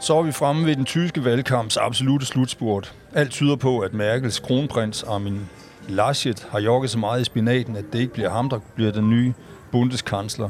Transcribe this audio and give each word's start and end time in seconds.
Så 0.00 0.18
er 0.18 0.22
vi 0.22 0.32
fremme 0.32 0.66
ved 0.66 0.76
den 0.76 0.84
tyske 0.84 1.24
valgkamps 1.24 1.76
absolute 1.76 2.26
slutspurt. 2.26 2.94
Alt 3.14 3.30
tyder 3.30 3.56
på, 3.56 3.78
at 3.78 3.94
Merkels 3.94 4.38
kronprins 4.38 5.02
Armin 5.02 5.40
Laschet 5.88 6.46
har 6.50 6.60
jogget 6.60 6.90
så 6.90 6.98
meget 6.98 7.20
i 7.20 7.24
spinaten, 7.24 7.76
at 7.76 7.84
det 7.92 7.98
ikke 7.98 8.12
bliver 8.12 8.30
ham, 8.30 8.48
der 8.48 8.58
bliver 8.74 8.92
den 8.92 9.10
nye 9.10 9.34
bundeskansler. 9.72 10.48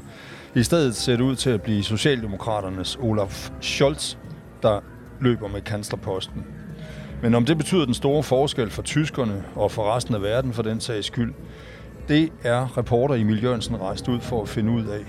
I 0.55 0.63
stedet 0.63 0.97
ser 0.97 1.17
det 1.17 1.23
ud 1.23 1.37
til 1.37 1.51
at 1.51 1.63
blive 1.63 1.83
Socialdemokraternes 1.83 2.99
Olaf 3.01 3.51
Scholz, 3.61 4.17
der 4.63 4.81
løber 5.21 5.49
med 5.49 5.61
kanslerposten. 5.61 6.47
Men 7.23 7.35
om 7.35 7.45
det 7.45 7.59
betyder 7.59 7.85
den 7.85 7.95
store 7.95 8.23
forskel 8.23 8.71
for 8.71 8.83
tyskerne 8.83 9.45
og 9.55 9.71
for 9.71 9.95
resten 9.97 10.15
af 10.15 10.23
verden 10.23 10.53
for 10.53 10.63
den 10.63 10.81
sags 10.81 11.07
skyld, 11.07 11.35
det 12.09 12.33
er 12.45 12.79
reporter 12.79 13.15
Emil 13.15 13.43
Jørgensen 13.43 13.81
rejst 13.81 14.09
ud 14.09 14.21
for 14.21 14.43
at 14.43 14.49
finde 14.49 14.73
ud 14.73 14.85
af. 14.87 15.05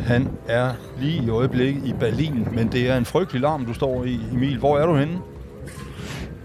Han 0.00 0.28
er 0.48 0.72
lige 1.00 1.22
i 1.24 1.28
øjeblikket 1.30 1.86
i 1.86 1.92
Berlin, 1.92 2.48
men 2.52 2.72
det 2.72 2.90
er 2.90 2.96
en 2.96 3.04
frygtelig 3.04 3.42
larm, 3.42 3.66
du 3.66 3.74
står 3.74 4.04
i, 4.04 4.20
Emil. 4.32 4.58
Hvor 4.58 4.78
er 4.78 4.86
du 4.86 4.96
henne? 4.96 5.18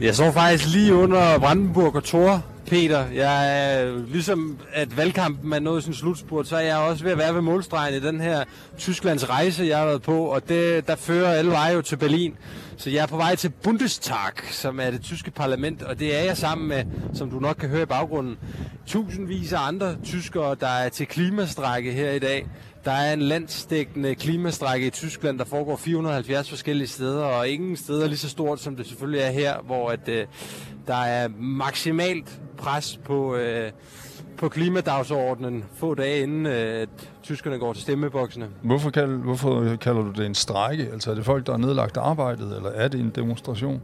Jeg 0.01 0.15
står 0.15 0.31
faktisk 0.31 0.73
lige 0.73 0.95
under 0.95 1.39
Brandenburg 1.39 1.95
og 1.95 2.03
Tor, 2.03 2.43
Peter. 2.69 3.05
Jeg 3.15 3.73
er 3.81 3.97
ligesom, 4.07 4.57
at 4.73 4.97
valgkampen 4.97 5.53
er 5.53 5.59
nået 5.59 5.83
sin 5.83 5.93
slutspurt, 5.93 6.47
så 6.47 6.55
er 6.55 6.61
jeg 6.61 6.77
også 6.77 7.03
ved 7.03 7.11
at 7.11 7.17
være 7.17 7.35
ved 7.35 7.41
målstregen 7.41 7.95
i 7.95 7.99
den 7.99 8.21
her 8.21 8.43
Tysklands 8.77 9.29
rejse, 9.29 9.65
jeg 9.65 9.77
har 9.77 9.85
været 9.85 10.01
på, 10.01 10.25
og 10.25 10.49
det, 10.49 10.87
der 10.87 10.95
fører 10.95 11.29
alle 11.31 11.51
veje 11.51 11.73
jo 11.73 11.81
til 11.81 11.95
Berlin. 11.95 12.35
Så 12.77 12.89
jeg 12.89 13.03
er 13.03 13.07
på 13.07 13.17
vej 13.17 13.35
til 13.35 13.49
Bundestag, 13.63 14.31
som 14.51 14.79
er 14.79 14.91
det 14.91 15.01
tyske 15.01 15.31
parlament, 15.31 15.83
og 15.83 15.99
det 15.99 16.19
er 16.19 16.23
jeg 16.23 16.37
sammen 16.37 16.67
med, 16.67 16.83
som 17.13 17.29
du 17.29 17.39
nok 17.39 17.55
kan 17.55 17.69
høre 17.69 17.81
i 17.81 17.85
baggrunden, 17.85 18.37
tusindvis 18.87 19.53
af 19.53 19.67
andre 19.67 19.95
tyskere, 20.03 20.55
der 20.59 20.67
er 20.67 20.89
til 20.89 21.07
klimastrække 21.07 21.91
her 21.91 22.11
i 22.11 22.19
dag. 22.19 22.47
Der 22.85 22.91
er 22.91 23.13
en 23.13 23.21
landstækkende 23.21 24.15
klimastrække 24.15 24.87
i 24.87 24.89
Tyskland, 24.89 25.39
der 25.39 25.45
foregår 25.45 25.75
470 25.75 26.49
forskellige 26.49 26.87
steder, 26.87 27.23
og 27.23 27.49
ingen 27.49 27.77
steder 27.77 28.07
lige 28.07 28.17
så 28.17 28.29
stort, 28.29 28.59
som 28.59 28.75
det 28.75 28.87
selvfølgelig 28.87 29.21
er 29.21 29.31
her, 29.31 29.61
hvor 29.65 29.89
at, 29.89 30.09
øh, 30.09 30.25
der 30.87 30.95
er 30.95 31.27
maksimalt 31.37 32.41
pres 32.57 32.99
på, 33.05 33.35
øh, 33.35 33.71
på 34.37 34.49
klimadagsordenen 34.49 35.65
få 35.75 35.95
dage 35.95 36.23
inden 36.23 36.45
øh, 36.45 36.81
at 36.81 36.89
tyskerne 37.23 37.57
går 37.57 37.73
til 37.73 37.81
stemmeboksene. 37.81 38.47
Hvorfor, 38.63 38.89
kald, 38.89 39.11
hvorfor 39.11 39.75
kalder 39.81 40.01
du 40.01 40.11
det 40.11 40.25
en 40.25 40.35
strække? 40.35 40.89
Altså 40.93 41.11
er 41.11 41.15
det 41.15 41.25
folk, 41.25 41.45
der 41.45 41.51
har 41.51 41.59
nedlagt 41.59 41.97
arbejdet, 41.97 42.55
eller 42.55 42.69
er 42.69 42.87
det 42.87 42.99
en 42.99 43.09
demonstration? 43.09 43.81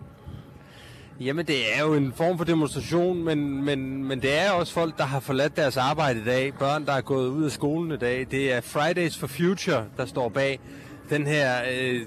Jamen, 1.19 1.45
det 1.45 1.75
er 1.77 1.81
jo 1.81 1.93
en 1.93 2.13
form 2.13 2.37
for 2.37 2.45
demonstration, 2.45 3.23
men, 3.23 3.65
men, 3.65 4.03
men 4.03 4.21
det 4.21 4.39
er 4.39 4.51
også 4.51 4.73
folk, 4.73 4.97
der 4.97 5.03
har 5.03 5.19
forladt 5.19 5.57
deres 5.57 5.77
arbejde 5.77 6.19
i 6.19 6.23
dag. 6.23 6.53
Børn, 6.53 6.85
der 6.85 6.91
er 6.93 7.01
gået 7.01 7.27
ud 7.27 7.43
af 7.43 7.51
skolen 7.51 7.91
i 7.91 7.97
dag. 7.97 8.27
Det 8.31 8.53
er 8.53 8.61
Fridays 8.61 9.17
for 9.17 9.27
Future, 9.27 9.85
der 9.97 10.05
står 10.05 10.29
bag 10.29 10.59
den 11.09 11.27
her 11.27 11.55
øh, 11.71 12.01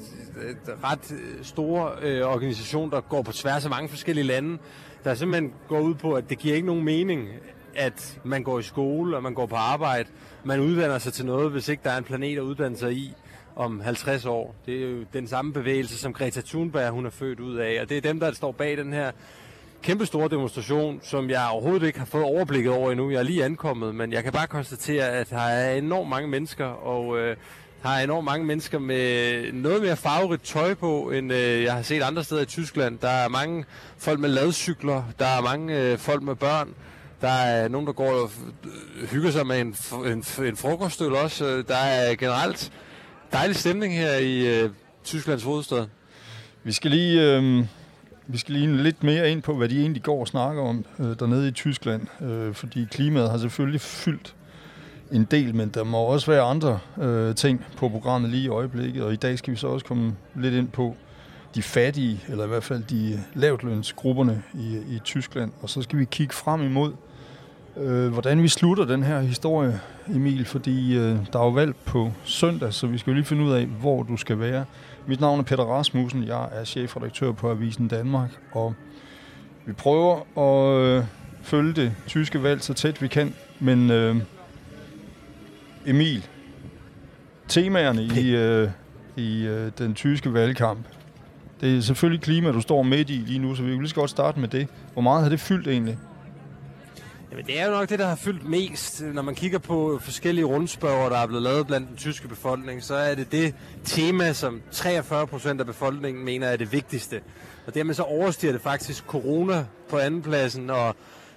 ret 0.84 1.14
store 1.42 1.92
øh, 2.02 2.26
organisation, 2.26 2.90
der 2.90 3.00
går 3.00 3.22
på 3.22 3.32
tværs 3.32 3.64
af 3.64 3.70
mange 3.70 3.88
forskellige 3.88 4.26
lande. 4.26 4.58
Der 5.04 5.14
simpelthen 5.14 5.52
går 5.68 5.80
ud 5.80 5.94
på, 5.94 6.12
at 6.12 6.30
det 6.30 6.38
giver 6.38 6.54
ikke 6.54 6.66
nogen 6.66 6.84
mening, 6.84 7.28
at 7.74 8.20
man 8.24 8.42
går 8.42 8.58
i 8.58 8.62
skole 8.62 9.16
og 9.16 9.22
man 9.22 9.34
går 9.34 9.46
på 9.46 9.56
arbejde. 9.56 10.08
Man 10.44 10.60
uddanner 10.60 10.98
sig 10.98 11.12
til 11.12 11.26
noget, 11.26 11.50
hvis 11.50 11.68
ikke 11.68 11.80
der 11.84 11.90
er 11.90 11.98
en 11.98 12.04
planet 12.04 12.36
at 12.36 12.42
uddanne 12.42 12.76
sig 12.76 12.92
i 12.92 13.14
om 13.58 13.80
50 13.80 14.24
år. 14.24 14.54
Det 14.66 14.82
er 14.82 14.90
jo 14.90 15.04
den 15.12 15.28
samme 15.28 15.52
bevægelse, 15.52 15.98
som 15.98 16.12
Greta 16.12 16.40
Thunberg 16.40 16.90
hun 16.90 17.06
er 17.06 17.10
født 17.10 17.40
ud 17.40 17.56
af, 17.56 17.78
og 17.82 17.88
det 17.88 17.96
er 17.96 18.00
dem, 18.00 18.20
der 18.20 18.32
står 18.32 18.52
bag 18.52 18.76
den 18.76 18.92
her 18.92 19.10
kæmpe 19.82 20.06
store 20.06 20.28
demonstration, 20.28 21.00
som 21.02 21.30
jeg 21.30 21.48
overhovedet 21.52 21.86
ikke 21.86 21.98
har 21.98 22.06
fået 22.06 22.24
overblikket 22.24 22.72
over 22.72 22.90
endnu. 22.90 23.10
Jeg 23.10 23.18
er 23.18 23.22
lige 23.22 23.44
ankommet, 23.44 23.94
men 23.94 24.12
jeg 24.12 24.24
kan 24.24 24.32
bare 24.32 24.46
konstatere, 24.46 25.08
at 25.08 25.30
der 25.30 25.40
er 25.40 25.74
enormt 25.74 26.08
mange 26.08 26.28
mennesker, 26.28 26.64
og 26.64 27.18
øh, 27.18 27.36
der 27.82 27.88
er 27.88 28.04
enormt 28.04 28.24
mange 28.24 28.46
mennesker 28.46 28.78
med 28.78 29.52
noget 29.52 29.82
mere 29.82 29.96
farverigt 29.96 30.44
tøj 30.44 30.74
på, 30.74 31.10
end 31.10 31.32
øh, 31.32 31.62
jeg 31.62 31.72
har 31.74 31.82
set 31.82 32.02
andre 32.02 32.24
steder 32.24 32.42
i 32.42 32.46
Tyskland. 32.46 32.98
Der 32.98 33.08
er 33.08 33.28
mange 33.28 33.64
folk 33.98 34.20
med 34.20 34.28
ladcykler, 34.28 35.02
der 35.18 35.26
er 35.26 35.42
mange 35.42 35.80
øh, 35.82 35.98
folk 35.98 36.22
med 36.22 36.34
børn, 36.34 36.74
der 37.20 37.28
er 37.28 37.68
nogen, 37.68 37.86
der 37.86 37.92
går 37.92 38.10
og 38.10 38.30
hygger 39.10 39.30
sig 39.30 39.46
med 39.46 39.60
en, 39.60 39.76
en, 40.06 40.24
en 40.46 40.56
frokostøl 40.56 41.12
også. 41.12 41.46
Øh, 41.46 41.64
der 41.68 41.76
er 41.76 42.14
generelt 42.14 42.72
dejlig 43.32 43.56
stemning 43.56 43.94
her 43.94 44.16
i 44.16 44.62
øh, 44.62 44.70
Tysklands 45.04 45.42
hovedstad. 45.42 45.86
Vi 46.64 46.72
skal 46.72 46.90
lige... 46.90 47.36
Øh 47.36 47.64
vi 48.30 48.38
skal 48.38 48.54
lige 48.54 48.82
lidt 48.82 49.02
mere 49.02 49.30
ind 49.30 49.42
på, 49.42 49.54
hvad 49.54 49.68
de 49.68 49.80
egentlig 49.80 50.02
går 50.02 50.20
og 50.20 50.28
snakker 50.28 50.62
om 50.62 50.84
øh, 50.98 51.18
dernede 51.18 51.48
i 51.48 51.50
Tyskland, 51.50 52.22
øh, 52.22 52.54
fordi 52.54 52.86
klimaet 52.90 53.30
har 53.30 53.38
selvfølgelig 53.38 53.80
fyldt 53.80 54.34
en 55.12 55.24
del, 55.24 55.54
men 55.54 55.68
der 55.68 55.84
må 55.84 55.98
også 55.98 56.30
være 56.30 56.42
andre 56.42 56.78
øh, 57.00 57.34
ting 57.34 57.64
på 57.76 57.88
programmet 57.88 58.30
lige 58.30 58.42
i 58.42 58.48
øjeblikket, 58.48 59.02
og 59.02 59.12
i 59.12 59.16
dag 59.16 59.38
skal 59.38 59.52
vi 59.52 59.56
så 59.56 59.66
også 59.66 59.86
komme 59.86 60.16
lidt 60.34 60.54
ind 60.54 60.68
på 60.68 60.96
de 61.54 61.62
fattige, 61.62 62.20
eller 62.28 62.44
i 62.44 62.48
hvert 62.48 62.64
fald 62.64 62.82
de 62.82 63.24
lavtlønsgrupperne 63.34 64.42
i, 64.54 64.76
i 64.76 65.00
Tyskland, 65.04 65.52
og 65.62 65.70
så 65.70 65.82
skal 65.82 65.98
vi 65.98 66.04
kigge 66.04 66.34
frem 66.34 66.62
imod 66.62 66.92
øh, 67.80 68.12
hvordan 68.12 68.42
vi 68.42 68.48
slutter 68.48 68.84
den 68.84 69.02
her 69.02 69.20
historie, 69.20 69.80
Emil, 70.14 70.44
fordi 70.44 70.96
øh, 70.96 71.16
der 71.32 71.38
er 71.38 71.44
jo 71.44 71.50
valg 71.50 71.76
på 71.76 72.12
søndag, 72.24 72.72
så 72.72 72.86
vi 72.86 72.98
skal 72.98 73.10
jo 73.10 73.14
lige 73.14 73.24
finde 73.24 73.44
ud 73.44 73.52
af, 73.52 73.66
hvor 73.66 74.02
du 74.02 74.16
skal 74.16 74.38
være. 74.38 74.64
Mit 75.06 75.20
navn 75.20 75.38
er 75.38 75.44
Peter 75.44 75.62
Rasmussen, 75.62 76.24
jeg 76.24 76.48
er 76.52 76.64
chefredaktør 76.64 77.32
på 77.32 77.50
Avisen 77.50 77.88
Danmark, 77.88 78.30
og 78.52 78.74
vi 79.66 79.72
prøver 79.72 80.38
at 80.38 80.82
øh, 80.82 81.04
følge 81.42 81.72
det 81.72 81.92
tyske 82.06 82.42
valg 82.42 82.62
så 82.62 82.74
tæt 82.74 83.02
vi 83.02 83.08
kan, 83.08 83.34
men 83.60 83.90
øh, 83.90 84.16
Emil, 85.86 86.26
temaerne 87.48 88.02
i, 88.02 88.36
øh, 88.36 88.70
i 89.16 89.46
øh, 89.46 89.70
den 89.78 89.94
tyske 89.94 90.32
valgkamp, 90.32 90.86
det 91.60 91.76
er 91.76 91.80
selvfølgelig 91.80 92.22
klima, 92.22 92.52
du 92.52 92.60
står 92.60 92.82
midt 92.82 93.10
i 93.10 93.12
lige 93.12 93.38
nu, 93.38 93.54
så 93.54 93.62
vi 93.62 93.70
vil 93.70 93.78
lige 93.78 93.88
så 93.88 93.94
godt 93.94 94.10
starte 94.10 94.40
med 94.40 94.48
det. 94.48 94.68
Hvor 94.92 95.02
meget 95.02 95.22
har 95.22 95.30
det 95.30 95.40
fyldt 95.40 95.68
egentlig? 95.68 95.98
Jamen, 97.30 97.46
det 97.46 97.60
er 97.60 97.66
jo 97.66 97.70
nok 97.70 97.88
det, 97.88 97.98
der 97.98 98.06
har 98.06 98.16
fyldt 98.16 98.48
mest. 98.48 99.02
Når 99.02 99.22
man 99.22 99.34
kigger 99.34 99.58
på 99.58 99.98
forskellige 100.02 100.44
rundspørger, 100.44 101.08
der 101.08 101.16
er 101.16 101.26
blevet 101.26 101.42
lavet 101.42 101.66
blandt 101.66 101.88
den 101.88 101.96
tyske 101.96 102.28
befolkning, 102.28 102.82
så 102.82 102.94
er 102.94 103.14
det 103.14 103.32
det 103.32 103.54
tema, 103.84 104.32
som 104.32 104.62
43 104.72 105.26
procent 105.26 105.60
af 105.60 105.66
befolkningen 105.66 106.24
mener 106.24 106.48
er 106.48 106.56
det 106.56 106.72
vigtigste. 106.72 107.20
Og 107.66 107.74
dermed 107.74 107.94
så 107.94 108.02
overstiger 108.02 108.52
det 108.52 108.62
faktisk 108.62 109.04
corona 109.06 109.64
på 109.90 109.98
andenpladsen, 109.98 110.70
og 110.70 110.96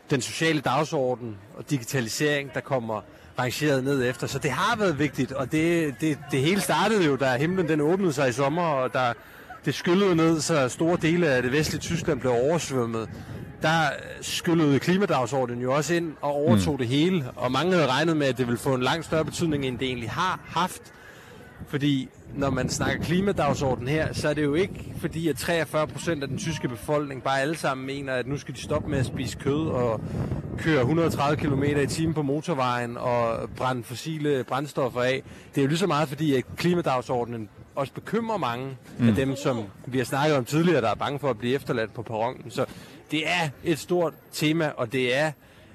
den 0.10 0.22
sociale 0.22 0.62
dagsorden 0.62 1.38
og 1.58 1.70
digitalisering, 1.70 2.54
der 2.54 2.60
kommer 2.60 3.02
rangeret 3.40 3.84
ned 3.84 4.10
efter. 4.10 4.28
Så 4.28 4.40
det 4.40 4.52
har 4.52 4.78
været 4.78 5.00
vigtigt, 5.00 5.32
og 5.32 5.52
det, 5.52 5.96
det, 6.02 6.18
det 6.32 6.40
hele 6.40 6.62
startede 6.62 7.06
jo, 7.06 7.16
da 7.16 7.38
himlen 7.38 7.68
den 7.68 7.82
åbnede 7.82 8.14
sig 8.14 8.30
i 8.30 8.32
sommer, 8.32 8.64
og 8.64 8.94
der 8.94 9.14
det 9.66 9.76
skyllede 9.76 10.16
ned, 10.16 10.42
så 10.42 10.70
store 10.70 10.98
dele 11.02 11.28
af 11.28 11.42
det 11.42 11.52
vestlige 11.52 11.82
Tyskland 11.82 12.20
blev 12.20 12.32
oversvømmet 12.32 13.10
der 13.62 13.82
skyllede 14.22 14.80
klimadagsordenen 14.80 15.62
jo 15.62 15.74
også 15.74 15.94
ind 15.94 16.14
og 16.22 16.32
overtog 16.32 16.74
mm. 16.74 16.78
det 16.78 16.88
hele, 16.88 17.26
og 17.36 17.52
mange 17.52 17.72
havde 17.74 17.88
regnet 17.88 18.18
med, 18.18 18.28
at 18.28 18.38
det 18.38 18.48
ville 18.48 18.60
få 18.60 18.74
en 18.74 18.84
langt 18.84 19.06
større 19.06 19.26
betydning, 19.26 19.66
end 19.66 19.80
det 19.80 19.88
egentlig 19.88 20.10
har 20.10 20.40
haft. 20.46 20.82
Fordi 21.68 22.10
når 22.36 22.50
man 22.50 22.70
snakker 22.70 23.04
klimadagsorden 23.04 23.88
her, 23.88 24.14
så 24.14 24.30
er 24.30 24.34
det 24.34 24.44
jo 24.44 24.54
ikke 24.54 24.94
fordi, 24.98 25.28
at 25.28 25.38
43 25.38 25.88
procent 25.88 26.24
af 26.24 26.30
den 26.30 26.38
tyske 26.38 26.68
befolkning 26.68 27.24
bare 27.24 27.42
alle 27.42 27.58
sammen 27.58 27.86
mener, 27.86 28.14
at 28.14 28.28
nu 28.28 28.38
skal 28.38 28.56
de 28.56 28.62
stoppe 28.62 28.90
med 28.90 29.00
at 29.00 29.06
spise 29.06 29.38
kød 29.38 29.68
og 29.68 30.02
køre 30.58 30.80
130 30.80 31.38
km 31.38 31.64
i 31.64 31.88
timen 31.88 32.14
på 32.14 32.22
motorvejen 32.22 32.98
og 32.98 33.50
brænde 33.56 33.84
fossile 33.84 34.44
brændstoffer 34.44 35.02
af. 35.02 35.24
Det 35.56 35.62
er 35.62 35.62
jo 35.62 35.68
lige 35.68 35.78
så 35.78 35.88
meget 35.88 36.10
fordi, 36.10 36.36
at 36.36 36.44
klimadagsordenen 36.58 37.50
også 37.76 37.94
bekymrer 37.94 38.38
mange 38.38 38.78
mm. 39.00 39.10
af 39.10 39.16
dem, 39.16 39.36
som 39.36 39.64
vi 39.86 39.98
har 39.98 40.06
snakket 40.06 40.38
om 40.38 40.46
tidligere, 40.46 40.82
der 40.82 40.90
er 40.90 40.96
bange 40.96 41.20
for 41.20 41.30
at 41.30 41.38
blive 41.38 41.56
efterladt 41.56 41.94
på 41.94 42.02
perronen. 42.02 42.52
Så 42.52 42.66
det 43.12 43.28
er 43.28 43.50
et 43.64 43.80
stort 43.80 44.14
tema, 44.32 44.72
og 44.78 44.92
det 44.92 45.18
er 45.18 45.32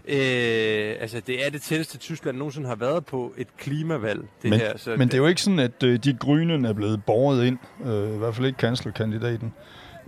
Øh, 0.09 0.97
altså, 1.01 1.21
det 1.27 1.47
er 1.47 1.51
det 1.51 1.63
tætteste, 1.63 1.99
Tyskland 1.99 2.37
nogensinde 2.37 2.69
har 2.69 2.75
været 2.75 3.07
på 3.07 3.35
et 3.37 3.57
klimavalg. 3.57 4.21
Det 4.43 4.51
men, 4.51 4.61
her, 4.61 4.77
så 4.77 4.91
men 4.91 5.01
det, 5.01 5.07
det 5.13 5.15
er 5.15 5.19
jo 5.19 5.27
ikke 5.27 5.43
sådan, 5.43 5.59
at 5.59 5.83
øh, 5.83 5.99
de 5.99 6.13
grønne 6.13 6.69
er 6.69 6.73
blevet 6.73 7.05
borget 7.05 7.47
ind, 7.47 7.59
øh, 7.85 8.15
i 8.15 8.19
hvert 8.19 8.35
fald 8.35 8.47
ikke 8.47 8.57
kanslerkandidaten. 8.57 9.55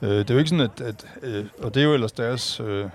Øh, 0.02 0.08
det 0.10 0.30
er 0.30 0.34
jo 0.34 0.38
ikke 0.38 0.50
sådan, 0.50 0.70
at, 0.70 0.80
at 0.80 1.06
øh, 1.22 1.46
og 1.58 1.74
det 1.74 1.80
er 1.80 1.84
jo 1.84 1.94
ellers 1.94 2.12
deres 2.12 2.60
øh, 2.60 2.86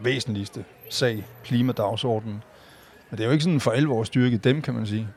væsentligste 0.00 0.64
sag, 0.90 1.24
klimadagsordenen. 1.44 2.42
Men 3.10 3.18
det 3.18 3.24
er 3.24 3.26
jo 3.26 3.32
ikke 3.32 3.44
sådan 3.44 3.60
for 3.60 3.70
alvor 3.70 4.04
styrket 4.04 4.44
dem, 4.44 4.62
kan 4.62 4.74
man 4.74 4.86
sige. 4.86 5.08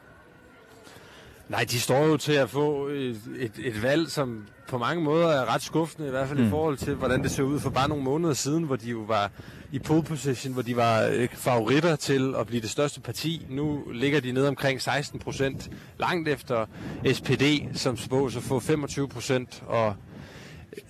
Nej, 1.50 1.66
de 1.72 1.80
står 1.80 2.06
jo 2.06 2.18
til 2.18 2.32
at 2.34 2.50
få 2.50 2.88
et, 2.88 3.22
et, 3.40 3.52
et 3.58 3.84
valg, 3.84 4.12
som 4.12 4.48
på 4.68 4.78
mange 4.78 5.04
måder 5.04 5.28
er 5.28 5.54
ret 5.54 5.62
skuffende, 5.62 6.08
i 6.08 6.12
hvert 6.12 6.28
fald 6.28 6.40
mm. 6.40 6.48
i 6.48 6.50
forhold 6.50 6.78
til, 6.78 6.96
hvordan 6.96 7.24
det 7.24 7.32
så 7.32 7.44
ud 7.44 7.60
for 7.60 7.70
bare 7.70 7.90
nogle 7.90 8.04
måneder 8.04 8.34
siden, 8.34 8.64
hvor 8.64 8.76
de 8.76 8.90
jo 8.90 9.00
var 9.00 9.32
i 9.72 9.80
pole 9.80 10.04
position, 10.04 10.54
hvor 10.54 10.62
de 10.62 10.76
var 10.76 11.04
øh, 11.04 11.28
favoritter 11.34 11.96
til 11.96 12.36
at 12.40 12.48
blive 12.48 12.62
det 12.62 12.70
største 12.70 13.02
parti. 13.02 13.46
Nu 13.50 13.84
ligger 13.92 14.20
de 14.20 14.32
nede 14.32 14.48
omkring 14.48 14.82
16 14.82 15.20
procent, 15.20 15.70
langt 16.00 16.28
efter 16.28 16.66
SPD, 17.14 17.44
som 17.74 17.98
spås 17.98 18.36
at 18.36 18.44
få 18.44 18.60
25 18.60 19.08
procent, 19.08 19.64
og 19.68 19.96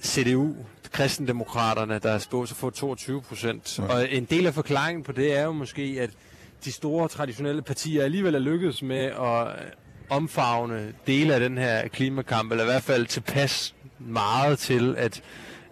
CDU, 0.03 0.55
kristendemokraterne, 0.91 1.99
der 1.99 2.17
spås 2.17 2.51
at 2.51 2.57
få 2.57 2.69
22 2.69 3.21
procent. 3.21 3.79
Ja. 3.79 3.83
Og 3.83 4.11
en 4.11 4.25
del 4.25 4.47
af 4.47 4.53
forklaringen 4.53 5.03
på 5.03 5.11
det 5.11 5.37
er 5.37 5.43
jo 5.43 5.51
måske, 5.51 5.97
at 5.99 6.09
de 6.65 6.71
store 6.71 7.07
traditionelle 7.07 7.61
partier 7.61 8.03
alligevel 8.03 8.35
er 8.35 8.39
lykkedes 8.39 8.81
med 8.81 9.05
at 9.05 9.47
omfavne 10.09 10.93
dele 11.07 11.33
af 11.33 11.39
den 11.39 11.57
her 11.57 11.87
klimakamp, 11.87 12.51
eller 12.51 12.63
i 12.63 12.67
hvert 12.67 12.83
fald 12.83 13.05
tilpas 13.05 13.75
meget 13.99 14.59
til, 14.59 14.95
at, 14.97 15.21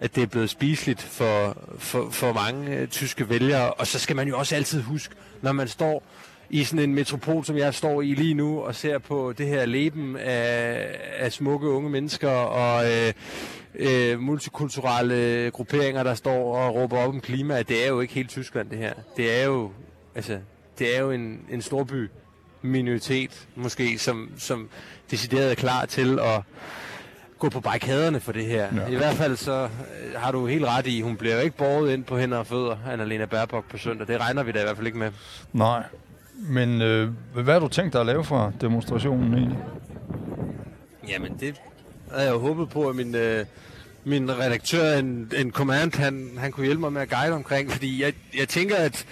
at 0.00 0.14
det 0.14 0.22
er 0.22 0.26
blevet 0.26 0.50
spiseligt 0.50 1.02
for, 1.02 1.56
for, 1.78 2.10
for 2.10 2.32
mange 2.32 2.76
øh, 2.76 2.88
tyske 2.88 3.28
vælgere. 3.28 3.72
Og 3.72 3.86
så 3.86 3.98
skal 3.98 4.16
man 4.16 4.28
jo 4.28 4.38
også 4.38 4.56
altid 4.56 4.82
huske, 4.82 5.14
når 5.42 5.52
man 5.52 5.68
står 5.68 6.02
i 6.50 6.64
sådan 6.64 6.88
en 6.88 6.94
metropol, 6.94 7.44
som 7.44 7.56
jeg 7.56 7.74
står 7.74 8.02
i 8.02 8.14
lige 8.14 8.34
nu, 8.34 8.60
og 8.60 8.74
ser 8.74 8.98
på 8.98 9.32
det 9.38 9.46
her 9.46 9.66
leben 9.66 10.16
af, 10.16 11.00
af 11.18 11.32
smukke 11.32 11.68
unge 11.68 11.90
mennesker 11.90 12.30
og 12.30 12.84
øh, 12.92 13.12
øh, 13.74 14.20
multikulturelle 14.20 15.50
grupperinger, 15.50 16.02
der 16.02 16.14
står 16.14 16.56
og 16.56 16.74
råber 16.74 16.98
op 16.98 17.08
om 17.08 17.20
klima, 17.20 17.62
det 17.62 17.84
er 17.84 17.88
jo 17.88 18.00
ikke 18.00 18.14
helt 18.14 18.30
Tyskland 18.30 18.70
det 18.70 18.78
her. 18.78 18.92
Det 19.16 19.40
er 19.40 19.44
jo, 19.44 19.70
altså, 20.14 20.38
det 20.78 20.96
er 20.96 21.00
jo 21.00 21.10
en, 21.10 21.40
en 21.50 21.62
storby 21.62 22.10
minoritet, 22.62 23.48
måske, 23.54 23.98
som, 23.98 24.30
som 24.38 24.68
decideret 25.10 25.50
er 25.50 25.54
klar 25.54 25.86
til 25.86 26.18
at 26.18 26.42
gå 27.38 27.48
på 27.48 27.60
barrikaderne 27.60 28.20
for 28.20 28.32
det 28.32 28.46
her. 28.46 28.68
Ja. 28.76 28.86
I 28.86 28.94
hvert 28.94 29.14
fald 29.14 29.36
så 29.36 29.62
øh, 29.62 30.20
har 30.20 30.32
du 30.32 30.46
helt 30.46 30.64
ret 30.64 30.86
i, 30.86 31.00
hun 31.00 31.16
bliver 31.16 31.34
jo 31.34 31.40
ikke 31.40 31.56
båret 31.56 31.92
ind 31.92 32.04
på 32.04 32.18
hænder 32.18 32.38
og 32.38 32.46
fødder, 32.46 32.76
Annalena 32.90 33.24
Baerbock 33.24 33.70
på 33.70 33.78
søndag. 33.78 34.06
Det 34.06 34.20
regner 34.20 34.42
vi 34.42 34.52
da 34.52 34.60
i 34.60 34.62
hvert 34.62 34.76
fald 34.76 34.86
ikke 34.86 34.98
med. 34.98 35.10
Nej, 35.52 35.82
men 36.34 36.82
øh, 36.82 37.10
hvad 37.34 37.52
har 37.52 37.60
du 37.60 37.68
tænkt 37.68 37.92
dig 37.92 38.00
at 38.00 38.06
lave 38.06 38.24
fra 38.24 38.52
demonstrationen 38.60 39.34
egentlig? 39.34 39.58
Jamen, 41.08 41.36
det 41.40 41.60
havde 42.10 42.24
jeg 42.26 42.34
jo 42.34 42.38
håbet 42.38 42.68
på, 42.68 42.88
at 42.88 42.96
min, 42.96 43.14
øh, 43.14 43.44
min 44.04 44.38
redaktør, 44.38 44.98
en, 44.98 45.32
en 45.36 45.50
command, 45.50 45.94
han, 45.94 46.30
han 46.38 46.52
kunne 46.52 46.66
hjælpe 46.66 46.80
mig 46.80 46.92
med 46.92 47.02
at 47.02 47.10
guide 47.10 47.32
omkring, 47.32 47.70
fordi 47.70 48.02
jeg, 48.02 48.12
jeg 48.38 48.48
tænker, 48.48 48.76
at 48.76 49.06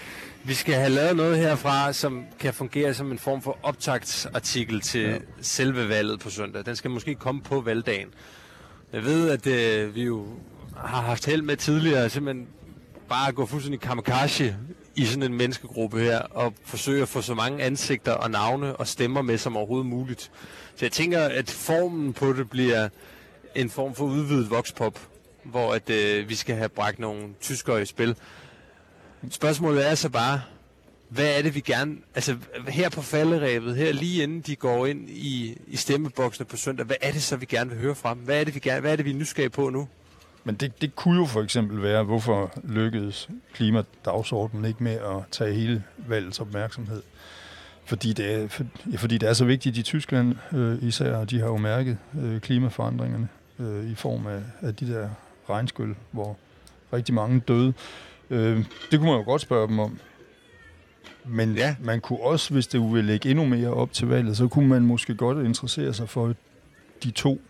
vi 0.47 0.55
skal 0.55 0.75
have 0.75 0.91
lavet 0.91 1.17
noget 1.17 1.39
herfra, 1.39 1.93
som 1.93 2.25
kan 2.39 2.55
fungere 2.55 2.95
som 2.95 3.13
en 3.13 3.19
form 3.19 3.43
for 3.43 3.59
optagtsartikel 3.63 4.81
til 4.81 5.01
ja. 5.01 5.19
selve 5.41 5.89
valget 5.89 6.21
på 6.21 6.31
søndag. 6.31 6.67
Den 6.67 6.77
skal 6.77 6.91
måske 6.91 7.15
komme 7.15 7.43
på 7.43 7.61
valgdagen. 7.61 8.09
Jeg 8.93 9.05
ved, 9.05 9.31
at 9.31 9.47
øh, 9.47 9.95
vi 9.95 10.03
jo 10.05 10.27
har 10.77 11.03
haft 11.03 11.27
held 11.27 11.43
med 11.43 11.57
tidligere, 11.57 12.11
simpelthen 12.11 12.49
bare 13.09 13.29
at 13.29 13.35
gå 13.35 13.47
fuldstændig 13.47 13.81
kamikaze 13.81 14.57
i 14.97 15.05
sådan 15.05 15.23
en 15.23 15.35
menneskegruppe 15.35 15.99
her, 15.99 16.19
og 16.19 16.55
forsøge 16.65 17.03
at 17.03 17.09
få 17.09 17.21
så 17.21 17.35
mange 17.35 17.63
ansigter 17.63 18.13
og 18.13 18.31
navne 18.31 18.77
og 18.77 18.87
stemmer 18.87 19.23
med 19.23 19.39
som 19.39 19.57
overhovedet 19.57 19.87
muligt. 19.87 20.31
Så 20.77 20.85
jeg 20.85 20.93
tænker, 20.93 21.21
at 21.21 21.51
formen 21.51 22.13
på 22.13 22.33
det 22.33 22.51
bliver 22.51 22.89
en 23.55 23.71
form 23.71 23.95
for 23.95 24.05
udvidet 24.05 24.51
vokspop, 24.51 25.01
hvor 25.45 25.75
at, 25.75 25.91
øh, 25.91 26.29
vi 26.29 26.35
skal 26.35 26.57
have 26.57 26.69
bragt 26.69 26.99
nogle 26.99 27.23
tyskere 27.41 27.83
i 27.83 27.85
spil. 27.85 28.17
Spørgsmålet 29.31 29.91
er 29.91 29.95
så 29.95 30.09
bare, 30.09 30.41
hvad 31.09 31.39
er 31.39 31.43
det, 31.43 31.55
vi 31.55 31.61
gerne... 31.61 31.97
Altså, 32.15 32.37
her 32.69 32.89
på 32.89 33.03
falderæbet, 33.03 33.77
her 33.77 33.93
lige 33.93 34.23
inden 34.23 34.41
de 34.41 34.57
går 34.57 34.87
ind 34.87 35.11
i, 35.11 35.59
i 35.67 35.77
stemmeboksene 35.77 36.47
på 36.47 36.57
søndag, 36.57 36.87
hvad 36.87 36.97
er 37.01 37.13
det 37.13 37.23
så, 37.23 37.37
vi 37.37 37.47
gerne 37.47 37.71
vil 37.71 37.79
høre 37.79 37.95
fra 37.95 38.15
dem? 38.15 38.23
Hvad 38.23 38.41
er 38.41 38.45
det, 38.45 38.55
vi, 38.55 38.61
gerne, 38.61 38.81
hvad 38.81 38.93
er 38.93 38.97
det, 38.97 39.05
vi 39.05 39.11
er 39.11 39.15
nysgerrige 39.15 39.51
på 39.51 39.71
nu? 39.71 39.89
Men 40.45 40.55
det, 40.55 40.81
det 40.81 40.97
kunne 40.97 41.21
jo 41.21 41.27
for 41.27 41.43
eksempel 41.43 41.83
være, 41.83 42.03
hvorfor 42.03 42.53
lykkedes 42.65 43.29
klimadagsordenen 43.55 44.65
ikke 44.65 44.83
med 44.83 44.93
at 44.93 45.23
tage 45.31 45.55
hele 45.55 45.85
valgets 45.97 46.41
opmærksomhed. 46.41 47.03
Fordi 47.85 48.13
det 48.13 48.35
er, 48.35 48.49
for, 48.49 48.65
ja, 48.93 48.97
fordi 48.97 49.19
det 49.19 49.29
er 49.29 49.33
så 49.33 49.45
vigtigt 49.45 49.77
i 49.77 49.83
Tyskland 49.83 50.35
øh, 50.53 50.83
især, 50.83 51.17
og 51.17 51.31
de 51.31 51.41
har 51.41 51.47
jo 51.47 51.57
mærket 51.57 51.99
øh, 52.23 52.41
klimaforandringerne 52.41 53.29
øh, 53.59 53.91
i 53.91 53.95
form 53.95 54.27
af, 54.27 54.41
af 54.63 54.75
de 54.75 54.93
der 54.93 55.09
regnskyld, 55.51 55.95
hvor 56.11 56.37
rigtig 56.93 57.15
mange 57.15 57.41
døde. 57.41 57.73
Øh, 58.31 58.65
det 58.91 58.99
kunne 58.99 59.11
man 59.11 59.19
jo 59.19 59.25
godt 59.25 59.43
spørge 59.43 59.69
dem 59.69 59.79
om. 59.79 59.99
Men 61.25 61.55
ja. 61.55 61.77
man 61.81 62.01
kunne 62.01 62.21
også, 62.21 62.53
hvis 62.53 62.67
det 62.67 62.81
ville 62.81 63.03
lægge 63.03 63.31
endnu 63.31 63.45
mere 63.45 63.69
op 63.69 63.93
til 63.93 64.09
valget, 64.09 64.37
så 64.37 64.49
kunne 64.49 64.69
man 64.69 64.83
måske 64.83 65.15
godt 65.15 65.47
interessere 65.47 65.95
sig 65.95 66.09
for 66.09 66.35
de 67.05 67.11
to 67.11 67.41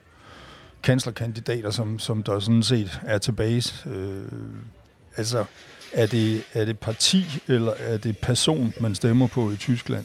kanslerkandidater, 0.83 1.71
som, 1.71 1.99
som 1.99 2.23
der 2.23 2.39
sådan 2.39 2.63
set 2.63 3.01
er 3.07 3.19
tilbage. 3.19 3.91
Øh, 3.91 4.25
altså, 5.17 5.45
er 5.93 6.07
det, 6.07 6.43
er 6.53 6.65
det 6.65 6.79
parti, 6.79 7.25
eller 7.49 7.73
er 7.79 7.97
det 7.97 8.19
person, 8.19 8.75
man 8.81 8.95
stemmer 8.95 9.27
på 9.27 9.51
i 9.51 9.57
Tyskland? 9.57 10.05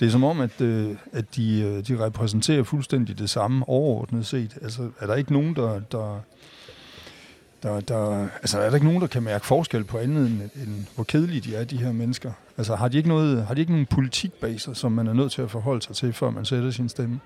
Det 0.00 0.06
er 0.06 0.10
som 0.10 0.24
om, 0.24 0.40
at, 0.40 0.60
øh, 0.60 0.96
at 1.12 1.36
de, 1.36 1.60
øh, 1.60 1.86
de 1.88 2.04
repræsenterer 2.04 2.62
fuldstændig 2.62 3.18
det 3.18 3.30
samme 3.30 3.68
overordnet 3.68 4.26
set. 4.26 4.58
Altså, 4.62 4.90
er 5.00 5.06
der 5.06 5.14
ikke 5.14 5.32
nogen, 5.32 5.56
der, 5.56 5.80
der, 5.80 6.20
der, 7.62 7.80
der, 7.80 8.28
altså, 8.34 8.58
er 8.58 8.66
der 8.66 8.74
ikke 8.74 8.86
nogen, 8.86 9.00
der 9.00 9.06
kan 9.06 9.22
mærke 9.22 9.46
forskel 9.46 9.84
på 9.84 9.98
andet, 9.98 10.26
end, 10.26 10.40
end 10.40 10.86
hvor 10.94 11.04
kedelige 11.04 11.40
de 11.40 11.56
er, 11.56 11.64
de 11.64 11.76
her 11.76 11.92
mennesker? 11.92 12.32
Altså, 12.58 12.74
har 12.74 12.88
de 12.88 12.96
ikke, 12.96 13.08
noget, 13.08 13.46
har 13.46 13.54
de 13.54 13.60
ikke 13.60 13.72
nogen 13.72 13.86
politikbaser, 13.86 14.72
som 14.72 14.92
man 14.92 15.06
er 15.06 15.12
nødt 15.12 15.32
til 15.32 15.42
at 15.42 15.50
forholde 15.50 15.82
sig 15.82 15.96
til, 15.96 16.12
før 16.12 16.30
man 16.30 16.44
sætter 16.44 16.70
sin 16.70 16.88
stemme? 16.88 17.20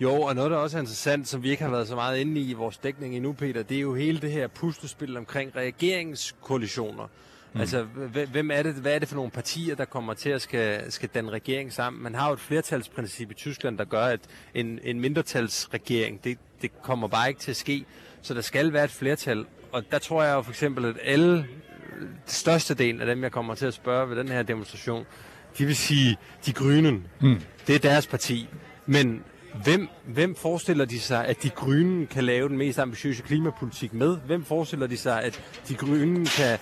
Jo, 0.00 0.12
og 0.22 0.34
noget, 0.34 0.50
der 0.50 0.56
også 0.56 0.76
er 0.76 0.80
interessant, 0.80 1.28
som 1.28 1.42
vi 1.42 1.50
ikke 1.50 1.62
har 1.62 1.70
været 1.70 1.88
så 1.88 1.94
meget 1.94 2.18
inde 2.18 2.40
i 2.40 2.50
i 2.50 2.52
vores 2.52 2.78
dækning 2.78 3.16
endnu, 3.16 3.32
Peter, 3.32 3.62
det 3.62 3.76
er 3.76 3.80
jo 3.80 3.94
hele 3.94 4.20
det 4.20 4.32
her 4.32 4.46
puslespil 4.46 5.16
omkring 5.16 5.56
regeringskoalitioner. 5.56 7.08
Mm. 7.52 7.60
Altså, 7.60 7.82
hvem 8.32 8.50
er 8.50 8.62
det, 8.62 8.74
hvad 8.74 8.94
er 8.94 8.98
det 8.98 9.08
for 9.08 9.16
nogle 9.16 9.30
partier, 9.30 9.74
der 9.74 9.84
kommer 9.84 10.14
til 10.14 10.30
at 10.30 10.42
skal, 10.42 10.92
skal 10.92 11.08
danne 11.14 11.30
regering 11.30 11.72
sammen? 11.72 12.02
Man 12.02 12.14
har 12.14 12.28
jo 12.28 12.32
et 12.32 12.40
flertalsprincip 12.40 13.30
i 13.30 13.34
Tyskland, 13.34 13.78
der 13.78 13.84
gør, 13.84 14.04
at 14.04 14.20
en, 14.54 14.78
en 14.82 15.00
mindretalsregering, 15.00 16.24
det, 16.24 16.38
det 16.62 16.82
kommer 16.82 17.08
bare 17.08 17.28
ikke 17.28 17.40
til 17.40 17.50
at 17.50 17.56
ske. 17.56 17.84
Så 18.22 18.34
der 18.34 18.40
skal 18.40 18.72
være 18.72 18.84
et 18.84 18.90
flertal. 18.90 19.44
Og 19.72 19.82
der 19.90 19.98
tror 19.98 20.22
jeg 20.22 20.34
jo 20.34 20.42
for 20.42 20.50
eksempel, 20.50 20.84
at 20.84 20.96
alle, 21.04 21.36
det 22.26 22.32
største 22.34 22.74
del 22.74 23.00
af 23.00 23.06
dem, 23.06 23.22
jeg 23.22 23.32
kommer 23.32 23.54
til 23.54 23.66
at 23.66 23.74
spørge 23.74 24.10
ved 24.10 24.16
den 24.16 24.28
her 24.28 24.42
demonstration, 24.42 25.06
de 25.58 25.66
vil 25.66 25.76
sige, 25.76 26.16
de 26.46 26.52
grønne, 26.52 26.90
mm. 26.90 27.40
det 27.66 27.74
er 27.74 27.78
deres 27.78 28.06
parti. 28.06 28.48
Men 28.86 29.24
Hvem, 29.64 29.88
hvem 30.06 30.34
forestiller 30.34 30.84
de 30.84 31.00
sig, 31.00 31.26
at 31.26 31.42
de 31.42 31.50
grønne 31.50 32.06
kan 32.06 32.24
lave 32.24 32.48
den 32.48 32.58
mest 32.58 32.78
ambitiøse 32.78 33.22
klimapolitik 33.22 33.94
med? 33.94 34.16
Hvem 34.26 34.44
forestiller 34.44 34.86
de 34.86 34.96
sig, 34.96 35.22
at 35.22 35.42
de 35.68 35.74
grønne 35.74 36.26
kan, 36.26 36.58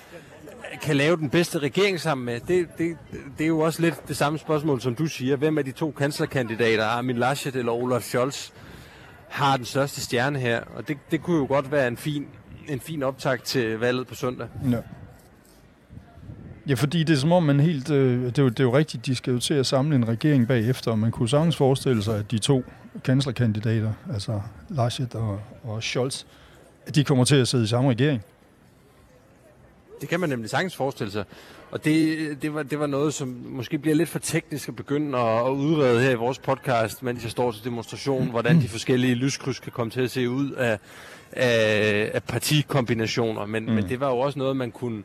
kan 0.82 0.96
lave 0.96 1.16
den 1.16 1.30
bedste 1.30 1.58
regering 1.58 2.00
sammen 2.00 2.24
med? 2.24 2.40
Det, 2.40 2.68
det, 2.78 2.96
det 3.38 3.44
er 3.44 3.48
jo 3.48 3.60
også 3.60 3.82
lidt 3.82 4.08
det 4.08 4.16
samme 4.16 4.38
spørgsmål, 4.38 4.80
som 4.80 4.94
du 4.94 5.06
siger. 5.06 5.36
Hvem 5.36 5.58
af 5.58 5.64
de 5.64 5.72
to 5.72 5.90
kanslerkandidater, 5.90 6.84
Armin 6.84 7.16
Laschet 7.16 7.56
eller 7.56 7.72
Olaf 7.72 8.02
Scholz, 8.02 8.50
har 9.28 9.56
den 9.56 9.66
største 9.66 10.00
stjerne 10.00 10.38
her? 10.38 10.60
Og 10.76 10.88
det, 10.88 10.98
det 11.10 11.22
kunne 11.22 11.36
jo 11.36 11.46
godt 11.46 11.72
være 11.72 11.88
en 11.88 11.96
fin, 11.96 12.26
en 12.68 12.80
fin 12.80 13.02
optag 13.02 13.42
til 13.42 13.78
valget 13.78 14.06
på 14.06 14.14
søndag. 14.14 14.48
Ja. 14.70 14.78
Ja, 16.68 16.74
fordi 16.74 17.04
det 17.04 17.12
er 17.12 17.16
som 17.16 17.32
om 17.32 17.42
man 17.42 17.60
helt... 17.60 17.90
Øh, 17.90 18.26
det, 18.26 18.38
er 18.38 18.42
jo, 18.42 18.48
det 18.48 18.60
er 18.60 18.64
jo 18.64 18.76
rigtigt, 18.76 19.06
de 19.06 19.14
skal 19.14 19.32
jo 19.32 19.38
til 19.38 19.54
at 19.54 19.66
samle 19.66 19.96
en 19.96 20.08
regering 20.08 20.48
bagefter, 20.48 20.90
og 20.90 20.98
man 20.98 21.10
kunne 21.10 21.28
sagtens 21.28 21.56
forestille 21.56 22.02
sig, 22.02 22.18
at 22.18 22.30
de 22.30 22.38
to 22.38 22.64
kanslerkandidater, 23.04 23.92
altså 24.12 24.40
Laschet 24.68 25.14
og, 25.14 25.40
og 25.64 25.82
Scholz, 25.82 26.24
at 26.86 26.94
de 26.94 27.04
kommer 27.04 27.24
til 27.24 27.36
at 27.36 27.48
sidde 27.48 27.64
i 27.64 27.66
samme 27.66 27.90
regering. 27.90 28.22
Det 30.00 30.08
kan 30.08 30.20
man 30.20 30.28
nemlig 30.28 30.50
sagtens 30.50 30.76
forestille 30.76 31.12
sig. 31.12 31.24
Og 31.70 31.84
det, 31.84 32.42
det, 32.42 32.54
var, 32.54 32.62
det 32.62 32.80
var 32.80 32.86
noget, 32.86 33.14
som 33.14 33.28
måske 33.48 33.78
bliver 33.78 33.94
lidt 33.94 34.08
for 34.08 34.18
teknisk 34.18 34.68
at 34.68 34.76
begynde 34.76 35.18
at, 35.18 35.46
at 35.46 35.50
udrede 35.50 36.00
her 36.00 36.10
i 36.10 36.14
vores 36.14 36.38
podcast, 36.38 37.02
mens 37.02 37.22
jeg 37.22 37.30
står 37.30 37.52
til 37.52 37.64
demonstration, 37.64 38.30
hvordan 38.30 38.60
de 38.60 38.68
forskellige 38.68 39.14
lyskryds 39.14 39.60
kan 39.60 39.72
komme 39.72 39.90
til 39.90 40.00
at 40.00 40.10
se 40.10 40.30
ud 40.30 40.50
af, 40.50 40.78
af, 41.32 42.10
af 42.14 42.22
partikombinationer. 42.22 43.46
Men, 43.46 43.64
mm. 43.64 43.72
men 43.72 43.88
det 43.88 44.00
var 44.00 44.10
jo 44.10 44.18
også 44.18 44.38
noget, 44.38 44.56
man 44.56 44.70
kunne 44.70 45.02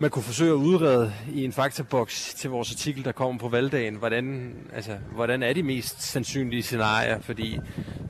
man 0.00 0.10
kunne 0.10 0.22
forsøge 0.22 0.50
at 0.50 0.54
udrede 0.54 1.12
i 1.34 1.44
en 1.44 1.52
faktaboks 1.52 2.34
til 2.34 2.50
vores 2.50 2.72
artikel, 2.72 3.04
der 3.04 3.12
kommer 3.12 3.38
på 3.38 3.48
valgdagen, 3.48 3.94
hvordan, 3.94 4.54
altså, 4.74 4.96
hvordan 5.14 5.42
er 5.42 5.52
de 5.52 5.62
mest 5.62 6.02
sandsynlige 6.02 6.62
scenarier, 6.62 7.20
fordi 7.20 7.58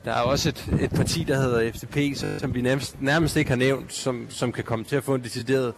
der 0.05 0.11
er 0.11 0.21
også 0.21 0.49
et, 0.49 0.69
et 0.81 0.89
parti, 0.89 1.23
der 1.23 1.35
hedder 1.35 1.71
FDP, 1.71 2.17
som 2.39 2.53
vi 2.53 2.61
nærmest, 2.61 3.01
nærmest 3.01 3.37
ikke 3.37 3.49
har 3.49 3.57
nævnt, 3.57 3.93
som, 3.93 4.25
som 4.29 4.51
kan 4.51 4.63
komme 4.63 4.85
til 4.85 4.95
at 4.95 5.03
få 5.03 5.15
en 5.15 5.23
decideret 5.23 5.73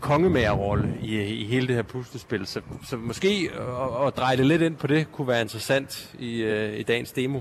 kongemagerrolle 0.00 0.94
i, 1.02 1.22
i 1.22 1.44
hele 1.46 1.66
det 1.66 1.74
her 1.74 1.82
puslespil. 1.82 2.46
Så, 2.46 2.60
så 2.84 2.96
måske 2.96 3.50
at, 3.54 4.06
at 4.06 4.16
dreje 4.16 4.36
det 4.36 4.46
lidt 4.46 4.62
ind 4.62 4.76
på 4.76 4.86
det, 4.86 5.12
kunne 5.12 5.28
være 5.28 5.40
interessant 5.40 6.14
i, 6.18 6.44
uh, 6.44 6.78
i 6.78 6.82
dagens 6.82 7.12
demo. 7.12 7.40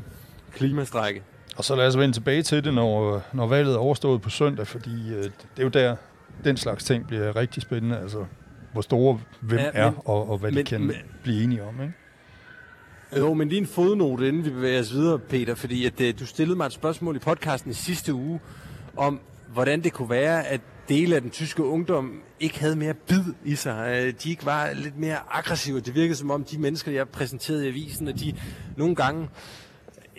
Klimastrække. 0.54 1.24
Og 1.58 1.64
så 1.64 1.76
lad 1.76 1.88
os 1.88 1.98
vende 1.98 2.16
tilbage 2.16 2.44
til 2.44 2.64
det, 2.64 2.74
når, 2.74 3.22
når 3.34 3.48
valget 3.48 3.74
er 3.74 3.80
overstået 3.80 4.22
på 4.22 4.30
søndag, 4.30 4.68
fordi 4.68 4.90
uh, 4.90 5.24
det 5.24 5.32
er 5.58 5.64
jo 5.64 5.70
der, 5.70 5.96
den 6.44 6.58
slags 6.58 6.84
ting 6.84 7.08
bliver 7.08 7.36
rigtig 7.36 7.62
spændende. 7.62 8.00
Altså, 8.00 8.26
hvor 8.74 8.82
store 8.82 9.20
hvem 9.42 9.60
ja, 9.60 9.66
men, 9.66 9.82
er, 9.82 9.92
og, 10.06 10.30
og 10.30 10.38
hvad 10.38 10.52
men, 10.52 10.58
de 10.58 10.64
kan 10.64 10.82
men, 10.82 10.96
blive 11.24 11.44
enige 11.44 11.64
om, 11.64 11.82
ikke? 11.82 11.94
Jo, 13.18 13.34
men 13.34 13.50
lige 13.50 13.60
en 13.60 13.68
fodnote, 13.68 14.28
inden 14.28 14.46
vi 14.46 14.50
bevæger 14.50 14.80
os 14.80 14.94
videre, 14.94 15.20
Peter, 15.20 15.56
fordi 15.56 15.86
at, 15.86 16.02
uh, 16.02 16.20
du 16.20 16.26
stillede 16.26 16.58
mig 16.58 16.66
et 16.66 16.74
spørgsmål 16.74 17.16
i 17.16 17.20
podcasten 17.20 17.72
i 17.72 17.74
sidste 17.74 18.14
uge, 18.14 18.40
om 18.98 19.20
hvordan 19.54 19.84
det 19.84 19.94
kunne 19.94 20.10
være, 20.10 20.48
at 20.48 20.62
dele 20.90 21.16
af 21.16 21.22
den 21.22 21.30
tyske 21.30 21.64
ungdom 21.64 22.22
ikke 22.40 22.60
havde 22.60 22.76
mere 22.76 22.94
bid 22.94 23.24
i 23.46 23.56
sig. 23.56 24.04
Øh, 24.06 24.14
de 24.24 24.30
ikke 24.30 24.46
var 24.46 24.74
lidt 24.74 24.98
mere 24.98 25.18
aggressive. 25.32 25.80
Det 25.80 25.96
virkede 25.96 26.16
som 26.16 26.32
om 26.32 26.44
de 26.44 26.58
mennesker, 26.58 26.92
jeg 26.92 27.10
præsenterede 27.10 27.66
i 27.66 27.68
avisen, 27.68 28.08
at 28.08 28.20
de 28.20 28.36
nogle 28.78 28.96
gange 28.96 29.30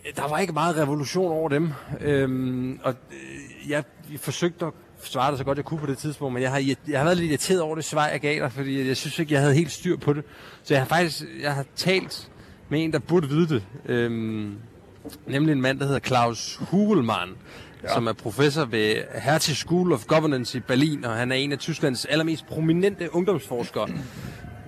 øh, 0.06 0.16
der 0.16 0.28
var 0.28 0.38
ikke 0.38 0.52
meget 0.52 0.76
revolution 0.76 1.32
over 1.32 1.48
dem. 1.48 1.72
Øhm, 2.00 2.80
og 2.82 2.94
øh, 3.12 3.70
jeg 3.70 3.84
forsøgte 4.16 4.66
at 4.66 4.72
svare 5.02 5.30
det 5.30 5.38
så 5.38 5.44
godt 5.44 5.58
jeg 5.58 5.64
kunne 5.64 5.80
på 5.80 5.86
det 5.86 5.98
tidspunkt, 5.98 6.34
men 6.34 6.42
jeg 6.42 6.50
har, 6.50 6.58
jeg 6.88 6.98
har 6.98 7.04
været 7.04 7.16
lidt 7.16 7.30
irriteret 7.30 7.60
over 7.60 7.74
det 7.74 7.84
svar, 7.84 8.08
jeg 8.08 8.20
gav 8.20 8.42
dig, 8.42 8.52
fordi 8.52 8.88
jeg 8.88 8.96
synes 8.96 9.18
ikke, 9.18 9.32
jeg 9.32 9.40
havde 9.40 9.54
helt 9.54 9.72
styr 9.72 9.96
på 9.96 10.12
det. 10.12 10.24
Så 10.62 10.74
jeg 10.74 10.80
har 10.80 10.88
faktisk 10.88 11.24
jeg 11.42 11.54
har 11.54 11.64
talt 11.76 12.30
med 12.68 12.84
en, 12.84 12.92
der 12.92 12.98
burde 12.98 13.28
vide 13.28 13.48
det. 13.48 13.66
Øhm, 13.86 14.54
nemlig 15.26 15.52
en 15.52 15.60
mand, 15.60 15.78
der 15.78 15.84
hedder 15.84 16.00
Klaus 16.00 16.56
Hugelmann, 16.56 17.30
ja. 17.88 17.94
som 17.94 18.06
er 18.06 18.12
professor 18.12 18.64
ved 18.64 18.94
Hertie 19.14 19.54
School 19.54 19.92
of 19.92 20.04
Governance 20.04 20.58
i 20.58 20.60
Berlin, 20.60 21.04
og 21.04 21.12
han 21.12 21.32
er 21.32 21.36
en 21.36 21.52
af 21.52 21.58
Tysklands 21.58 22.04
allermest 22.04 22.46
prominente 22.46 23.14
ungdomsforskere, 23.14 23.88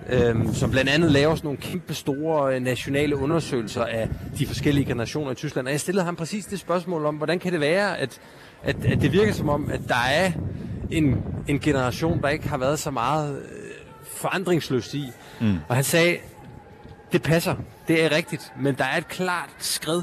øhm, 0.09 0.53
som 0.53 0.71
blandt 0.71 0.89
andet 0.89 1.11
laver 1.11 1.35
sådan 1.35 1.47
nogle 1.47 1.59
kæmpe 1.59 1.93
store 1.93 2.55
øh, 2.55 2.61
nationale 2.61 3.15
undersøgelser 3.15 3.85
af 3.85 4.09
de 4.37 4.47
forskellige 4.47 4.85
generationer 4.85 5.31
i 5.31 5.35
Tyskland. 5.35 5.67
Og 5.67 5.71
jeg 5.71 5.79
stillede 5.79 6.05
ham 6.05 6.15
præcis 6.15 6.45
det 6.45 6.59
spørgsmål 6.59 7.05
om, 7.05 7.15
hvordan 7.15 7.39
kan 7.39 7.51
det 7.51 7.59
være, 7.59 7.97
at, 7.97 8.19
at, 8.63 8.85
at 8.85 9.01
det 9.01 9.11
virker 9.11 9.33
som 9.33 9.49
om, 9.49 9.69
at 9.71 9.81
der 9.87 10.03
er 10.09 10.31
en, 10.91 11.23
en 11.47 11.59
generation, 11.59 12.21
der 12.21 12.29
ikke 12.29 12.47
har 12.47 12.57
været 12.57 12.79
så 12.79 12.91
meget 12.91 13.41
øh, 13.41 13.45
forandringsløst 14.03 14.93
i. 14.93 15.11
Mm. 15.41 15.57
Og 15.67 15.75
han 15.75 15.83
sagde, 15.83 16.17
det 17.11 17.21
passer, 17.21 17.55
det 17.87 18.03
er 18.03 18.11
rigtigt, 18.11 18.53
men 18.61 18.75
der 18.75 18.83
er 18.83 18.97
et 18.97 19.07
klart 19.07 19.49
skred, 19.57 20.01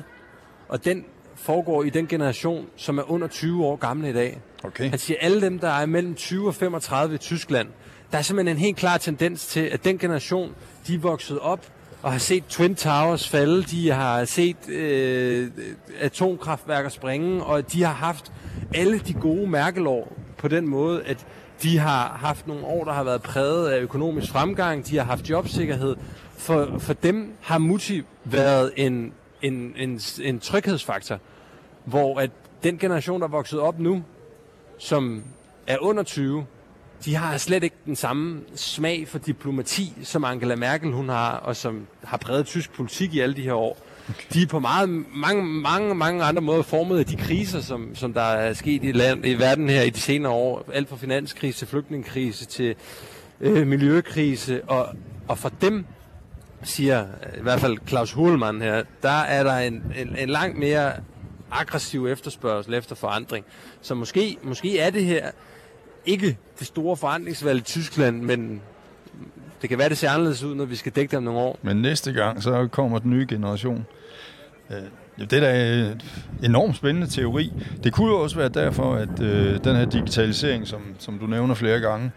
og 0.69 0.85
den 0.85 1.05
foregår 1.37 1.85
i 1.85 1.91
den 1.91 2.07
generation, 2.07 2.67
som 2.77 2.99
er 2.99 3.11
under 3.11 3.29
20 3.29 3.65
år 3.65 3.77
gamle 3.77 4.11
i 4.11 4.13
dag. 4.13 4.39
Okay. 4.65 4.91
Han 4.91 4.99
siger, 4.99 5.19
alle 5.21 5.41
dem, 5.41 5.59
der 5.59 5.71
er 5.71 5.87
mellem 5.87 6.15
20 6.15 6.47
og 6.47 6.55
35 6.55 7.15
i 7.15 7.19
Tyskland, 7.19 7.69
der 8.13 8.19
er 8.19 8.23
simpelthen 8.23 8.57
en 8.57 8.61
helt 8.61 8.77
klar 8.77 8.99
tendens 8.99 9.47
til, 9.47 9.61
at 9.61 9.85
den 9.85 9.99
generation, 9.99 10.55
de 10.87 10.95
er 10.95 10.99
vokset 10.99 11.39
op 11.39 11.67
og 12.03 12.13
har 12.13 12.19
set 12.19 12.45
Twin 12.49 12.75
Towers 12.75 13.29
falde, 13.29 13.63
de 13.63 13.91
har 13.91 14.25
set 14.25 14.69
øh, 14.69 15.51
atomkraftværker 16.01 16.89
springe, 16.89 17.45
og 17.45 17.73
de 17.73 17.83
har 17.83 17.93
haft 17.93 18.33
alle 18.75 18.99
de 18.99 19.13
gode 19.13 19.51
mærkelår 19.51 20.13
på 20.39 20.49
den 20.49 20.69
måde, 20.69 21.03
at 21.05 21.27
de 21.63 21.79
har 21.79 22.19
haft 22.21 22.47
nogle 22.47 22.65
år, 22.65 22.85
der 22.85 22.93
har 22.93 23.05
været 23.05 23.23
præget 23.23 23.69
af 23.69 23.81
økonomisk 23.81 24.33
fremgang, 24.33 24.87
de 24.87 24.97
har 24.97 25.05
haft 25.05 25.31
jobsikkerhed. 25.31 25.97
For, 26.37 26.79
for 26.79 26.93
dem 26.93 27.33
har 27.41 27.59
Mutti 27.59 28.03
været 28.25 28.73
en, 28.77 29.13
en, 29.47 29.75
en, 29.77 30.01
en 30.23 30.41
tryghedsfaktor, 30.41 31.19
hvor 31.85 32.21
at 32.21 32.31
den 32.63 32.79
generation, 32.79 33.21
der 33.21 33.27
er 33.27 33.31
vokset 33.31 33.61
op 33.61 33.79
nu, 33.79 34.05
som 34.79 35.23
er 35.67 35.79
under 35.81 36.03
20, 36.03 36.47
de 37.05 37.15
har 37.15 37.37
slet 37.37 37.63
ikke 37.63 37.77
den 37.87 37.97
samme 37.97 38.41
smag 38.55 39.09
for 39.09 39.19
diplomati, 39.19 39.93
som 40.03 40.25
Angela 40.25 40.57
Merkel 40.57 40.93
hun 40.93 41.09
har, 41.09 41.31
og 41.33 41.57
som 41.57 41.87
har 42.05 42.17
præget 42.17 42.47
tysk 42.47 42.73
politik 42.73 43.15
i 43.15 43.21
alle 43.21 43.37
de 43.37 43.43
her 43.43 43.55
år. 43.55 43.79
Okay. 44.09 44.23
De 44.33 44.43
er 44.43 44.47
på 44.47 44.59
meget, 44.59 44.89
mange, 45.15 45.45
mange, 45.45 45.95
mange 45.95 46.25
andre 46.25 46.43
måder 46.43 46.63
formet 46.63 46.99
af 46.99 47.07
de 47.07 47.17
kriser, 47.17 47.61
som, 47.61 47.95
som 47.95 48.13
der 48.13 48.21
er 48.21 48.53
sket 48.53 48.85
i, 48.85 48.93
land, 48.93 49.27
i 49.27 49.35
verden 49.35 49.69
her 49.69 49.83
i 49.83 49.91
de 49.91 50.01
senere 50.01 50.33
år. 50.33 50.65
Alt 50.73 50.89
fra 50.89 50.97
finanskrise 50.97 51.59
til 51.59 51.69
flygtningekrise 51.69 52.47
til 52.47 52.75
øh, 53.41 53.67
miljøkrise. 53.67 54.65
Og, 54.65 54.89
og 55.29 55.39
for 55.39 55.49
dem, 55.49 55.87
siger 56.67 57.05
i 57.39 57.43
hvert 57.43 57.61
fald 57.61 57.77
Claus 57.89 58.13
Hulmann 58.13 58.63
her, 58.63 58.83
der 59.03 59.09
er 59.09 59.43
der 59.43 59.57
en, 59.57 59.93
en, 59.97 60.17
en 60.19 60.29
langt 60.29 60.59
mere 60.59 60.93
aggressiv 61.51 62.07
efterspørgsel 62.07 62.75
efter 62.75 62.95
forandring. 62.95 63.45
Så 63.81 63.95
måske, 63.95 64.37
måske 64.43 64.79
er 64.79 64.91
det 64.91 65.05
her 65.05 65.31
ikke 66.07 66.39
det 66.59 66.67
store 66.67 66.97
forandringsvalg 66.97 67.59
i 67.59 67.63
Tyskland, 67.63 68.23
men 68.23 68.61
det 69.63 69.69
kan 69.69 69.79
være, 69.79 69.89
det 69.89 69.99
ser 69.99 70.11
anderledes 70.11 70.43
ud, 70.43 70.55
når 70.55 70.65
vi 70.65 70.77
skal 70.77 70.93
dække 70.93 71.11
det 71.11 71.17
om 71.17 71.23
nogle 71.23 71.41
år. 71.41 71.59
Men 71.63 71.77
næste 71.77 72.13
gang, 72.13 72.43
så 72.43 72.69
kommer 72.73 72.99
den 72.99 73.11
nye 73.11 73.27
generation. 73.29 73.87
Øh, 74.71 74.77
det 75.19 75.33
er 75.33 75.41
da 75.41 75.91
en 75.91 76.01
enormt 76.43 76.77
spændende 76.77 77.07
teori. 77.07 77.53
Det 77.85 77.93
kunne 77.93 78.09
jo 78.09 78.21
også 78.21 78.37
være 78.37 78.49
derfor, 78.49 78.95
at 78.95 79.21
øh, 79.21 79.65
den 79.65 79.77
her 79.77 79.85
digitalisering, 79.85 80.67
som, 80.67 80.83
som 80.99 81.19
du 81.19 81.27
nævner 81.27 81.55
flere 81.55 81.81
gange, 81.81 82.11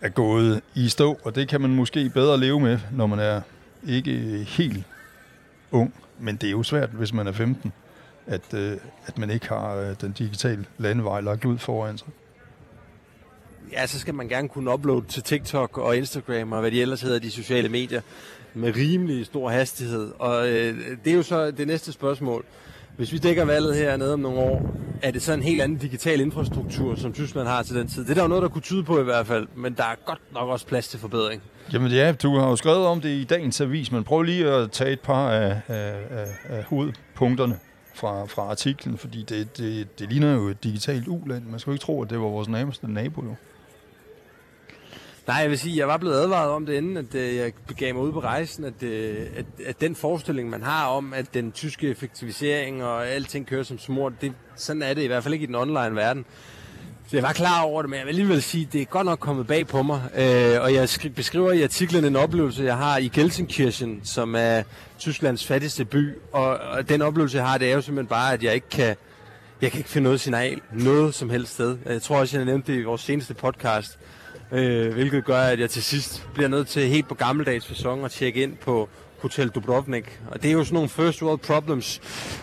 er 0.00 0.08
gået 0.08 0.60
i 0.74 0.88
stå, 0.88 1.18
og 1.24 1.34
det 1.34 1.48
kan 1.48 1.60
man 1.60 1.70
måske 1.70 2.10
bedre 2.10 2.40
leve 2.40 2.60
med, 2.60 2.78
når 2.92 3.06
man 3.06 3.18
er 3.18 3.40
ikke 3.86 4.12
helt 4.48 4.84
ung. 5.70 5.94
Men 6.18 6.36
det 6.36 6.46
er 6.46 6.50
jo 6.50 6.62
svært, 6.62 6.90
hvis 6.90 7.12
man 7.12 7.26
er 7.26 7.32
15, 7.32 7.72
at, 8.26 8.54
øh, 8.54 8.76
at 9.06 9.18
man 9.18 9.30
ikke 9.30 9.48
har 9.48 9.74
øh, 9.74 9.94
den 10.00 10.12
digitale 10.12 10.64
landevej 10.78 11.20
lagt 11.20 11.44
ud 11.44 11.58
foran 11.58 11.98
sig 11.98 12.08
ja, 13.74 13.86
så 13.86 13.98
skal 13.98 14.14
man 14.14 14.28
gerne 14.28 14.48
kunne 14.48 14.72
uploade 14.72 15.06
til 15.08 15.22
TikTok 15.22 15.78
og 15.78 15.96
Instagram 15.96 16.52
og 16.52 16.60
hvad 16.60 16.70
de 16.70 16.82
ellers 16.82 17.02
hedder, 17.02 17.18
de 17.18 17.30
sociale 17.30 17.68
medier, 17.68 18.00
med 18.54 18.76
rimelig 18.76 19.26
stor 19.26 19.50
hastighed. 19.50 20.12
Og 20.18 20.48
øh, 20.48 20.98
det 21.04 21.12
er 21.12 21.16
jo 21.16 21.22
så 21.22 21.50
det 21.50 21.66
næste 21.66 21.92
spørgsmål. 21.92 22.44
Hvis 22.96 23.12
vi 23.12 23.18
dækker 23.18 23.44
valget 23.44 23.76
hernede 23.76 24.12
om 24.12 24.20
nogle 24.20 24.38
år, 24.38 24.76
er 25.02 25.10
det 25.10 25.22
så 25.22 25.32
en 25.32 25.42
helt 25.42 25.62
anden 25.62 25.78
digital 25.78 26.20
infrastruktur, 26.20 26.94
som 26.94 27.12
Tyskland 27.12 27.48
har 27.48 27.62
til 27.62 27.76
den 27.76 27.88
tid? 27.88 28.02
Det 28.02 28.10
er 28.10 28.14
der 28.14 28.22
jo 28.22 28.28
noget, 28.28 28.42
der 28.42 28.48
kunne 28.48 28.62
tyde 28.62 28.84
på 28.84 29.00
i 29.00 29.04
hvert 29.04 29.26
fald, 29.26 29.46
men 29.56 29.74
der 29.74 29.82
er 29.82 29.94
godt 30.06 30.20
nok 30.34 30.48
også 30.48 30.66
plads 30.66 30.88
til 30.88 31.00
forbedring. 31.00 31.42
Jamen 31.72 31.92
ja, 31.92 32.12
du 32.12 32.38
har 32.38 32.48
jo 32.48 32.56
skrevet 32.56 32.86
om 32.86 33.00
det 33.00 33.08
i 33.08 33.24
dagens 33.24 33.60
avis, 33.60 33.92
men 33.92 34.04
prøv 34.04 34.22
lige 34.22 34.50
at 34.50 34.70
tage 34.70 34.92
et 34.92 35.00
par 35.00 35.30
af, 35.30 35.60
af, 35.68 35.94
af, 36.10 36.26
af 36.48 36.64
hovedpunkterne 36.64 37.58
fra, 37.94 38.24
fra 38.26 38.42
artiklen, 38.42 38.98
fordi 38.98 39.24
det, 39.28 39.58
det, 39.58 39.98
det 39.98 40.10
ligner 40.10 40.34
jo 40.34 40.48
et 40.48 40.64
digitalt 40.64 41.08
uland. 41.08 41.44
Man 41.44 41.60
skal 41.60 41.70
jo 41.70 41.74
ikke 41.74 41.84
tro, 41.84 42.02
at 42.02 42.10
det 42.10 42.18
var 42.18 42.28
vores 42.28 42.48
nærmeste 42.48 42.92
nabo 42.92 43.24
jo. 43.24 43.34
Nej, 45.26 45.36
jeg 45.36 45.50
vil 45.50 45.58
sige, 45.58 45.76
jeg 45.78 45.88
var 45.88 45.96
blevet 45.96 46.14
advaret 46.14 46.50
om 46.50 46.66
det 46.66 46.74
inden, 46.74 46.96
at 46.96 47.14
øh, 47.14 47.36
jeg 47.36 47.52
begav 47.66 47.94
mig 47.94 48.02
ud 48.02 48.12
på 48.12 48.20
rejsen, 48.20 48.64
at, 48.64 48.82
øh, 48.82 49.26
at, 49.36 49.44
at 49.66 49.80
den 49.80 49.96
forestilling, 49.96 50.50
man 50.50 50.62
har 50.62 50.86
om, 50.86 51.12
at 51.12 51.34
den 51.34 51.52
tyske 51.52 51.88
effektivisering 51.88 52.84
og 52.84 53.06
alting 53.06 53.46
kører 53.46 53.62
som 53.62 53.78
smurt, 53.78 54.12
det, 54.20 54.32
sådan 54.56 54.82
er 54.82 54.94
det 54.94 55.02
i 55.02 55.06
hvert 55.06 55.22
fald 55.22 55.34
ikke 55.34 55.44
i 55.44 55.46
den 55.46 55.54
online 55.54 55.96
verden. 55.96 56.24
Så 57.08 57.16
jeg 57.16 57.22
var 57.22 57.32
klar 57.32 57.62
over 57.62 57.82
det, 57.82 57.90
men 57.90 57.98
jeg 57.98 58.06
vil 58.06 58.10
alligevel 58.10 58.42
sige, 58.42 58.66
at 58.66 58.72
det 58.72 58.80
er 58.80 58.84
godt 58.84 59.04
nok 59.04 59.18
kommet 59.18 59.46
bag 59.46 59.66
på 59.66 59.82
mig. 59.82 60.02
Øh, 60.16 60.62
og 60.62 60.74
jeg 60.74 60.88
beskriver 61.16 61.52
i 61.52 61.62
artiklen 61.62 62.04
en 62.04 62.16
oplevelse, 62.16 62.64
jeg 62.64 62.76
har 62.76 62.98
i 62.98 63.08
Gelsenkirchen, 63.08 64.00
som 64.04 64.34
er 64.34 64.62
Tysklands 64.98 65.46
fattigste 65.46 65.84
by. 65.84 66.14
Og, 66.32 66.58
og 66.58 66.88
den 66.88 67.02
oplevelse, 67.02 67.36
jeg 67.36 67.46
har, 67.46 67.58
det 67.58 67.70
er 67.70 67.74
jo 67.74 67.80
simpelthen 67.80 68.08
bare, 68.08 68.32
at 68.32 68.42
jeg 68.42 68.54
ikke 68.54 68.68
kan, 68.68 68.96
jeg 69.62 69.70
kan 69.70 69.78
ikke 69.78 69.90
finde 69.90 70.04
noget 70.04 70.20
signal, 70.20 70.60
noget 70.72 71.14
som 71.14 71.30
helst 71.30 71.52
sted. 71.52 71.78
Jeg 71.86 72.02
tror 72.02 72.18
også, 72.18 72.36
jeg 72.36 72.46
nævnte 72.46 72.72
det 72.72 72.78
i 72.78 72.82
vores 72.82 73.00
seneste 73.00 73.34
podcast 73.34 73.98
øh, 74.54 74.92
hvilket 74.92 75.24
gør, 75.24 75.40
at 75.40 75.60
jeg 75.60 75.70
til 75.70 75.82
sidst 75.82 76.26
bliver 76.34 76.48
nødt 76.48 76.68
til 76.68 76.88
helt 76.88 77.08
på 77.08 77.14
gammeldags 77.14 77.66
fasong 77.66 78.04
at 78.04 78.10
tjekke 78.10 78.42
ind 78.42 78.56
på 78.56 78.88
Hotel 79.22 79.48
Dubrovnik. 79.48 80.20
Og 80.30 80.42
det 80.42 80.48
er 80.48 80.52
jo 80.52 80.64
sådan 80.64 80.74
nogle 80.74 80.88
first 80.88 81.22
world 81.22 81.38
problems 81.38 82.00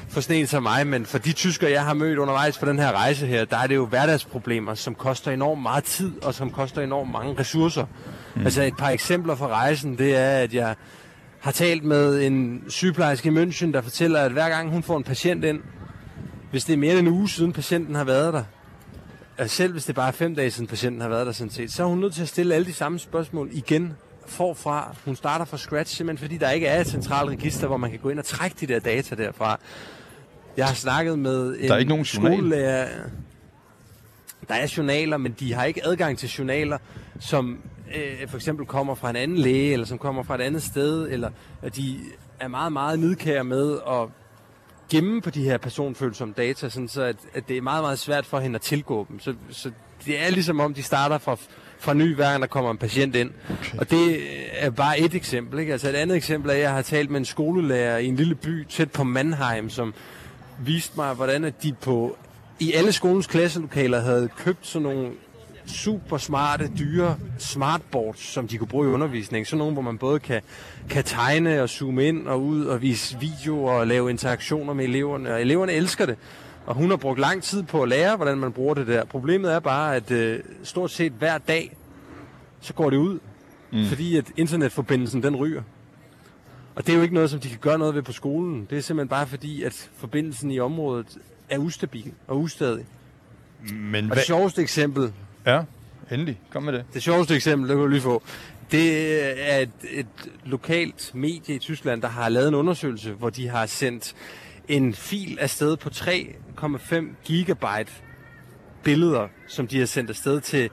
for 0.09 0.21
sådan 0.21 0.37
en 0.37 0.47
som 0.47 0.63
mig, 0.63 0.87
men 0.87 1.05
for 1.05 1.17
de 1.17 1.33
tyskere, 1.33 1.71
jeg 1.71 1.83
har 1.83 1.93
mødt 1.93 2.17
undervejs 2.17 2.57
på 2.57 2.65
den 2.65 2.79
her 2.79 2.91
rejse 2.91 3.27
her, 3.27 3.45
der 3.45 3.57
er 3.57 3.67
det 3.67 3.75
jo 3.75 3.85
hverdagsproblemer, 3.85 4.75
som 4.75 4.95
koster 4.95 5.31
enormt 5.31 5.61
meget 5.61 5.83
tid, 5.83 6.11
og 6.23 6.33
som 6.33 6.51
koster 6.51 6.81
enormt 6.81 7.11
mange 7.11 7.39
ressourcer. 7.39 7.85
Mm. 8.35 8.45
Altså 8.45 8.61
et 8.61 8.77
par 8.77 8.89
eksempler 8.89 9.35
fra 9.35 9.47
rejsen, 9.47 9.97
det 9.97 10.15
er, 10.15 10.29
at 10.29 10.53
jeg 10.53 10.75
har 11.39 11.51
talt 11.51 11.83
med 11.83 12.21
en 12.23 12.63
sygeplejerske 12.67 13.29
i 13.29 13.31
München, 13.31 13.71
der 13.71 13.81
fortæller, 13.81 14.19
at 14.19 14.31
hver 14.31 14.49
gang 14.49 14.69
hun 14.69 14.83
får 14.83 14.97
en 14.97 15.03
patient 15.03 15.43
ind, 15.43 15.59
hvis 16.51 16.65
det 16.65 16.73
er 16.73 16.77
mere 16.77 16.91
end 16.91 17.07
en 17.07 17.13
uge 17.13 17.29
siden 17.29 17.53
patienten 17.53 17.95
har 17.95 18.03
været 18.03 18.33
der, 18.33 18.43
selv 19.47 19.71
hvis 19.71 19.85
det 19.85 19.95
bare 19.95 20.07
er 20.07 20.11
fem 20.11 20.35
dage 20.35 20.51
siden 20.51 20.67
patienten 20.67 21.01
har 21.01 21.09
været 21.09 21.25
der 21.25 21.31
sådan 21.31 21.51
set, 21.51 21.71
så 21.71 21.83
er 21.83 21.87
hun 21.87 21.99
nødt 21.99 22.13
til 22.13 22.21
at 22.21 22.27
stille 22.27 22.55
alle 22.55 22.65
de 22.65 22.73
samme 22.73 22.99
spørgsmål 22.99 23.49
igen 23.51 23.93
forfra. 24.25 24.95
Hun 25.05 25.15
starter 25.15 25.45
fra 25.45 25.57
scratch, 25.57 25.95
simpelthen 25.95 26.27
fordi 26.27 26.37
der 26.37 26.49
ikke 26.49 26.67
er 26.67 26.81
et 26.81 26.87
centralt 26.87 27.29
register, 27.29 27.67
hvor 27.67 27.77
man 27.77 27.89
kan 27.89 27.99
gå 27.99 28.09
ind 28.09 28.19
og 28.19 28.25
trække 28.25 28.55
de 28.59 28.65
der 28.65 28.79
data 28.79 29.15
derfra. 29.15 29.59
Jeg 30.57 30.67
har 30.67 30.73
snakket 30.73 31.19
med 31.19 31.55
en 31.59 31.67
der 31.67 31.73
er 31.73 31.77
ikke 31.77 31.89
nogen 31.89 32.05
skolelærer. 32.05 32.87
Der 34.47 34.55
er 34.55 34.73
journaler, 34.77 35.17
men 35.17 35.35
de 35.39 35.53
har 35.53 35.65
ikke 35.65 35.87
adgang 35.87 36.17
til 36.17 36.29
journaler, 36.29 36.77
som 37.19 37.59
øh, 37.95 38.27
for 38.27 38.37
eksempel 38.37 38.65
kommer 38.65 38.95
fra 38.95 39.09
en 39.09 39.15
anden 39.15 39.37
læge, 39.37 39.73
eller 39.73 39.85
som 39.85 39.97
kommer 39.97 40.23
fra 40.23 40.35
et 40.35 40.41
andet 40.41 40.63
sted, 40.63 41.11
eller 41.11 41.29
at 41.61 41.75
de 41.75 41.99
er 42.39 42.47
meget, 42.47 42.73
meget 42.73 42.99
nidkære 42.99 43.43
med 43.43 43.77
at 43.87 44.07
gemme 44.91 45.21
på 45.21 45.29
de 45.29 45.43
her 45.43 45.57
personfølsomme 45.57 46.33
data, 46.37 46.69
sådan 46.69 46.87
så 46.87 47.01
at, 47.01 47.15
at 47.33 47.47
det 47.47 47.57
er 47.57 47.61
meget, 47.61 47.83
meget 47.83 47.99
svært 47.99 48.25
for 48.25 48.39
hende 48.39 48.55
at 48.55 48.61
tilgå 48.61 49.05
dem. 49.09 49.19
Så, 49.19 49.33
så 49.49 49.71
det 50.05 50.25
er 50.25 50.29
ligesom 50.29 50.59
om, 50.59 50.73
de 50.73 50.83
starter 50.83 51.17
fra, 51.17 51.37
fra 51.79 51.93
ny, 51.93 52.15
hver 52.15 52.37
der 52.37 52.47
kommer 52.47 52.71
en 52.71 52.77
patient 52.77 53.15
ind. 53.15 53.31
Okay. 53.49 53.77
Og 53.77 53.89
det 53.89 54.19
er 54.51 54.69
bare 54.69 54.99
et 54.99 55.15
eksempel. 55.15 55.59
Ikke? 55.59 55.71
Altså 55.71 55.89
et 55.89 55.95
andet 55.95 56.17
eksempel 56.17 56.49
er, 56.49 56.53
at 56.53 56.59
jeg 56.59 56.71
har 56.71 56.81
talt 56.81 57.09
med 57.09 57.19
en 57.19 57.25
skolelærer 57.25 57.97
i 57.97 58.05
en 58.05 58.15
lille 58.15 58.35
by 58.35 58.67
tæt 58.67 58.91
på 58.91 59.03
Mannheim, 59.03 59.69
som 59.69 59.93
viste 60.59 60.93
mig, 60.95 61.13
hvordan 61.13 61.43
at 61.43 61.63
de 61.63 61.73
på 61.81 62.17
i 62.59 62.73
alle 62.73 62.91
skolens 62.91 63.27
klasselokaler 63.27 63.99
havde 63.99 64.29
købt 64.37 64.67
sådan 64.67 64.83
nogle 64.83 65.11
super 65.71 66.17
smarte, 66.17 66.71
dyre 66.79 67.17
smartboards, 67.37 68.19
som 68.19 68.47
de 68.47 68.57
kunne 68.57 68.67
bruge 68.67 68.87
i 68.87 68.91
undervisning. 68.91 69.47
Sådan 69.47 69.57
nogle, 69.57 69.73
hvor 69.73 69.81
man 69.81 69.97
både 69.97 70.19
kan, 70.19 70.41
kan 70.89 71.03
tegne 71.03 71.63
og 71.63 71.69
zoome 71.69 72.07
ind 72.07 72.27
og 72.27 72.43
ud 72.43 72.65
og 72.65 72.81
vise 72.81 73.17
videoer 73.19 73.71
og 73.71 73.87
lave 73.87 74.09
interaktioner 74.09 74.73
med 74.73 74.85
eleverne. 74.85 75.33
Og 75.33 75.41
eleverne 75.41 75.71
elsker 75.71 76.05
det. 76.05 76.17
Og 76.65 76.75
hun 76.75 76.89
har 76.89 76.97
brugt 76.97 77.19
lang 77.19 77.43
tid 77.43 77.63
på 77.63 77.83
at 77.83 77.89
lære, 77.89 78.15
hvordan 78.15 78.37
man 78.37 78.51
bruger 78.51 78.73
det 78.73 78.87
der. 78.87 79.05
Problemet 79.05 79.53
er 79.53 79.59
bare, 79.59 79.95
at 79.95 80.11
øh, 80.11 80.39
stort 80.63 80.91
set 80.91 81.11
hver 81.11 81.37
dag, 81.37 81.77
så 82.61 82.73
går 82.73 82.89
det 82.89 82.97
ud. 82.97 83.19
Mm. 83.71 83.85
Fordi 83.85 84.17
at 84.17 84.25
internetforbindelsen, 84.37 85.23
den 85.23 85.35
ryger. 85.35 85.61
Og 86.75 86.85
det 86.85 86.93
er 86.93 86.97
jo 86.97 87.01
ikke 87.01 87.13
noget, 87.13 87.29
som 87.29 87.39
de 87.39 87.49
kan 87.49 87.57
gøre 87.61 87.77
noget 87.77 87.95
ved 87.95 88.01
på 88.01 88.11
skolen. 88.11 88.67
Det 88.69 88.77
er 88.77 88.81
simpelthen 88.81 89.09
bare 89.09 89.27
fordi, 89.27 89.63
at 89.63 89.89
forbindelsen 89.95 90.51
i 90.51 90.59
området 90.59 91.17
er 91.49 91.57
ustabil 91.57 92.13
og 92.27 92.39
ustadig. 92.39 92.85
Men 93.73 94.11
og 94.11 94.17
det 94.17 94.25
sjoveste 94.25 94.61
eksempel, 94.61 95.13
Ja, 95.45 95.61
endelig. 96.11 96.39
Kom 96.49 96.63
med 96.63 96.73
det. 96.73 96.85
Det 96.93 97.03
sjoveste 97.03 97.35
eksempel, 97.35 97.69
det 97.69 97.75
kan 97.75 97.81
du 97.81 97.87
lige 97.87 98.01
få, 98.01 98.23
Det 98.71 98.91
øh, 98.91 99.37
er 99.37 99.57
et, 99.57 99.69
et 99.91 100.07
lokalt 100.45 101.11
medie 101.13 101.55
i 101.55 101.59
Tyskland, 101.59 102.01
der 102.01 102.07
har 102.07 102.29
lavet 102.29 102.47
en 102.47 102.55
undersøgelse, 102.55 103.11
hvor 103.11 103.29
de 103.29 103.47
har 103.47 103.65
sendt 103.65 104.15
en 104.67 104.93
fil 104.93 105.37
afsted 105.39 105.77
på 105.77 105.89
3,5 105.89 106.95
gigabyte 107.23 107.91
billeder, 108.83 109.27
som 109.47 109.67
de 109.67 109.79
har 109.79 109.85
sendt 109.85 110.09
afsted 110.09 110.41
til 110.41 110.69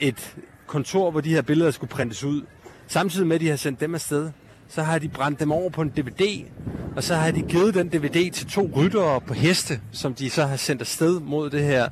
et 0.00 0.36
kontor, 0.66 1.10
hvor 1.10 1.20
de 1.20 1.30
her 1.30 1.42
billeder 1.42 1.70
skulle 1.70 1.90
printes 1.90 2.24
ud. 2.24 2.42
Samtidig 2.86 3.26
med, 3.26 3.34
at 3.34 3.40
de 3.40 3.48
har 3.48 3.56
sendt 3.56 3.80
dem 3.80 3.94
afsted, 3.94 4.30
så 4.68 4.82
har 4.82 4.98
de 4.98 5.08
brændt 5.08 5.40
dem 5.40 5.52
over 5.52 5.70
på 5.70 5.82
en 5.82 5.88
DVD, 5.88 6.44
og 6.96 7.04
så 7.04 7.14
har 7.14 7.30
de 7.30 7.42
givet 7.42 7.74
den 7.74 7.88
DVD 7.88 8.30
til 8.30 8.46
to 8.46 8.70
ryttere 8.76 9.20
på 9.20 9.34
heste, 9.34 9.80
som 9.92 10.14
de 10.14 10.30
så 10.30 10.46
har 10.46 10.56
sendt 10.56 10.82
afsted 10.82 11.20
mod 11.20 11.50
det 11.50 11.64
her 11.64 11.88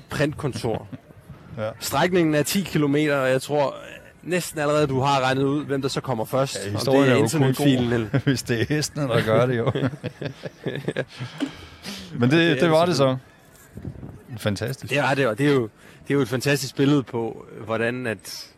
printkontor. 0.00 0.88
Ja. 1.58 1.70
Strækningen 1.80 2.34
er 2.34 2.42
10 2.42 2.62
km, 2.62 2.94
og 2.94 3.30
jeg 3.30 3.42
tror 3.42 3.76
næsten 4.22 4.60
allerede, 4.60 4.86
du 4.86 5.00
har 5.00 5.20
regnet 5.20 5.42
ud, 5.42 5.64
hvem 5.64 5.82
der 5.82 5.88
så 5.88 6.00
kommer 6.00 6.24
først. 6.24 6.58
Ja, 6.64 6.70
historien 6.70 7.02
om 7.02 7.06
det 7.06 7.12
er, 7.12 7.16
er 7.16 7.22
internetfilen. 7.22 7.92
Eller... 7.92 8.08
Hvis 8.24 8.42
det 8.42 8.60
er 8.60 8.64
hestene, 8.68 9.08
der 9.08 9.24
gør 9.24 9.46
det 9.46 9.58
jo. 9.58 9.72
Men 12.20 12.30
det, 12.30 12.32
det, 12.32 12.60
det 12.60 12.70
var 12.70 12.86
det 12.86 12.96
så. 12.96 13.16
Fantastisk. 14.38 14.92
Det 14.92 15.02
var 15.02 15.14
det, 15.14 15.26
og 15.26 15.38
det 15.38 15.46
er 15.46 15.52
jo, 15.52 15.62
det 16.02 16.10
er 16.10 16.14
jo 16.14 16.20
et 16.20 16.28
fantastisk 16.28 16.76
billede 16.76 17.02
på, 17.02 17.46
hvordan 17.64 18.06
at 18.06 18.50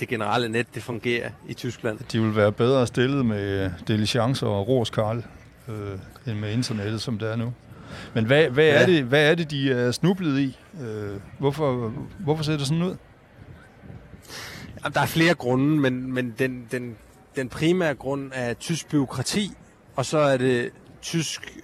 det 0.00 0.08
generelle 0.08 0.48
net 0.48 0.66
det 0.74 0.82
fungerer 0.82 1.30
i 1.48 1.54
Tyskland. 1.54 1.98
De 2.12 2.22
vil 2.22 2.36
være 2.36 2.52
bedre 2.52 2.86
stillet 2.86 3.26
med 3.26 3.70
Delichancer 3.88 4.46
og 4.46 4.68
Rorskarl 4.68 5.22
øh, 5.68 5.98
end 6.26 6.38
med 6.38 6.52
internettet, 6.52 7.00
som 7.00 7.18
det 7.18 7.30
er 7.30 7.36
nu. 7.36 7.52
Men 8.14 8.24
hvad, 8.24 8.48
hvad, 8.48 8.64
ja. 8.64 8.82
er, 8.82 8.86
det, 8.86 9.04
hvad 9.04 9.30
er 9.30 9.34
det, 9.34 9.50
de 9.50 9.72
er 9.72 9.90
snublet 9.90 10.40
i? 10.40 10.58
Øh, 10.80 11.20
hvorfor, 11.38 11.92
hvorfor 12.18 12.44
ser 12.44 12.56
det 12.56 12.66
sådan 12.66 12.82
ud? 12.82 12.96
Jamen, 14.84 14.94
der 14.94 15.00
er 15.00 15.06
flere 15.06 15.34
grunde, 15.34 15.76
men, 15.80 16.12
men 16.12 16.34
den, 16.38 16.66
den, 16.70 16.96
den 17.36 17.48
primære 17.48 17.94
grund 17.94 18.30
er 18.34 18.54
tysk 18.54 18.88
byråkrati, 18.88 19.50
og 19.96 20.06
så 20.06 20.18
er 20.18 20.36
det 20.36 20.70
tysk 21.02 21.58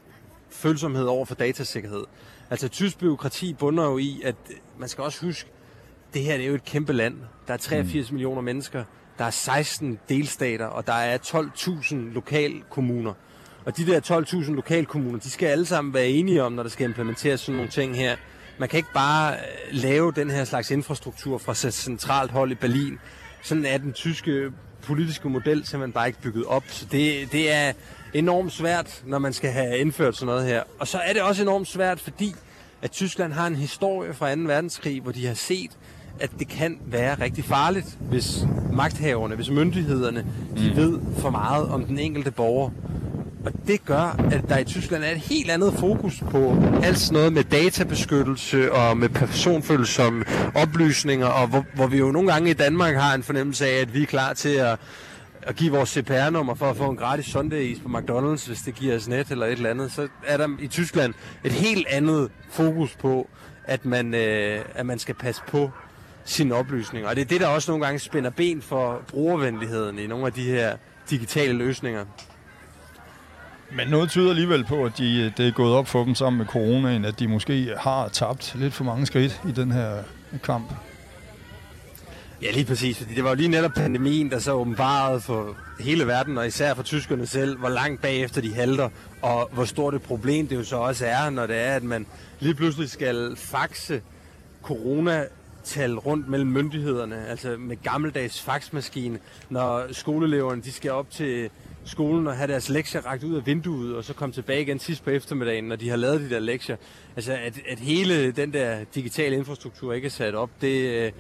følsomhed 0.51 1.05
over 1.05 1.25
for 1.25 1.35
datasikkerhed. 1.35 2.05
Altså 2.51 2.69
tysk 2.69 2.99
byråkrati 2.99 3.55
bunder 3.55 3.85
jo 3.85 3.99
i, 3.99 4.23
at 4.25 4.35
man 4.79 4.89
skal 4.89 5.05
også 5.05 5.27
huske, 5.27 5.51
det 6.15 6.23
her 6.23 6.37
det 6.37 6.45
er 6.45 6.49
jo 6.49 6.55
et 6.55 6.65
kæmpe 6.65 6.93
land. 6.93 7.15
Der 7.47 7.53
er 7.55 7.59
83 7.59 8.11
mm. 8.11 8.15
millioner 8.15 8.43
mennesker, 8.43 8.85
der 9.19 9.25
er 9.25 9.31
16 9.31 9.99
delstater, 10.09 10.67
og 10.67 10.87
der 10.87 10.93
er 10.93 11.19
12.000 11.19 11.95
lokalkommuner. 11.95 13.13
Og 13.65 13.77
de 13.77 13.87
der 13.87 14.01
12.000 14.01 14.53
lokalkommuner, 14.53 15.19
de 15.19 15.31
skal 15.31 15.47
alle 15.47 15.67
sammen 15.67 15.95
være 15.95 16.09
enige 16.09 16.43
om, 16.43 16.53
når 16.53 16.63
der 16.63 16.71
skal 16.71 16.85
implementeres 16.85 17.41
sådan 17.41 17.57
nogle 17.57 17.71
ting 17.71 17.97
her. 17.97 18.17
Man 18.59 18.69
kan 18.69 18.77
ikke 18.77 18.93
bare 18.95 19.33
øh, 19.33 19.39
lave 19.71 20.13
den 20.13 20.31
her 20.31 20.45
slags 20.45 20.71
infrastruktur 20.71 21.39
fra 21.39 21.55
centralt 21.55 22.31
hold 22.31 22.53
i 22.53 22.55
Berlin. 22.55 22.99
Sådan 23.43 23.65
er 23.65 23.79
den 23.79 23.93
tyske 23.93 24.51
politiske 24.83 25.29
model 25.29 25.67
simpelthen 25.67 25.93
bare 25.93 26.07
ikke 26.07 26.21
bygget 26.21 26.45
op. 26.45 26.65
Så 26.69 26.87
det, 26.93 27.33
det 27.33 27.53
er 27.53 27.73
enormt 28.15 28.53
svært, 28.53 29.03
når 29.07 29.19
man 29.19 29.33
skal 29.33 29.51
have 29.51 29.79
indført 29.79 30.17
sådan 30.17 30.27
noget 30.27 30.47
her. 30.47 30.63
Og 30.79 30.89
så 30.89 30.99
er 30.99 31.13
det 31.13 31.23
også 31.23 31.43
enormt 31.43 31.69
svært, 31.69 32.01
fordi 32.01 32.35
at 32.83 32.91
Tyskland 32.91 33.33
har 33.33 33.47
en 33.47 33.57
historie 33.57 34.15
fra 34.15 34.35
2. 34.35 34.41
verdenskrig, 34.41 35.01
hvor 35.01 35.13
de 35.13 35.27
har 35.27 35.35
set, 35.35 35.71
at 36.21 36.31
det 36.39 36.49
kan 36.49 36.79
være 36.87 37.21
rigtig 37.21 37.45
farligt, 37.45 37.99
hvis 38.01 38.47
magthaverne, 38.73 39.35
hvis 39.35 39.51
myndighederne, 39.51 40.27
de 40.57 40.71
mm. 40.71 40.77
ved 40.77 40.99
for 41.19 41.31
meget 41.31 41.69
om 41.69 41.85
den 41.85 41.99
enkelte 41.99 42.31
borger. 42.31 42.71
Og 43.45 43.53
det 43.67 43.85
gør, 43.85 44.17
at 44.33 44.49
der 44.49 44.59
i 44.59 44.65
Tyskland 44.65 45.05
er 45.05 45.11
et 45.11 45.19
helt 45.19 45.51
andet 45.51 45.75
fokus 45.75 46.23
på 46.31 46.63
alt 46.83 46.99
sådan 46.99 47.15
noget 47.15 47.33
med 47.33 47.45
databeskyttelse 47.45 48.73
og 48.73 48.97
med 48.97 49.09
personfølsomme 49.09 50.25
oplysninger, 50.55 51.27
og 51.27 51.49
hvor, 51.49 51.65
hvor 51.75 51.87
vi 51.87 51.99
jo 51.99 52.11
nogle 52.11 52.33
gange 52.33 52.51
i 52.51 52.53
Danmark 52.53 52.95
har 52.95 53.15
en 53.15 53.23
fornemmelse 53.23 53.67
af, 53.67 53.81
at 53.81 53.95
vi 53.95 54.03
er 54.03 54.07
klar 54.07 54.33
til 54.33 54.49
at, 54.49 54.79
at 55.43 55.57
give 55.57 55.73
vores 55.73 55.91
CPR-nummer 55.91 56.55
for 56.55 56.71
at 56.71 56.77
få 56.77 56.91
en 56.91 56.97
gratis 56.97 57.27
sundays 57.27 57.79
på 57.79 57.89
McDonald's, 57.89 58.47
hvis 58.47 58.59
det 58.67 58.75
giver 58.75 58.97
os 58.97 59.09
net 59.09 59.31
eller 59.31 59.47
et 59.47 59.53
eller 59.53 59.71
andet. 59.71 59.93
Så 59.93 60.09
er 60.27 60.37
der 60.37 60.49
i 60.61 60.67
Tyskland 60.67 61.15
et 61.45 61.53
helt 61.53 61.87
andet 61.91 62.31
fokus 62.51 62.97
på, 62.97 63.29
at 63.65 63.85
man, 63.85 64.15
øh, 64.15 64.61
at 64.75 64.87
man 64.87 64.99
skal 64.99 65.15
passe 65.15 65.43
på 65.49 65.71
sine 66.25 66.55
oplysninger. 66.55 67.09
Og 67.09 67.17
det 67.17 67.23
er 67.23 67.27
det, 67.27 67.41
der 67.41 67.47
også 67.47 67.71
nogle 67.71 67.85
gange 67.85 67.99
spænder 67.99 68.31
ben 68.31 68.63
for 68.63 69.03
brugervenligheden 69.09 69.99
i 69.99 70.07
nogle 70.07 70.27
af 70.27 70.33
de 70.33 70.45
her 70.45 70.77
digitale 71.11 71.53
løsninger. 71.53 72.05
Men 73.73 73.89
noget 73.89 74.11
tyder 74.11 74.31
alligevel 74.31 74.65
på, 74.65 74.85
at 74.85 74.99
de, 74.99 75.21
øh, 75.21 75.33
det 75.37 75.49
er 75.49 75.53
gået 75.53 75.75
op 75.75 75.89
for 75.89 76.05
dem 76.05 76.15
sammen 76.15 76.39
med 76.39 76.47
coronaen, 76.47 77.05
at 77.05 77.19
de 77.19 77.29
måske 77.29 77.75
har 77.79 78.09
tabt 78.09 78.55
lidt 78.59 78.75
for 78.75 78.85
mange 78.85 79.07
skridt 79.07 79.41
i 79.49 79.53
den 79.53 79.73
her 79.73 80.03
kamp. 80.43 80.73
Ja, 82.43 82.51
lige 82.51 82.65
præcis. 82.65 82.99
Fordi 82.99 83.15
det 83.15 83.25
var 83.25 83.31
jo 83.31 83.37
lige 83.37 83.49
netop 83.49 83.73
pandemien, 83.77 84.31
der 84.31 84.39
så 84.39 84.53
åbenbarede 84.53 85.21
for 85.21 85.57
hele 85.81 86.07
verden, 86.07 86.39
og 86.39 86.47
især 86.47 86.75
for 86.75 86.83
tyskerne 86.83 87.27
selv, 87.27 87.59
hvor 87.59 87.69
langt 87.69 88.03
bagefter 88.03 88.41
de 88.41 88.55
halter, 88.55 88.89
og 89.23 89.51
hvor 89.53 89.65
stort 89.65 89.95
et 89.95 90.03
problem 90.03 90.47
det 90.47 90.57
jo 90.57 90.65
så 90.65 90.77
også 90.77 91.07
er, 91.07 91.31
når 91.31 91.47
det 91.47 91.57
er, 91.57 91.75
at 91.75 91.83
man 91.83 92.07
lige 92.41 92.55
pludselig 92.55 92.91
skal 92.91 93.37
faxe 93.37 94.01
corona 94.63 95.25
tal 95.65 95.99
rundt 95.99 96.29
mellem 96.29 96.51
myndighederne, 96.51 97.27
altså 97.27 97.57
med 97.59 97.77
gammeldags 97.83 98.43
faxmaskine, 98.43 99.19
når 99.51 99.93
skoleeleverne 99.93 100.63
de 100.63 100.73
skal 100.73 100.91
op 100.91 101.11
til 101.11 101.51
skolen 101.85 102.27
og 102.27 102.37
have 102.37 102.53
deres 102.53 102.69
lektier 102.69 103.01
ragt 103.01 103.25
ud 103.25 103.37
af 103.37 103.47
vinduet, 103.47 103.97
og 103.97 104.05
så 104.05 104.15
komme 104.15 104.33
tilbage 104.33 104.63
igen 104.63 104.79
sidst 104.79 105.05
på 105.05 105.11
eftermiddagen, 105.11 105.65
når 105.65 105.77
de 105.77 105.89
har 105.89 105.97
lavet 105.97 106.21
de 106.21 106.31
der 106.31 106.39
lektier. 106.39 106.77
Altså, 107.17 107.33
at, 107.33 107.61
at 107.69 107.79
hele 107.79 108.33
den 108.33 108.53
der 108.53 108.85
digitale 108.95 109.37
infrastruktur 109.37 109.93
ikke 109.93 110.07
er 110.07 110.11
sat 110.11 110.35
op, 110.35 110.51
det, 110.61 110.83
øh, 110.83 111.13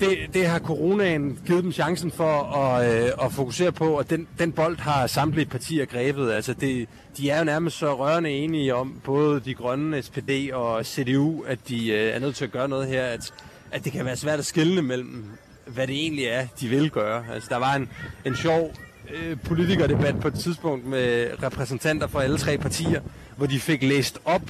det, 0.00 0.18
det 0.34 0.46
har 0.46 0.58
coronaen 0.58 1.38
givet 1.46 1.64
dem 1.64 1.72
chancen 1.72 2.10
for 2.10 2.42
at, 2.42 3.04
øh, 3.04 3.10
at 3.22 3.32
fokusere 3.32 3.72
på, 3.72 3.98
og 3.98 4.10
den, 4.10 4.28
den 4.38 4.52
bold 4.52 4.78
har 4.78 5.06
samtlige 5.06 5.46
partier 5.46 5.84
grebet. 5.84 6.32
Altså, 6.32 6.54
det, 6.54 6.88
de 7.16 7.30
er 7.30 7.38
jo 7.38 7.44
nærmest 7.44 7.78
så 7.78 7.94
rørende 7.94 8.30
enige 8.30 8.74
om, 8.74 9.00
både 9.04 9.40
de 9.40 9.54
grønne, 9.54 10.02
SPD 10.02 10.52
og 10.52 10.86
CDU, 10.86 11.42
at 11.46 11.58
de 11.68 11.88
øh, 11.88 12.14
er 12.14 12.18
nødt 12.18 12.36
til 12.36 12.44
at 12.44 12.52
gøre 12.52 12.68
noget 12.68 12.88
her, 12.88 13.04
at, 13.04 13.32
at 13.70 13.84
det 13.84 13.92
kan 13.92 14.04
være 14.04 14.16
svært 14.16 14.38
at 14.38 14.46
skille 14.46 14.82
mellem, 14.82 15.24
hvad 15.66 15.86
det 15.86 15.96
egentlig 15.96 16.24
er, 16.24 16.46
de 16.60 16.68
vil 16.68 16.90
gøre. 16.90 17.24
Altså, 17.34 17.48
der 17.50 17.56
var 17.56 17.74
en, 17.74 17.88
en 18.24 18.36
sjov 18.36 18.74
øh, 19.14 19.36
politikerdebat 19.44 20.20
på 20.20 20.28
et 20.28 20.34
tidspunkt 20.34 20.86
med 20.86 21.30
repræsentanter 21.42 22.06
fra 22.06 22.22
alle 22.22 22.38
tre 22.38 22.58
partier, 22.58 23.00
hvor 23.36 23.46
de 23.46 23.60
fik 23.60 23.82
læst 23.82 24.18
op 24.24 24.42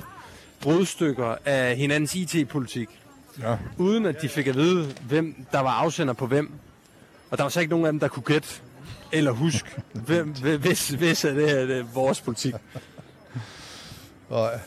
brudstykker 0.60 1.36
af 1.44 1.76
hinandens 1.76 2.14
IT-politik, 2.14 2.88
ja. 3.42 3.56
uden 3.78 4.06
at 4.06 4.22
de 4.22 4.28
fik 4.28 4.46
at 4.46 4.56
vide, 4.56 4.94
hvem 5.08 5.46
der 5.52 5.60
var 5.60 5.70
afsender 5.70 6.14
på 6.14 6.26
hvem. 6.26 6.52
Og 7.30 7.38
der 7.38 7.44
var 7.44 7.48
så 7.48 7.60
ikke 7.60 7.70
nogen 7.70 7.86
af 7.86 7.92
dem, 7.92 8.00
der 8.00 8.08
kunne 8.08 8.22
gætte 8.22 8.48
eller 9.12 9.30
huske, 9.30 9.68
hvem, 10.06 10.34
hvis, 10.60 10.88
hvis 10.88 11.24
er 11.24 11.34
det, 11.34 11.50
her, 11.50 11.66
det 11.66 11.78
er 11.78 11.84
vores 11.94 12.20
politik. 12.20 12.54
Nej. 14.30 14.60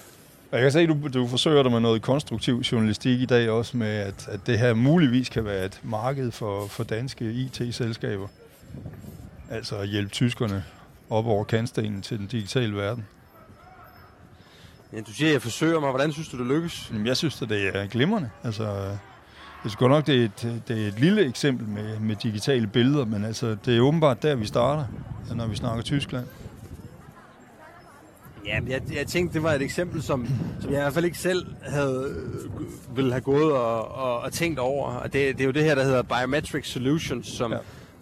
Jeg 0.52 0.62
kan 0.62 0.72
se, 0.72 0.80
at 0.80 0.90
du, 0.90 1.08
du 1.14 1.28
forsøger 1.28 1.64
dig 1.64 1.72
med 1.72 1.80
noget 1.80 2.02
konstruktiv 2.02 2.60
journalistik 2.60 3.22
i 3.22 3.26
dag 3.26 3.50
også, 3.50 3.78
med 3.78 3.88
at, 3.88 4.28
at 4.28 4.40
det 4.48 4.60
her 4.60 4.74
muligvis 4.74 5.30
kan 5.30 5.46
være 5.46 5.66
et 5.66 5.80
marked 5.84 6.32
for, 6.32 6.68
for 6.68 6.84
danske 6.84 7.32
IT-selskaber. 7.32 8.28
Altså 9.50 9.78
at 9.78 9.88
hjælpe 9.88 10.12
tyskerne 10.12 10.64
op 11.10 11.26
over 11.26 11.44
kantstenen 11.44 12.02
til 12.02 12.20
den 12.20 12.28
digitale 12.28 12.76
verden. 12.76 13.06
Ja, 14.94 15.02
du 15.02 15.14
siger, 15.14 15.28
at 15.28 15.34
jeg 15.34 15.42
forsøger 15.42 15.80
mig. 15.80 15.90
Hvordan 15.90 16.12
synes 16.12 16.30
du, 16.30 16.38
det 16.38 16.48
lykkes? 16.48 16.90
Jamen, 16.92 17.08
jeg 17.08 17.18
synes, 17.18 17.42
at 17.42 17.50
det 17.50 17.76
er 17.76 17.88
glimrende. 17.88 18.30
Altså, 18.44 18.64
jeg 18.64 18.98
synes 19.62 19.76
godt 19.76 19.92
nok, 19.92 20.08
det 20.08 20.22
er 20.22 20.26
et, 20.26 20.62
det 20.68 20.84
er 20.84 20.88
et 20.88 21.00
lille 21.00 21.26
eksempel 21.26 21.68
med, 21.68 22.00
med 22.00 22.16
digitale 22.16 22.68
billeder, 22.68 23.06
men 23.06 23.26
altså, 23.26 23.58
det 23.66 23.78
er 23.78 23.82
åbenbart 23.82 24.24
der, 24.24 24.36
vi 24.36 24.46
starter, 24.46 24.86
når 25.36 25.48
vi 25.48 25.56
snakker 25.56 25.84
Tyskland. 25.84 26.26
Ja, 28.46 28.60
jeg, 28.68 28.82
jeg 28.94 29.08
tænkte, 29.08 29.34
det 29.34 29.44
var 29.44 29.52
et 29.54 29.62
eksempel, 29.62 30.04
som, 30.04 30.28
som 30.62 30.72
jeg 30.72 30.80
i 30.80 30.82
hvert 30.82 30.94
fald 30.94 31.06
ikke 31.06 31.18
selv 31.18 31.46
havde, 31.62 32.16
ville 32.96 33.12
have 33.12 33.22
gået 33.22 33.54
og, 33.54 33.92
og, 33.92 34.20
og 34.20 34.34
tænkt 34.34 34.60
over. 34.60 34.92
Og 34.92 35.14
det, 35.14 35.38
det 35.38 35.42
er 35.42 35.46
jo 35.46 35.52
det 35.52 35.64
her, 35.64 35.76
der 35.76 35.84
hedder 35.84 36.02
Biometric 36.02 36.72
Solutions, 36.72 37.28
som, 37.28 37.52
ja 37.52 37.58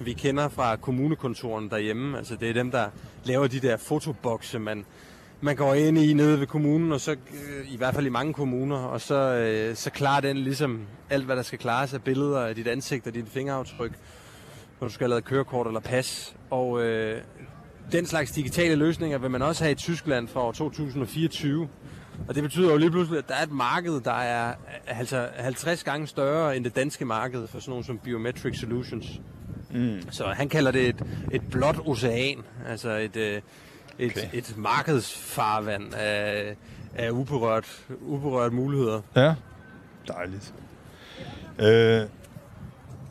vi 0.06 0.14
kender 0.14 0.50
fra 0.50 0.76
kommunekontoren 0.76 1.70
derhjemme. 1.70 2.18
Altså 2.18 2.36
det 2.36 2.50
er 2.50 2.54
dem, 2.54 2.72
der 2.72 2.90
laver 3.24 3.48
de 3.48 3.60
der 3.60 3.78
fotobokse, 3.78 4.60
man, 4.60 4.86
man 5.42 5.56
går 5.56 5.74
ind 5.74 5.98
i 5.98 6.14
nede 6.14 6.40
ved 6.40 6.48
kommunen, 6.48 6.92
og 6.92 7.02
så 7.02 7.12
øh, 7.12 7.74
i 7.74 7.78
hvert 7.78 7.96
fald 7.96 8.06
i 8.06 8.10
mange 8.10 8.34
kommuner, 8.34 8.78
og 8.78 9.02
så, 9.02 9.16
øh, 9.16 9.76
så 9.76 9.90
klarer 9.90 10.22
den 10.22 10.38
ligesom 10.38 10.82
alt, 11.10 11.26
hvad 11.26 11.36
der 11.36 11.42
skal 11.42 11.60
klares 11.60 11.94
af 11.94 12.04
billeder 12.04 12.40
af 12.40 12.56
dit 12.56 12.68
ansigt 12.68 13.08
og 13.08 13.14
dit 13.14 13.28
fingeraftryk, 13.28 13.92
når 14.80 14.88
du 14.88 14.94
skal 14.94 15.04
have 15.06 15.10
lavet 15.10 15.26
kørekort 15.26 15.68
eller 15.68 15.80
pas. 15.80 16.36
Og 16.50 16.84
øh, 16.84 17.22
den 17.92 18.06
slags 18.06 18.32
digitale 18.32 18.76
løsninger 18.76 19.18
vil 19.18 19.32
man 19.32 19.42
også 19.42 19.64
have 19.64 19.72
i 19.72 19.76
Tyskland 19.76 20.28
fra 20.28 20.42
år 20.42 20.52
2024. 20.52 21.70
Og 22.28 22.36
det 22.36 22.44
betyder 22.44 22.72
jo 22.72 22.78
lige 22.78 22.92
pludselig, 22.92 23.18
at 23.18 23.28
der 23.28 23.36
er 23.36 23.44
et 23.44 23.52
marked, 23.52 24.02
der 24.02 24.12
er 24.12 24.54
altså 24.88 25.28
50 25.38 25.84
gange 25.84 26.08
større 26.08 26.58
end 26.58 26.64
det 26.64 26.76
danske 26.76 27.06
marked 27.06 27.48
for 27.48 27.60
sådan 27.60 27.70
nogle 27.72 27.86
som 27.86 27.98
Biometric 27.98 28.60
Solutions. 28.60 29.22
Mm. 29.74 30.02
Så 30.12 30.26
han 30.26 30.50
kalder 30.50 30.72
det 30.72 30.90
et, 30.90 31.04
et 31.32 31.42
blåt 31.52 31.78
ocean, 31.86 32.38
altså 32.68 32.90
et, 32.90 33.16
øh, 33.16 33.42
et, 34.00 34.12
okay. 34.12 34.28
et 34.34 34.58
markedsfarvand 34.58 35.94
af, 35.94 36.56
af 36.96 37.10
uberørt, 37.10 37.86
uberørt 38.02 38.54
muligheder. 38.54 39.02
Ja, 39.16 39.34
dejligt. 40.08 40.54
Øh, 41.60 42.08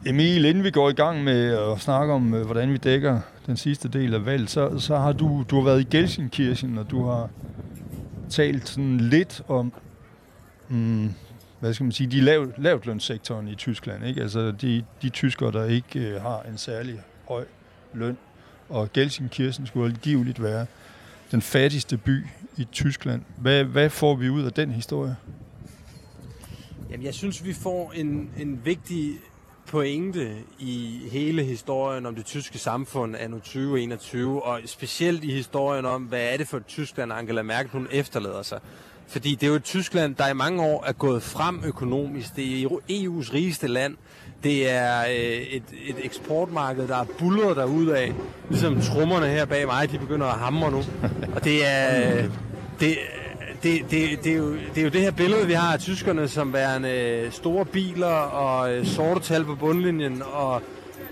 Emil, 0.07 0.45
inden 0.45 0.65
vi 0.65 0.71
går 0.71 0.91
i 0.91 0.93
gang 0.93 1.25
med 1.25 1.59
at 1.73 1.81
snakke 1.81 2.13
om, 2.13 2.35
øh, 2.35 2.45
hvordan 2.45 2.73
vi 2.73 2.77
dækker 2.77 3.21
den 3.47 3.57
sidste 3.57 3.89
del 3.89 4.15
af 4.15 4.27
valget, 4.27 4.51
så, 4.51 4.79
så 4.79 4.97
har 4.97 5.13
du, 5.13 5.45
du 5.51 5.57
har 5.57 5.65
været 5.65 5.81
i 5.81 5.97
Gelsenkirchen, 5.97 6.79
og 6.79 6.91
du 6.91 7.05
har 7.07 7.29
talt 8.31 8.69
sådan 8.69 9.01
lidt 9.01 9.43
om, 9.49 9.73
mm, 10.69 11.15
hvad 11.61 11.75
skal 11.75 11.85
man 11.85 11.93
sige, 11.93 12.11
de 12.11 12.21
lav, 12.21 12.53
lavtlønssektoren 12.59 13.49
i 13.49 13.55
Tyskland, 13.55 14.05
ikke? 14.05 14.23
Altså 14.23 14.53
de, 14.53 14.85
de 15.03 15.09
tyskere, 15.09 15.53
der 15.53 15.65
ikke 15.65 16.01
øh, 16.01 16.23
har 16.23 16.43
en 16.43 16.59
særlig 16.59 17.03
høj 17.29 17.45
løn. 17.95 18.19
Og 18.69 18.93
Gelsenkirchen 18.93 19.67
skulle 19.67 19.87
angiveligt 19.87 20.43
være 20.43 20.67
den 21.31 21.43
fattigste 21.43 21.97
by 21.97 22.27
i 22.57 22.65
Tyskland. 22.73 23.23
Hvad, 23.37 23.65
hvad 23.65 23.91
får 23.91 24.15
vi 24.15 24.29
ud 24.29 24.43
af 24.43 24.53
den 24.53 24.71
historie? 24.71 25.17
Jamen, 26.91 27.07
jeg 27.07 27.15
synes, 27.15 27.45
vi 27.45 27.53
får 27.53 27.93
en, 27.93 28.31
en 28.39 28.61
vigtig 28.65 29.13
pointe 29.67 30.37
i 30.59 31.01
hele 31.11 31.45
historien 31.45 32.07
om 32.07 32.15
det 32.15 32.25
tyske 32.25 32.59
samfund 32.59 33.17
anno 33.17 33.37
2021, 33.37 34.43
og 34.43 34.61
specielt 34.67 35.25
i 35.25 35.33
historien 35.33 35.85
om, 35.85 36.03
hvad 36.03 36.33
er 36.33 36.37
det 36.37 36.49
for 36.49 36.57
et 36.57 36.67
Tyskland, 36.67 37.13
Angela 37.13 37.43
Merkel 37.43 37.73
hun 37.73 37.89
efterlader 37.91 38.43
sig. 38.43 38.61
Fordi 39.11 39.35
det 39.35 39.43
er 39.43 39.49
jo 39.49 39.55
et 39.55 39.65
Tyskland, 39.65 40.15
der 40.15 40.29
i 40.29 40.35
mange 40.35 40.63
år 40.63 40.85
er 40.87 40.93
gået 40.93 41.23
frem 41.23 41.63
økonomisk. 41.65 42.37
Det 42.37 42.63
er 42.63 42.69
EU's 42.69 43.35
rigeste 43.35 43.69
land. 43.69 43.97
Det 44.43 44.71
er 44.71 45.01
øh, 45.01 45.15
et, 45.17 45.63
et 45.87 45.97
eksportmarked, 46.03 46.89
der 46.89 46.97
er 46.97 47.05
bullet 47.19 47.93
af. 47.93 48.13
Ligesom 48.49 48.81
trummerne 48.81 49.27
her 49.27 49.45
bag 49.45 49.67
mig, 49.67 49.93
de 49.93 49.99
begynder 49.99 50.27
at 50.27 50.39
hamre 50.39 50.71
nu. 50.71 50.83
Og 51.35 51.45
det 51.45 51.67
er... 51.67 52.23
Det, 52.81 52.99
det, 53.63 53.81
det, 53.91 54.25
det, 54.25 54.33
er 54.33 54.37
jo, 54.37 54.53
det 54.53 54.79
er 54.79 54.83
jo 54.83 54.91
det 54.91 55.01
her 55.01 55.11
billede, 55.11 55.47
vi 55.47 55.53
har 55.53 55.73
af 55.73 55.81
tyskerne, 55.81 56.29
som 56.29 56.53
værende 56.53 56.91
øh, 56.91 57.33
store 57.33 57.65
biler 57.65 58.07
og 58.17 58.73
øh, 58.73 58.87
sorte 58.87 59.21
tal 59.21 59.45
på 59.45 59.55
bundlinjen, 59.55 60.23
og 60.33 60.63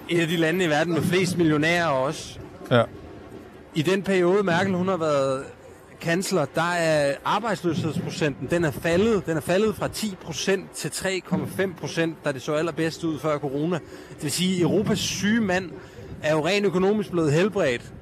et 0.08 0.20
af 0.20 0.28
de 0.28 0.36
lande 0.36 0.64
i 0.64 0.68
verden 0.68 0.92
med 0.92 1.02
flest 1.02 1.38
millionærer 1.38 1.86
også. 1.86 2.38
Ja. 2.70 2.82
I 3.74 3.82
den 3.82 4.02
periode, 4.02 4.42
Merkel 4.42 4.74
hun 4.74 4.88
har 4.88 4.96
været 4.96 5.44
kansler, 6.00 6.44
der 6.54 6.72
er 6.72 7.14
arbejdsløshedsprocenten, 7.24 8.48
den 8.50 8.64
er 8.64 8.70
faldet, 8.70 9.26
den 9.26 9.36
er 9.36 9.40
faldet 9.40 9.76
fra 9.76 9.86
10% 9.86 10.74
til 10.74 10.88
3,5%, 10.88 12.10
da 12.24 12.32
det 12.32 12.42
så 12.42 12.54
allerbedst 12.54 13.04
ud 13.04 13.18
før 13.18 13.38
corona. 13.38 13.78
Det 14.14 14.22
vil 14.22 14.32
sige, 14.32 14.56
at 14.56 14.62
Europas 14.62 14.98
syge 14.98 15.40
mand 15.40 15.70
er 16.22 16.32
jo 16.32 16.46
rent 16.46 16.66
økonomisk 16.66 17.10
blevet 17.10 17.32
helbredt. 17.32 17.92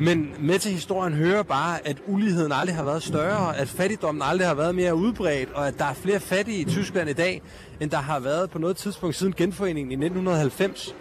Men 0.00 0.30
med 0.40 0.58
til 0.58 0.72
historien 0.72 1.14
hører 1.14 1.42
bare, 1.42 1.86
at 1.88 1.96
uligheden 2.06 2.52
aldrig 2.52 2.76
har 2.76 2.84
været 2.84 3.02
større, 3.02 3.56
at 3.56 3.68
fattigdommen 3.68 4.22
aldrig 4.22 4.48
har 4.48 4.54
været 4.54 4.74
mere 4.74 4.94
udbredt, 4.94 5.48
og 5.54 5.68
at 5.68 5.78
der 5.78 5.84
er 5.84 5.94
flere 5.94 6.20
fattige 6.20 6.58
i 6.58 6.64
Tyskland 6.64 7.10
i 7.10 7.12
dag, 7.12 7.42
end 7.80 7.90
der 7.90 7.96
har 7.96 8.20
været 8.20 8.50
på 8.50 8.58
noget 8.58 8.76
tidspunkt 8.76 9.16
siden 9.16 9.34
genforeningen 9.36 9.90
i 9.90 10.04
1990. 10.04 10.94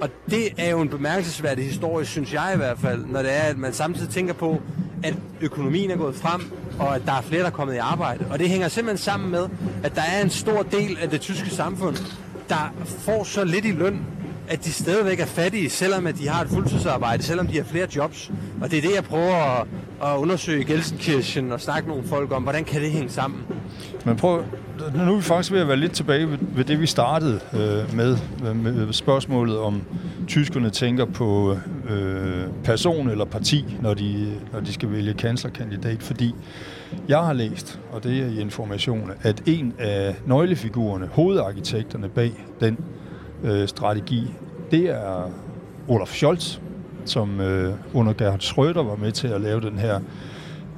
Og 0.00 0.08
det 0.30 0.48
er 0.58 0.70
jo 0.70 0.80
en 0.80 0.88
bemærkelsesværdig 0.88 1.64
historie, 1.64 2.06
synes 2.06 2.34
jeg 2.34 2.50
i 2.54 2.56
hvert 2.56 2.78
fald, 2.78 3.06
når 3.06 3.22
det 3.22 3.32
er, 3.32 3.42
at 3.42 3.58
man 3.58 3.72
samtidig 3.72 4.10
tænker 4.10 4.34
på, 4.34 4.62
at 5.02 5.14
økonomien 5.40 5.90
er 5.90 5.96
gået 5.96 6.14
frem, 6.14 6.40
og 6.78 6.96
at 6.96 7.02
der 7.06 7.12
er 7.12 7.22
flere, 7.22 7.40
der 7.40 7.46
er 7.46 7.52
kommet 7.52 7.74
i 7.74 7.78
arbejde. 7.78 8.24
Og 8.30 8.38
det 8.38 8.48
hænger 8.48 8.68
simpelthen 8.68 8.98
sammen 8.98 9.30
med, 9.30 9.46
at 9.82 9.94
der 9.94 10.02
er 10.02 10.22
en 10.22 10.30
stor 10.30 10.62
del 10.62 10.98
af 11.02 11.10
det 11.10 11.20
tyske 11.20 11.50
samfund, 11.50 11.96
der 12.48 12.74
får 12.86 13.24
så 13.24 13.44
lidt 13.44 13.64
i 13.64 13.72
løn, 13.72 14.00
at 14.48 14.64
de 14.64 14.72
stadigvæk 14.72 15.20
er 15.20 15.26
fattige, 15.26 15.70
selvom 15.70 16.06
at 16.06 16.18
de 16.18 16.28
har 16.28 16.44
et 16.44 16.50
fuldtidsarbejde, 16.50 17.22
selvom 17.22 17.46
de 17.46 17.56
har 17.56 17.64
flere 17.64 17.86
jobs. 17.96 18.30
Og 18.60 18.70
det 18.70 18.78
er 18.78 18.82
det, 18.82 18.94
jeg 18.94 19.04
prøver 19.04 19.34
at, 19.34 19.66
at 20.02 20.16
undersøge 20.16 20.60
i 20.60 20.64
Gelsenkirchen 20.64 21.52
og 21.52 21.60
snakke 21.60 21.88
med 21.88 21.96
nogle 21.96 22.08
folk 22.08 22.32
om, 22.32 22.42
hvordan 22.42 22.64
kan 22.64 22.82
det 22.82 22.90
hænge 22.90 23.10
sammen? 23.10 23.40
Men 24.04 24.16
prøv, 24.16 24.44
nu 24.94 25.12
er 25.12 25.16
vi 25.16 25.22
faktisk 25.22 25.52
ved 25.52 25.60
at 25.60 25.68
være 25.68 25.76
lidt 25.76 25.92
tilbage 25.92 26.30
ved, 26.30 26.38
ved 26.40 26.64
det, 26.64 26.80
vi 26.80 26.86
startede 26.86 27.40
øh, 27.52 27.96
med, 27.96 28.16
med 28.54 28.92
spørgsmålet 28.92 29.58
om 29.58 29.82
tyskerne 30.26 30.70
tænker 30.70 31.04
på 31.04 31.56
øh, 31.88 32.44
person 32.64 33.10
eller 33.10 33.24
parti, 33.24 33.64
når 33.82 33.94
de, 33.94 34.32
når 34.52 34.60
de 34.60 34.72
skal 34.72 34.92
vælge 34.92 35.14
kanslerkandidat, 35.14 36.02
fordi 36.02 36.34
jeg 37.08 37.18
har 37.18 37.32
læst, 37.32 37.80
og 37.92 38.04
det 38.04 38.22
er 38.22 38.26
i 38.26 38.40
information, 38.40 39.10
at 39.22 39.42
en 39.46 39.74
af 39.78 40.16
nøglefigurerne, 40.26 41.06
hovedarkitekterne 41.06 42.08
bag 42.08 42.32
den 42.60 42.78
øh, 43.44 43.68
strategi, 43.68 44.30
det 44.70 44.90
er 44.90 45.30
Olaf 45.88 46.08
Scholz, 46.08 46.58
som 47.04 47.40
øh, 47.40 47.74
under 47.94 48.12
Gerhard 48.12 48.40
Schröder 48.40 48.82
var 48.82 48.96
med 48.96 49.12
til 49.12 49.28
at 49.28 49.40
lave 49.40 49.60
den 49.60 49.78
her, 49.78 50.00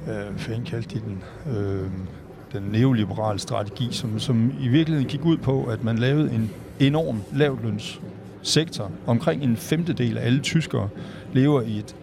øh, 0.07 0.47
hvad 0.47 0.65
kaldte 0.65 0.95
de 0.95 1.01
den, 1.01 1.23
øh, 1.57 1.87
den 2.53 2.63
neoliberale 2.71 3.39
strategi, 3.39 3.87
som, 3.91 4.19
som 4.19 4.53
i 4.59 4.67
virkeligheden 4.67 5.09
gik 5.09 5.25
ud 5.25 5.37
på, 5.37 5.63
at 5.63 5.83
man 5.83 5.97
lavede 5.97 6.33
en 6.33 6.51
enorm 6.79 7.21
lavlønssektor. 8.41 8.91
Omkring 9.07 9.43
en 9.43 9.57
femtedel 9.57 10.17
af 10.17 10.25
alle 10.25 10.39
tyskere 10.39 10.89
lever 11.33 11.61
i 11.61 11.77
et, 11.77 11.95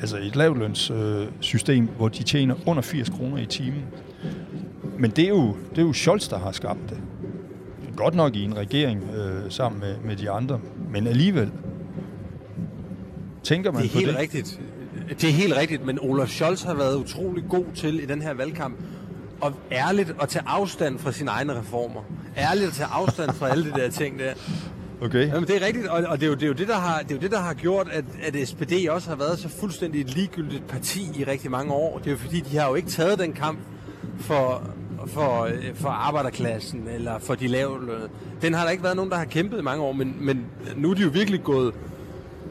altså 0.00 0.18
et 0.18 0.36
lavlønssystem, 0.36 1.84
øh, 1.84 1.96
hvor 1.96 2.08
de 2.08 2.22
tjener 2.22 2.54
under 2.66 2.82
80 2.82 3.08
kroner 3.08 3.38
i 3.38 3.46
timen. 3.46 3.84
Men 4.98 5.10
det 5.10 5.24
er 5.24 5.28
jo, 5.28 5.56
det 5.70 5.78
er 5.78 5.82
jo 5.82 5.92
Scholz, 5.92 6.28
der 6.28 6.38
har 6.38 6.52
skabt 6.52 6.90
det 6.90 6.98
godt 7.96 8.14
nok 8.14 8.36
i 8.36 8.42
en 8.44 8.56
regering 8.56 9.02
øh, 9.16 9.50
sammen 9.50 9.80
med, 9.80 9.96
med 10.04 10.16
de 10.16 10.30
andre, 10.30 10.60
men 10.90 11.06
alligevel 11.06 11.50
tænker 13.42 13.72
man 13.72 13.82
det 13.82 13.88
er 13.88 13.92
på 13.92 13.98
helt 13.98 14.10
det. 14.10 14.18
rigtigt. 14.18 14.60
Det 15.08 15.24
er 15.24 15.32
helt 15.32 15.56
rigtigt, 15.56 15.86
men 15.86 15.98
Olaf 16.00 16.28
Scholz 16.28 16.62
har 16.62 16.74
været 16.74 16.96
utrolig 16.96 17.44
god 17.48 17.64
til 17.74 18.02
i 18.02 18.06
den 18.06 18.22
her 18.22 18.34
valgkamp 18.34 18.76
og 19.40 19.52
ærligt 19.72 20.14
at 20.22 20.28
tage 20.28 20.42
afstand 20.46 20.98
fra 20.98 21.12
sine 21.12 21.30
egne 21.30 21.58
reformer. 21.58 22.00
Ærligt 22.36 22.66
at 22.66 22.72
tage 22.72 22.88
afstand 22.92 23.30
fra 23.32 23.48
alle 23.48 23.64
de 23.64 23.70
der 23.70 23.90
ting 23.90 24.18
der. 24.18 24.32
Okay. 25.02 25.28
Jamen, 25.28 25.48
det 25.48 25.62
er 25.62 25.66
rigtigt, 25.66 25.86
og, 25.86 26.04
og 26.08 26.20
det, 26.20 26.26
er 26.26 26.30
jo, 26.30 26.34
det, 26.34 26.42
er 26.42 26.46
jo 26.46 26.52
det, 26.52 26.68
der 26.68 26.74
har, 26.74 26.98
det 27.02 27.10
er 27.10 27.14
jo 27.14 27.20
det, 27.20 27.30
der 27.30 27.40
har 27.40 27.54
gjort, 27.54 27.88
at, 27.92 28.04
at 28.22 28.48
SPD 28.48 28.72
også 28.88 29.08
har 29.08 29.16
været 29.16 29.38
så 29.38 29.48
fuldstændig 29.48 30.00
et 30.00 30.14
ligegyldigt 30.14 30.68
parti 30.68 31.10
i 31.14 31.24
rigtig 31.24 31.50
mange 31.50 31.72
år. 31.72 31.98
Det 31.98 32.06
er 32.06 32.10
jo 32.10 32.16
fordi, 32.16 32.40
de 32.40 32.56
har 32.56 32.68
jo 32.68 32.74
ikke 32.74 32.88
taget 32.88 33.18
den 33.18 33.32
kamp 33.32 33.58
for 34.18 34.62
for, 35.06 35.48
for 35.74 35.88
arbejderklassen 35.88 36.88
eller 36.94 37.18
for 37.18 37.34
de 37.34 37.46
lavlønnede. 37.46 38.08
Den 38.42 38.54
har 38.54 38.64
der 38.64 38.70
ikke 38.70 38.84
været 38.84 38.96
nogen, 38.96 39.10
der 39.10 39.16
har 39.16 39.24
kæmpet 39.24 39.58
i 39.58 39.62
mange 39.62 39.82
år, 39.82 39.92
men, 39.92 40.16
men 40.20 40.46
nu 40.76 40.90
er 40.90 40.94
de 40.94 41.02
jo 41.02 41.08
virkelig 41.08 41.42
gået, 41.42 41.74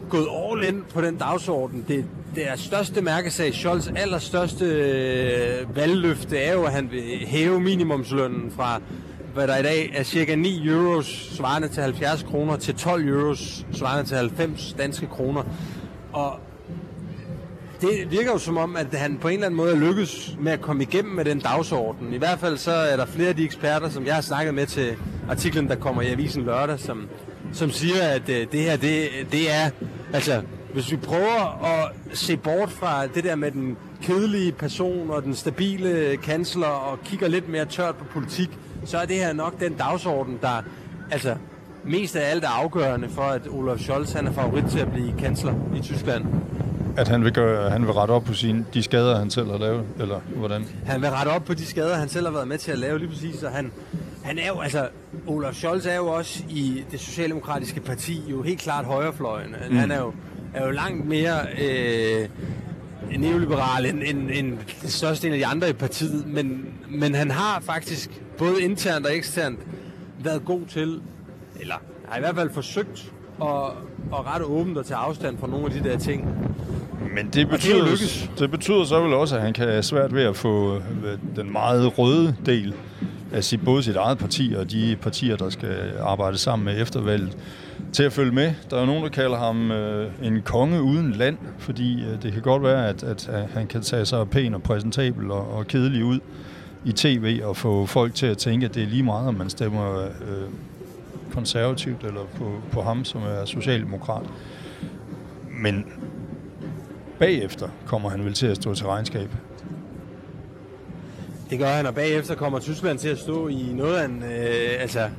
gået 0.10 0.28
all 0.52 0.64
in 0.64 0.84
på 0.94 1.02
den 1.02 1.16
dagsorden. 1.16 1.86
Det, 1.88 2.06
det 2.36 2.50
er 2.50 2.56
største 2.56 3.02
mærkesag, 3.02 3.54
Scholz 3.54 3.88
allerstørste 3.96 4.66
øh, 4.66 5.76
valgløfte 5.76 6.38
er 6.38 6.54
jo, 6.54 6.64
at 6.64 6.72
han 6.72 6.92
vil 6.92 7.04
hæve 7.28 7.60
minimumslønnen 7.60 8.52
fra 8.52 8.82
hvad 9.34 9.48
der 9.48 9.58
i 9.58 9.64
dag 9.64 9.92
er 9.96 10.04
cirka 10.04 10.36
9 10.36 10.68
euros 10.68 11.30
svarende 11.38 11.68
til 11.68 11.84
70 11.84 12.24
kroner 12.24 12.58
til 12.58 12.76
12 12.76 13.08
euros 13.08 13.66
svarende 13.72 14.10
til 14.10 14.18
90 14.18 14.76
danske 14.78 15.08
kroner. 15.08 15.44
Og 16.14 16.40
det 17.82 18.12
virker 18.12 18.32
jo 18.32 18.38
som 18.38 18.58
om, 18.58 18.76
at 18.76 18.88
han 18.94 19.18
på 19.18 19.28
en 19.28 19.34
eller 19.34 19.46
anden 19.46 19.58
måde 19.58 19.72
er 19.72 19.80
lykkes 19.80 20.38
med 20.40 20.52
at 20.52 20.62
komme 20.62 20.84
igennem 20.84 21.16
med 21.16 21.26
den 21.26 21.40
dagsorden. 21.40 22.14
I 22.14 22.18
hvert 22.18 22.40
fald 22.40 22.58
så 22.58 22.72
er 22.72 22.98
der 22.98 23.06
flere 23.06 23.30
af 23.30 23.36
de 23.36 23.44
eksperter, 23.44 23.90
som 23.90 24.06
jeg 24.06 24.16
har 24.16 24.22
snakket 24.22 24.54
med 24.54 24.66
til 24.66 24.96
artiklen, 25.30 25.68
der 25.68 25.76
kommer 25.76 26.02
i 26.02 26.08
avisen 26.08 26.44
lørdag, 26.44 26.80
som, 26.80 27.08
som 27.54 27.72
siger, 27.72 28.04
at 28.04 28.30
øh, 28.30 28.48
det 28.52 28.60
her, 28.60 28.78
det, 28.78 29.10
det 29.32 29.52
er, 29.52 29.70
altså, 30.14 30.42
hvis 30.74 30.92
vi 30.92 30.98
prøver 30.98 31.64
at 31.66 31.92
se 32.14 32.38
bort 32.38 32.72
fra 32.72 33.08
det 33.08 33.24
der 33.24 33.36
med 33.36 33.52
den 33.52 33.78
kedelige 34.02 34.52
person 34.52 35.10
og 35.10 35.24
den 35.24 35.36
stabile 35.36 36.18
kansler 36.18 36.68
og 36.68 37.00
kigger 37.04 37.28
lidt 37.28 37.50
mere 37.50 37.66
tørt 37.66 37.96
på 37.96 38.06
politik, 38.06 38.50
så 38.86 38.98
er 38.98 39.06
det 39.06 39.16
her 39.16 39.34
nok 39.34 39.60
den 39.60 39.74
dagsorden, 39.74 40.40
der 40.42 40.64
altså, 41.12 41.36
mest 41.84 42.16
af 42.16 42.32
alt 42.32 42.44
er 42.44 42.50
afgørende 42.50 43.10
for, 43.10 43.22
at 43.22 43.42
Olaf 43.50 43.80
Scholz 43.80 44.12
han 44.12 44.28
er 44.28 44.32
favorit 44.32 44.66
til 44.66 44.80
at 44.80 44.92
blive 44.92 45.14
kansler 45.20 45.54
i 45.76 45.80
Tyskland. 45.80 46.26
At 46.98 47.08
han 47.08 47.24
vil, 47.24 47.34
gøre, 47.34 47.70
han 47.70 47.82
vil 47.82 47.92
rette 47.92 48.12
op 48.12 48.24
på 48.24 48.34
sine, 48.34 48.66
de 48.74 48.84
skader, 48.84 49.20
han 49.20 49.30
selv 49.30 49.52
har 49.52 49.58
lavet, 49.58 49.84
eller 50.00 50.20
hvordan? 50.36 50.66
Han 50.86 51.02
vil 51.02 51.10
rette 51.10 51.30
op 51.30 51.46
på 51.46 51.54
de 51.54 51.66
skader, 51.66 51.96
han 51.96 52.10
selv 52.10 52.26
har 52.26 52.34
været 52.34 52.48
med 52.48 52.58
til 52.58 52.72
at 52.72 52.78
lave, 52.78 53.00
lige 53.00 53.10
præcis. 53.10 53.44
Og 53.44 53.52
han, 53.52 53.72
han 54.24 54.40
er 54.40 54.48
jo, 54.48 54.60
altså, 54.60 54.88
Olaf 55.28 55.54
Scholz 55.54 55.86
er 55.86 55.96
jo 55.96 56.08
også 56.08 56.44
i 56.50 56.84
det 56.92 57.00
socialdemokratiske 57.00 57.80
parti 57.80 58.22
jo 58.28 58.42
helt 58.42 58.60
klart 58.60 58.86
højrefløjen. 58.86 59.56
Mm. 59.70 59.76
Han 59.76 59.92
er 59.92 60.00
jo, 60.00 60.14
er 60.54 60.66
jo 60.66 60.72
langt 60.72 61.06
mere 61.06 61.40
øh, 61.62 62.30
neoliberal 63.18 63.86
end, 63.86 64.04
end, 64.06 64.30
end 64.34 64.58
den 64.82 64.90
største 64.90 65.28
del 65.28 65.34
af 65.34 65.40
de 65.40 65.46
andre 65.46 65.70
i 65.70 65.74
partiet, 65.74 66.28
men, 66.28 66.66
men 66.90 67.16
han 67.16 67.32
har 67.32 67.60
faktisk 67.66 68.22
både 68.38 68.62
internt 68.62 69.06
og 69.06 69.16
eksternt 69.16 69.60
været 70.24 70.46
god 70.46 70.62
til, 70.70 71.02
eller 71.60 71.76
har 72.10 72.18
i 72.18 72.20
hvert 72.20 72.36
fald 72.36 72.50
forsøgt 72.50 73.12
at, 73.42 73.48
at 74.14 74.26
rette 74.26 74.46
åbent 74.46 74.78
og 74.78 74.86
tage 74.86 74.98
afstand 74.98 75.38
fra 75.38 75.48
nogle 75.48 75.66
af 75.66 75.72
de 75.72 75.90
der 75.90 75.98
ting. 75.98 76.28
Men 77.16 77.30
det 77.34 77.50
betyder, 77.50 77.86
det, 77.86 78.32
det 78.40 78.52
betyder 78.52 78.84
så 78.84 79.02
vel 79.02 79.14
også, 79.14 79.36
at 79.36 79.42
han 79.42 79.54
kan 79.54 79.68
have 79.68 79.84
svært 79.84 80.16
ved 80.16 80.24
at 80.24 80.36
få 80.36 80.76
øh, 80.76 81.18
den 81.36 81.52
meget 81.52 81.98
røde 81.98 82.36
del 82.46 82.74
sit, 83.42 83.66
både 83.66 83.84
sit 83.84 83.96
eget 83.96 84.18
parti 84.18 84.54
og 84.58 84.72
de 84.72 84.98
partier, 85.02 85.36
der 85.36 85.50
skal 85.50 85.92
arbejde 86.00 86.38
sammen 86.38 86.66
med 86.66 86.82
eftervalget, 86.82 87.38
til 87.94 88.04
at 88.04 88.14
følge 88.14 88.32
med. 88.32 88.54
Der 88.70 88.82
er 88.82 88.86
nogen, 88.86 89.04
der 89.04 89.10
kalder 89.10 89.38
ham 89.38 89.72
øh, 89.72 90.12
en 90.24 90.42
konge 90.42 90.82
uden 90.82 91.12
land, 91.12 91.38
fordi 91.58 92.04
øh, 92.04 92.24
det 92.24 92.34
kan 92.34 92.42
godt 92.42 92.64
være, 92.64 92.90
at, 92.90 93.04
at, 93.04 93.30
at 93.30 93.50
han 93.54 93.68
kan 93.68 93.82
tage 93.82 94.06
sig 94.06 94.30
pæn 94.30 94.54
og 94.54 94.64
præsentabel 94.64 95.32
og, 95.32 95.54
og 95.54 95.68
kedelig 95.68 96.04
ud 96.04 96.20
i 96.86 96.92
tv 96.92 97.42
og 97.44 97.58
få 97.58 97.86
folk 97.86 98.14
til 98.16 98.26
at 98.26 98.38
tænke, 98.38 98.66
at 98.66 98.76
det 98.76 98.84
er 98.84 98.88
lige 98.88 99.04
meget, 99.04 99.28
om 99.28 99.34
man 99.36 99.50
stemmer 99.50 100.00
øh, 100.02 100.10
konservativt, 101.34 102.04
eller 102.04 102.22
på, 102.38 102.52
på 102.72 102.82
ham, 102.82 103.06
som 103.06 103.22
er 103.22 103.46
socialdemokrat. 103.46 104.26
Men 105.62 105.86
bagefter 107.20 107.68
kommer 107.86 108.10
han 108.10 108.26
vel 108.26 108.34
til 108.34 108.48
at 108.48 108.56
stå 108.56 108.74
til 108.74 108.86
regnskab. 108.86 109.30
Det 111.54 111.62
gør 111.62 111.70
han, 111.70 111.86
og 111.86 111.96
bagefter 111.96 112.36
kommer 112.36 112.60
Tyskland 112.60 113.00
til 113.00 113.10
at 113.10 113.20
stå 113.20 113.48
i 113.48 113.74
noget 113.74 113.96
af 113.96 114.06
en... 114.06 114.24
Øh, 114.24 114.82
altså, 114.82 115.10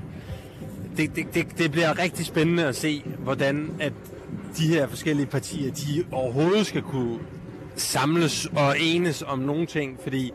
det, 0.96 1.16
det, 1.16 1.34
det, 1.34 1.58
det 1.58 1.72
bliver 1.72 1.98
rigtig 1.98 2.26
spændende 2.26 2.66
at 2.66 2.76
se, 2.76 3.04
hvordan 3.18 3.70
at 3.80 3.92
de 4.58 4.68
her 4.68 4.86
forskellige 4.86 5.26
partier, 5.26 5.72
de 5.72 6.04
overhovedet 6.12 6.66
skal 6.66 6.82
kunne 6.82 7.18
samles 7.76 8.46
og 8.46 8.80
enes 8.80 9.22
om 9.22 9.38
nogle 9.38 9.66
ting, 9.66 9.98
fordi 10.02 10.32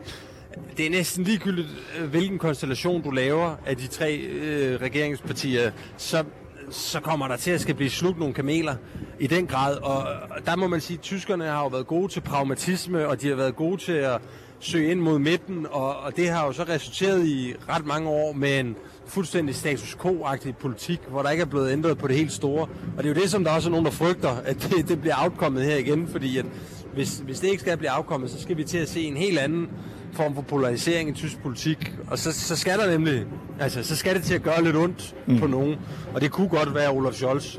det 0.76 0.86
er 0.86 0.90
næsten 0.90 1.24
ligegyldigt, 1.24 1.68
øh, 1.98 2.10
hvilken 2.10 2.38
konstellation 2.38 3.02
du 3.02 3.10
laver 3.10 3.56
af 3.66 3.76
de 3.76 3.86
tre 3.86 4.16
øh, 4.16 4.80
regeringspartier, 4.80 5.70
så, 5.96 6.24
så 6.70 7.00
kommer 7.00 7.28
der 7.28 7.36
til 7.36 7.50
at 7.50 7.60
skal 7.60 7.74
blive 7.74 7.90
slugt 7.90 8.18
nogle 8.18 8.34
kameler 8.34 8.74
i 9.20 9.26
den 9.26 9.46
grad. 9.46 9.76
Og 9.76 10.04
der 10.46 10.56
må 10.56 10.66
man 10.66 10.80
sige, 10.80 10.96
at 10.96 11.02
tyskerne 11.02 11.44
har 11.44 11.62
jo 11.62 11.68
været 11.68 11.86
gode 11.86 12.08
til 12.08 12.20
pragmatisme, 12.20 13.08
og 13.08 13.22
de 13.22 13.28
har 13.28 13.34
været 13.34 13.56
gode 13.56 13.76
til 13.76 13.92
at 13.92 14.20
søge 14.60 14.90
ind 14.90 15.00
mod 15.00 15.18
midten, 15.18 15.66
og, 15.70 15.96
og 15.96 16.16
det 16.16 16.28
har 16.28 16.46
jo 16.46 16.52
så 16.52 16.62
resulteret 16.62 17.26
i 17.26 17.54
ret 17.68 17.86
mange 17.86 18.08
år 18.08 18.32
med 18.32 18.60
en 18.60 18.76
fuldstændig 19.06 19.54
status 19.54 19.96
quo-agtig 20.02 20.56
politik, 20.60 21.00
hvor 21.10 21.22
der 21.22 21.30
ikke 21.30 21.42
er 21.42 21.46
blevet 21.46 21.72
ændret 21.72 21.98
på 21.98 22.08
det 22.08 22.16
helt 22.16 22.32
store. 22.32 22.62
Og 22.96 22.98
det 22.98 23.04
er 23.04 23.08
jo 23.08 23.20
det, 23.20 23.30
som 23.30 23.44
der 23.44 23.50
også 23.50 23.68
er 23.68 23.70
nogen, 23.70 23.86
der 23.86 23.92
frygter, 23.92 24.36
at 24.44 24.68
det, 24.70 24.88
det 24.88 25.00
bliver 25.00 25.14
afkommet 25.14 25.64
her 25.64 25.76
igen, 25.76 26.08
fordi 26.08 26.38
at 26.38 26.46
hvis, 26.94 27.18
hvis 27.18 27.40
det 27.40 27.48
ikke 27.48 27.60
skal 27.60 27.76
blive 27.76 27.90
afkommet, 27.90 28.30
så 28.30 28.42
skal 28.42 28.56
vi 28.56 28.64
til 28.64 28.78
at 28.78 28.88
se 28.88 29.00
en 29.00 29.16
helt 29.16 29.38
anden 29.38 29.68
form 30.12 30.34
for 30.34 30.42
polarisering 30.42 31.10
i 31.10 31.12
tysk 31.12 31.42
politik. 31.42 31.92
Og 32.06 32.18
så, 32.18 32.32
så 32.32 32.56
skal 32.56 32.78
der 32.78 32.90
nemlig, 32.90 33.26
altså, 33.60 33.82
så 33.82 33.96
skal 33.96 34.14
det 34.14 34.22
til 34.22 34.34
at 34.34 34.42
gøre 34.42 34.64
lidt 34.64 34.76
ondt 34.76 35.14
mm. 35.26 35.38
på 35.38 35.46
nogen. 35.46 35.76
Og 36.14 36.20
det 36.20 36.30
kunne 36.30 36.48
godt 36.48 36.74
være 36.74 36.90
Olaf 36.90 37.12
Scholz. 37.12 37.58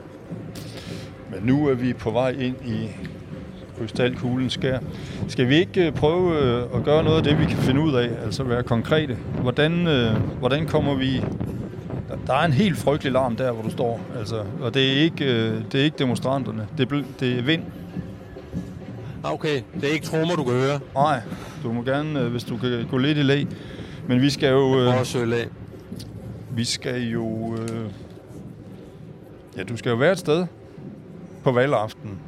Men 1.31 1.39
nu 1.43 1.67
er 1.67 1.73
vi 1.73 1.93
på 1.93 2.11
vej 2.11 2.29
ind 2.29 2.55
i 2.65 2.89
krystalkuglen 3.77 4.49
skær. 4.49 4.79
Skal 5.27 5.49
vi 5.49 5.55
ikke 5.55 5.87
øh, 5.87 5.93
prøve 5.93 6.39
øh, 6.39 6.63
at 6.75 6.83
gøre 6.83 7.03
noget 7.03 7.17
af 7.17 7.23
det, 7.23 7.39
vi 7.39 7.45
kan 7.45 7.57
finde 7.57 7.81
ud 7.81 7.93
af, 7.93 8.09
altså 8.23 8.43
være 8.43 8.63
konkrete? 8.63 9.17
Hvordan, 9.41 9.87
øh, 9.87 10.15
hvordan 10.39 10.67
kommer 10.67 10.95
vi... 10.95 11.23
Der 12.27 12.33
er 12.33 12.45
en 12.45 12.51
helt 12.53 12.77
frygtelig 12.77 13.13
larm 13.13 13.35
der, 13.35 13.51
hvor 13.51 13.63
du 13.63 13.69
står, 13.69 14.01
altså, 14.19 14.43
og 14.61 14.73
det 14.73 14.87
er 14.87 15.01
ikke, 15.01 15.55
det 15.71 15.79
er 15.79 15.83
ikke 15.83 15.97
demonstranterne, 15.99 16.67
det 16.77 16.91
er, 16.91 17.03
det 17.19 17.39
er 17.39 17.41
vind. 17.41 17.63
Okay, 19.23 19.61
det 19.81 19.89
er 19.89 19.93
ikke 19.93 20.05
trommer, 20.05 20.35
du 20.35 20.43
kan 20.43 20.53
høre? 20.53 20.79
Nej, 20.95 21.21
du 21.63 21.71
må 21.71 21.83
gerne, 21.83 22.19
hvis 22.19 22.43
du 22.43 22.57
kan 22.57 22.87
gå 22.91 22.97
lidt 22.97 23.17
i 23.17 23.21
lag. 23.21 23.47
Men 24.07 24.21
vi 24.21 24.29
skal 24.29 24.49
jo... 24.49 24.79
Øh, 24.79 24.99
også 24.99 25.25
lag. 25.25 25.47
Vi 26.51 26.63
skal 26.63 27.01
jo... 27.01 27.57
Ja, 29.57 29.63
du 29.63 29.77
skal 29.77 29.89
jo 29.89 29.95
være 29.95 30.11
et 30.11 30.19
sted 30.19 30.45
på 31.43 31.51
valgaften. 31.51 32.19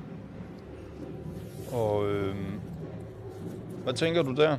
Og 1.71 2.11
øh, 2.11 2.35
hvad 3.83 3.93
tænker 3.93 4.21
du 4.21 4.35
der? 4.35 4.57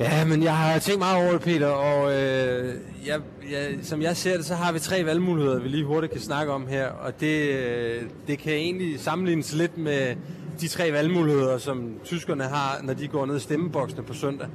Ja, 0.00 0.24
men 0.24 0.42
jeg 0.42 0.56
har 0.56 0.78
tænkt 0.78 0.98
meget 0.98 1.24
over 1.24 1.32
det, 1.32 1.40
Peter, 1.40 1.66
og 1.66 2.12
øh, 2.12 2.74
jeg, 3.06 3.20
jeg, 3.50 3.78
som 3.82 4.02
jeg 4.02 4.16
ser 4.16 4.36
det, 4.36 4.44
så 4.44 4.54
har 4.54 4.72
vi 4.72 4.78
tre 4.78 5.04
valgmuligheder, 5.04 5.60
vi 5.60 5.68
lige 5.68 5.84
hurtigt 5.84 6.12
kan 6.12 6.22
snakke 6.22 6.52
om 6.52 6.66
her, 6.66 6.86
og 6.88 7.20
det, 7.20 7.48
øh, 7.48 8.02
det 8.26 8.38
kan 8.38 8.52
egentlig 8.52 9.00
sammenlignes 9.00 9.54
lidt 9.54 9.78
med 9.78 10.16
de 10.60 10.68
tre 10.68 10.92
valgmuligheder, 10.92 11.58
som 11.58 11.92
tyskerne 12.04 12.44
har, 12.44 12.80
når 12.82 12.94
de 12.94 13.08
går 13.08 13.26
ned 13.26 13.36
i 13.36 13.40
stemmeboksene 13.40 14.02
på 14.02 14.14
søndag. 14.14 14.48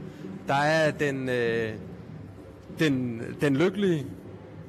Der 0.48 0.54
er 0.54 0.92
den, 0.92 1.30
øh, 1.30 1.70
den, 2.80 3.22
den 3.42 3.58
lykkelige, 3.58 4.06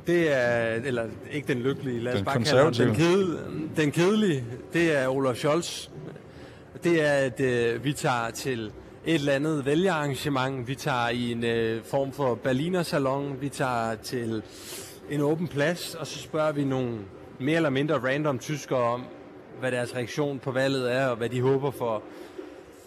det 0.07 0.33
er, 0.33 0.81
eller 0.85 1.05
ikke 1.33 1.49
den 1.49 1.63
lykkelige, 1.63 2.01
lad 2.01 2.13
os 2.13 2.17
den 2.17 2.25
bare 2.25 2.43
kalde 2.43 2.85
den, 2.85 2.95
kede, 2.95 3.41
den 3.77 3.91
kedelige, 3.91 4.45
det 4.73 4.97
er 4.97 5.09
Olaf 5.09 5.37
Scholz. 5.37 5.89
Det 6.85 7.03
er, 7.03 7.13
at 7.13 7.41
øh, 7.41 7.85
vi 7.85 7.93
tager 7.93 8.31
til 8.31 8.73
et 9.07 9.15
eller 9.15 9.33
andet 9.33 9.67
vælgerarrangement, 9.67 10.69
vi 10.69 10.75
tager 10.75 11.09
i 11.09 11.33
en 11.33 11.45
øh, 11.45 11.85
form 11.85 12.13
for 12.13 12.35
Berliner 12.35 12.83
Salon, 12.83 13.37
vi 13.41 13.49
tager 13.49 13.95
til 13.95 14.43
en 15.11 15.21
åben 15.21 15.49
plads, 15.49 15.95
og 15.95 16.07
så 16.07 16.19
spørger 16.19 16.53
vi 16.53 16.65
nogle 16.65 16.99
mere 17.39 17.57
eller 17.57 17.71
mindre 17.71 17.95
random 17.95 18.39
tyskere 18.39 18.83
om, 18.83 19.05
hvad 19.61 19.73
deres 19.73 19.95
reaktion 19.95 20.39
på 20.39 20.51
valget 20.51 20.93
er, 20.93 21.07
og 21.07 21.17
hvad 21.17 21.29
de 21.29 21.41
håber 21.41 21.71
for 21.71 22.03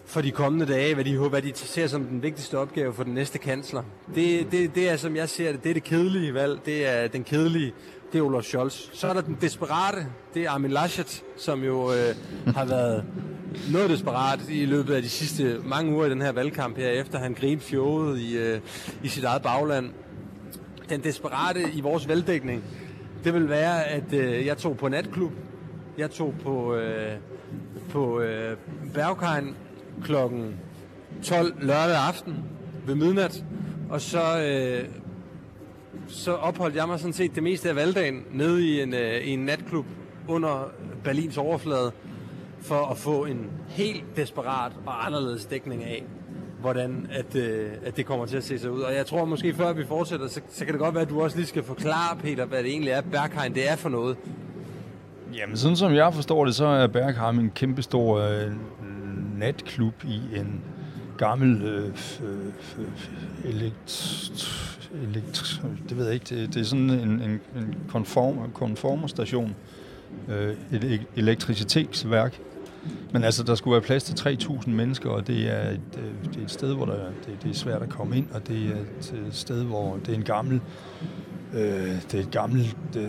for 0.08 0.20
de 0.20 0.30
kommende 0.30 0.66
dage, 0.66 0.94
hvad 0.94 1.04
de, 1.04 1.18
hvad 1.18 1.42
de 1.42 1.52
ser 1.54 1.86
som 1.86 2.04
den 2.04 2.22
vigtigste 2.22 2.58
opgave 2.58 2.94
for 2.94 3.04
den 3.04 3.14
næste 3.14 3.38
kansler. 3.38 3.82
Det, 4.14 4.52
det, 4.52 4.74
det 4.74 4.90
er, 4.90 4.96
som 4.96 5.16
jeg 5.16 5.28
ser 5.28 5.52
det, 5.52 5.64
det 5.64 5.70
er 5.70 5.74
det 5.74 5.84
kedelige 5.84 6.34
valg. 6.34 6.60
Det 6.66 6.86
er 6.86 7.08
den 7.08 7.24
kedelige, 7.24 7.72
det 8.12 8.18
er 8.18 8.22
Olaf 8.22 8.42
Scholz. 8.42 8.88
Så 8.92 9.08
er 9.08 9.12
der 9.12 9.20
den 9.20 9.38
desperate, 9.40 10.06
det 10.34 10.44
er 10.44 10.50
Armin 10.50 10.70
Laschet, 10.70 11.24
som 11.36 11.64
jo 11.64 11.92
øh, 11.92 12.14
har 12.54 12.64
været 12.64 13.04
noget 13.72 13.90
desperat 13.90 14.40
i 14.50 14.64
løbet 14.64 14.94
af 14.94 15.02
de 15.02 15.08
sidste 15.08 15.60
mange 15.64 15.92
uger 15.92 16.06
i 16.06 16.10
den 16.10 16.22
her 16.22 16.32
valgkamp 16.32 16.76
her, 16.76 16.88
efter 16.88 17.18
han 17.18 17.34
grinede 17.34 17.60
fjoget 17.60 18.18
i, 18.18 18.36
øh, 18.38 18.60
i 19.02 19.08
sit 19.08 19.24
eget 19.24 19.42
bagland. 19.42 19.90
Den 20.88 21.04
desperate 21.04 21.60
i 21.74 21.80
vores 21.80 22.08
valgdækning, 22.08 22.64
det 23.24 23.34
vil 23.34 23.48
være, 23.48 23.84
at 23.84 24.12
øh, 24.12 24.46
jeg 24.46 24.58
tog 24.58 24.76
på 24.76 24.88
natklub, 24.88 25.32
jeg 25.98 26.10
tog 26.10 26.34
på, 26.42 26.74
øh, 26.74 27.12
på 27.90 28.20
øh, 28.20 28.56
Berghain, 28.94 29.54
klokken 30.04 30.56
12 31.22 31.54
lørdag 31.60 31.96
aften 32.08 32.44
ved 32.86 32.94
midnat, 32.94 33.44
og 33.90 34.00
så, 34.00 34.42
øh, 34.42 34.88
så 36.08 36.32
opholdt 36.32 36.76
jeg 36.76 36.86
mig 36.86 36.98
sådan 36.98 37.12
set 37.12 37.34
det 37.34 37.42
meste 37.42 37.68
af 37.68 37.76
valgdagen 37.76 38.22
nede 38.32 38.66
i 38.66 38.82
en, 38.82 38.94
øh, 38.94 39.20
i 39.24 39.30
en 39.30 39.38
natklub 39.38 39.86
under 40.28 40.70
Berlins 41.04 41.36
overflade, 41.36 41.92
for 42.60 42.90
at 42.90 42.96
få 42.96 43.24
en 43.24 43.50
helt 43.68 44.04
desperat 44.16 44.72
og 44.86 45.06
anderledes 45.06 45.44
dækning 45.44 45.84
af, 45.84 46.04
hvordan 46.60 47.06
at, 47.10 47.36
øh, 47.36 47.70
at 47.84 47.96
det 47.96 48.06
kommer 48.06 48.26
til 48.26 48.36
at 48.36 48.44
se 48.44 48.58
sig 48.58 48.70
ud. 48.70 48.80
Og 48.80 48.94
jeg 48.94 49.06
tror 49.06 49.24
måske, 49.24 49.54
før 49.54 49.72
vi 49.72 49.84
fortsætter, 49.86 50.28
så, 50.28 50.40
så 50.48 50.64
kan 50.64 50.74
det 50.74 50.80
godt 50.80 50.94
være, 50.94 51.02
at 51.02 51.10
du 51.10 51.22
også 51.22 51.36
lige 51.36 51.46
skal 51.46 51.62
forklare, 51.62 52.16
Peter, 52.16 52.44
hvad 52.44 52.58
det 52.58 52.70
egentlig 52.70 52.90
er, 52.90 53.00
Berghain 53.00 53.54
det 53.54 53.70
er 53.70 53.76
for 53.76 53.88
noget. 53.88 54.16
Jamen, 55.34 55.56
sådan 55.56 55.76
som 55.76 55.94
jeg 55.94 56.14
forstår 56.14 56.44
det, 56.44 56.54
så 56.54 56.66
er 56.66 56.86
Berghain 56.86 57.40
en 57.40 57.50
kæmpestor 57.50 58.18
øh, 58.18 58.52
natklub 59.38 60.04
i 60.04 60.20
en 60.36 60.62
gammel 61.18 61.62
øh, 61.62 61.88
øh, 62.24 63.50
elekt, 63.50 64.50
elekt, 65.02 65.62
det 65.88 65.96
ved 65.96 66.04
jeg 66.04 66.14
ikke, 66.14 66.26
det, 66.28 66.54
det 66.54 66.60
er 66.60 66.64
sådan 66.64 66.90
en, 66.90 67.08
en, 67.08 67.40
en 67.56 67.74
konform, 67.88 68.52
konformerstation, 68.52 69.54
øh, 70.28 70.56
et 70.72 71.02
elektricitetsværk. 71.16 72.40
Men 73.12 73.24
altså, 73.24 73.42
der 73.42 73.54
skulle 73.54 73.72
være 73.72 73.82
plads 73.82 74.04
til 74.04 74.28
3.000 74.28 74.70
mennesker, 74.70 75.10
og 75.10 75.26
det 75.26 75.50
er 75.50 75.70
et, 75.70 75.80
øh, 75.98 76.30
det 76.32 76.40
er 76.40 76.44
et 76.44 76.50
sted, 76.50 76.74
hvor 76.74 76.84
der, 76.84 77.04
det, 77.26 77.42
det 77.42 77.50
er 77.50 77.54
svært 77.54 77.82
at 77.82 77.88
komme 77.88 78.16
ind, 78.16 78.26
og 78.30 78.48
det 78.48 78.66
er 78.66 78.76
et 78.76 79.14
øh, 79.14 79.32
sted, 79.32 79.64
hvor 79.64 79.96
det 79.96 80.08
er 80.08 80.16
en 80.16 80.24
gammel 80.24 80.60
Øh, 81.54 82.02
det 82.02 82.14
er 82.14 82.20
et 82.20 82.30
gammelt, 82.30 82.76
øh, 82.96 83.08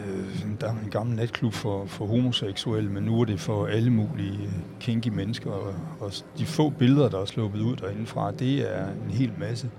der 0.61 0.67
er 0.67 0.71
en 0.71 0.89
gammel 0.91 1.15
natklub 1.15 1.53
for, 1.53 1.85
for 1.85 2.05
homoseksuelle, 2.05 2.89
men 2.89 3.03
nu 3.03 3.21
er 3.21 3.25
det 3.25 3.39
for 3.39 3.65
alle 3.65 3.89
mulige 3.89 4.43
øh, 4.43 4.53
kinky 4.79 5.07
mennesker. 5.07 5.51
Og, 5.51 5.73
og 5.99 6.11
de 6.37 6.45
få 6.45 6.69
billeder, 6.69 7.09
der 7.09 7.21
er 7.21 7.25
sluppet 7.25 7.61
ud 7.61 7.75
derindefra, 7.75 8.31
det 8.31 8.77
er 8.77 8.85
en 8.87 9.11
hel 9.11 9.31
masse, 9.37 9.69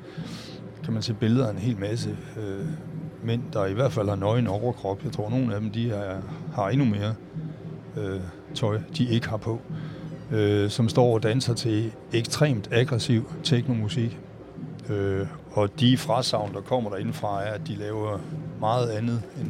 kan 0.85 0.92
man 0.92 1.03
se 1.03 1.14
billeder 1.14 1.46
af 1.46 1.51
en 1.51 1.59
hel 1.59 1.79
masse 1.79 2.16
øh, 2.37 2.66
mænd, 3.25 3.42
der 3.53 3.66
i 3.66 3.73
hvert 3.73 3.92
fald 3.92 4.09
har 4.09 4.16
nøgen 4.16 4.46
overkrop. 4.46 5.05
Jeg 5.05 5.12
tror, 5.12 5.31
nogle 5.31 5.55
af 5.55 5.61
dem 5.61 5.70
de 5.70 5.90
er, 5.90 6.20
har 6.55 6.68
endnu 6.68 6.85
mere 6.85 7.14
øh, 7.96 8.20
tøj, 8.55 8.81
de 8.99 9.09
ikke 9.09 9.29
har 9.29 9.37
på, 9.37 9.61
øh, 10.31 10.70
som 10.70 10.88
står 10.88 11.14
og 11.14 11.23
danser 11.23 11.55
til 11.55 11.92
ekstremt 12.12 12.68
aggressiv 12.73 13.33
teknomusik. 13.42 14.18
Øh, 14.88 15.27
og 15.52 15.80
de 15.80 15.96
frasavn, 15.96 16.54
der 16.54 16.60
kommer 16.60 16.90
derindefra, 16.90 17.42
er, 17.42 17.52
at 17.52 17.60
de 17.66 17.74
laver 17.74 18.18
meget 18.60 18.90
andet 18.90 19.22
end 19.40 19.48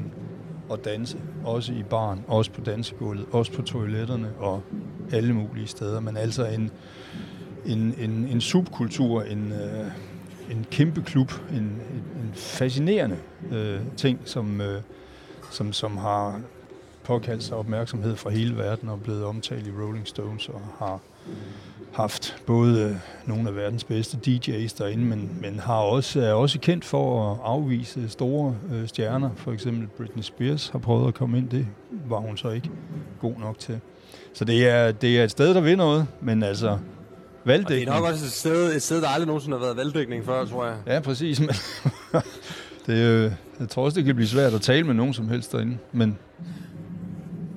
at 0.72 0.84
danse. 0.84 1.18
Også 1.44 1.72
i 1.72 1.82
barn, 1.82 2.24
også 2.28 2.50
på 2.50 2.60
dansegulvet, 2.60 3.26
også 3.32 3.52
på 3.52 3.62
toiletterne 3.62 4.32
og 4.38 4.62
alle 5.12 5.34
mulige 5.34 5.66
steder. 5.66 6.00
Men 6.00 6.16
altså 6.16 6.46
en, 6.46 6.70
en, 7.66 7.94
en, 7.98 8.10
en 8.10 8.40
subkultur, 8.40 9.22
en, 9.22 9.52
øh, 9.52 9.86
en 10.50 10.66
kæmpe 10.70 11.02
klub, 11.02 11.32
en, 11.50 11.56
en, 11.56 12.04
en 12.22 12.30
fascinerende 12.34 13.16
øh, 13.50 13.80
ting, 13.96 14.20
som, 14.24 14.60
øh, 14.60 14.82
som, 15.50 15.72
som 15.72 15.96
har 15.96 16.40
påkaldt 17.10 17.42
sig 17.42 17.56
opmærksomhed 17.56 18.16
fra 18.16 18.30
hele 18.30 18.56
verden 18.56 18.88
og 18.88 19.00
blevet 19.02 19.24
omtalt 19.24 19.66
i 19.66 19.70
Rolling 19.70 20.08
Stones 20.08 20.48
og 20.48 20.60
har 20.78 21.00
haft 21.92 22.36
både 22.46 22.82
øh, 22.82 22.96
nogle 23.26 23.48
af 23.48 23.56
verdens 23.56 23.84
bedste 23.84 24.18
DJ's 24.26 24.78
derinde, 24.78 25.04
men, 25.04 25.38
men 25.40 25.58
har 25.58 25.74
også, 25.74 26.20
er 26.20 26.32
også 26.32 26.58
kendt 26.58 26.84
for 26.84 27.32
at 27.32 27.38
afvise 27.44 28.08
store 28.08 28.56
øh, 28.72 28.88
stjerner. 28.88 29.30
For 29.36 29.52
eksempel 29.52 29.88
Britney 29.96 30.22
Spears 30.22 30.68
har 30.68 30.78
prøvet 30.78 31.08
at 31.08 31.14
komme 31.14 31.38
ind. 31.38 31.48
Det 31.48 31.66
var 32.08 32.18
hun 32.18 32.36
så 32.36 32.50
ikke 32.50 32.70
god 33.20 33.34
nok 33.38 33.58
til. 33.58 33.80
Så 34.34 34.44
det 34.44 34.68
er, 34.68 34.92
det 34.92 35.20
er 35.20 35.24
et 35.24 35.30
sted, 35.30 35.54
der 35.54 35.60
vil 35.60 35.76
noget, 35.76 36.06
men 36.20 36.42
altså 36.42 36.78
valgdækning... 37.44 37.88
Og 37.88 37.94
det 37.94 37.98
er 37.98 38.02
nok 38.02 38.12
også 38.12 38.24
et 38.24 38.32
sted, 38.32 38.76
et 38.76 38.82
sted, 38.82 39.00
der 39.00 39.08
aldrig 39.08 39.26
nogensinde 39.26 39.58
har 39.58 39.64
været 39.64 39.76
valgdækning 39.76 40.24
før, 40.24 40.44
tror 40.44 40.66
jeg. 40.66 40.76
Ja, 40.86 41.00
præcis. 41.00 41.40
Men 41.40 41.50
det, 42.86 42.96
øh, 42.96 43.32
jeg 43.60 43.68
tror 43.68 43.84
også, 43.84 43.96
det 43.96 44.04
kan 44.04 44.14
blive 44.14 44.28
svært 44.28 44.54
at 44.54 44.60
tale 44.60 44.84
med 44.84 44.94
nogen 44.94 45.14
som 45.14 45.28
helst 45.28 45.52
derinde. 45.52 45.78
Men 45.92 46.18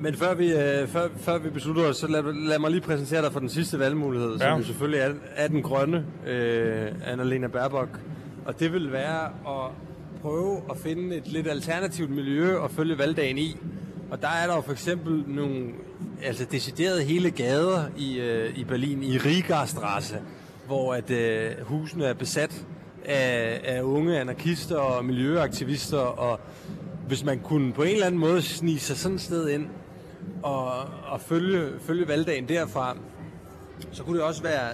Men 0.03 0.15
før 0.15 0.33
vi, 0.33 0.51
øh, 0.51 0.87
før, 0.87 1.07
før 1.17 1.37
vi 1.37 1.49
beslutter 1.49 1.83
os, 1.83 1.97
så 1.97 2.07
lad, 2.07 2.33
lad 2.33 2.59
mig 2.59 2.71
lige 2.71 2.81
præsentere 2.81 3.21
dig 3.21 3.31
for 3.31 3.39
den 3.39 3.49
sidste 3.49 3.79
valgmulighed, 3.79 4.31
ja. 4.31 4.49
Som 4.49 4.59
jo 4.59 4.65
selvfølgelig 4.65 4.99
er, 4.99 5.13
er 5.35 5.47
den 5.47 5.61
grønne, 5.61 6.05
øh, 6.27 6.87
Annalena 7.05 7.47
Baerbock. 7.47 7.89
Og 8.45 8.59
det 8.59 8.73
vil 8.73 8.91
være 8.91 9.25
at 9.25 9.71
prøve 10.21 10.61
at 10.69 10.77
finde 10.77 11.15
et 11.15 11.27
lidt 11.27 11.47
alternativt 11.47 12.09
miljø 12.09 12.57
og 12.57 12.71
følge 12.71 12.97
valgdagen 12.97 13.37
i. 13.37 13.57
Og 14.11 14.21
der 14.21 14.27
er 14.27 14.47
der 14.47 14.55
jo 14.55 14.61
for 14.61 14.71
eksempel 14.71 15.23
nogle 15.27 15.65
altså 16.23 16.45
deciderede 16.51 17.03
hele 17.03 17.31
gader 17.31 17.83
i, 17.97 18.19
øh, 18.19 18.57
i 18.57 18.63
Berlin, 18.63 19.03
i 19.03 19.17
Rigastrasse, 19.17 20.15
hvor 20.67 20.93
at 20.93 21.11
øh, 21.11 21.51
husene 21.61 22.05
er 22.05 22.13
besat 22.13 22.65
af, 23.05 23.61
af 23.63 23.81
unge 23.81 24.19
anarkister 24.19 24.77
og 24.77 25.05
miljøaktivister, 25.05 25.97
og 25.97 26.39
hvis 27.07 27.23
man 27.23 27.39
kunne 27.39 27.73
på 27.73 27.83
en 27.83 27.93
eller 27.93 28.05
anden 28.05 28.21
måde 28.21 28.41
snige 28.41 28.79
sig 28.79 28.97
sådan 28.97 29.15
et 29.15 29.21
sted 29.21 29.49
ind 29.49 29.67
og, 30.43 30.67
og 31.05 31.21
følge, 31.21 31.69
følge 31.79 32.07
valgdagen 32.07 32.47
derfra, 32.49 32.97
så 33.91 34.03
kunne 34.03 34.17
det 34.17 34.25
også 34.25 34.43
være 34.43 34.69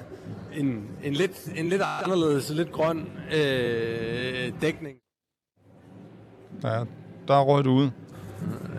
en, 0.56 0.84
en, 1.04 1.14
lidt, 1.14 1.50
en 1.56 1.70
lidt 1.70 1.82
anderledes, 2.04 2.50
lidt 2.50 2.72
grøn 2.72 3.10
øh, 3.36 4.52
dækning. 4.62 4.98
ja, 6.64 6.84
der 7.28 7.40
røg 7.42 7.66
du 7.66 7.72
ud. 7.72 7.90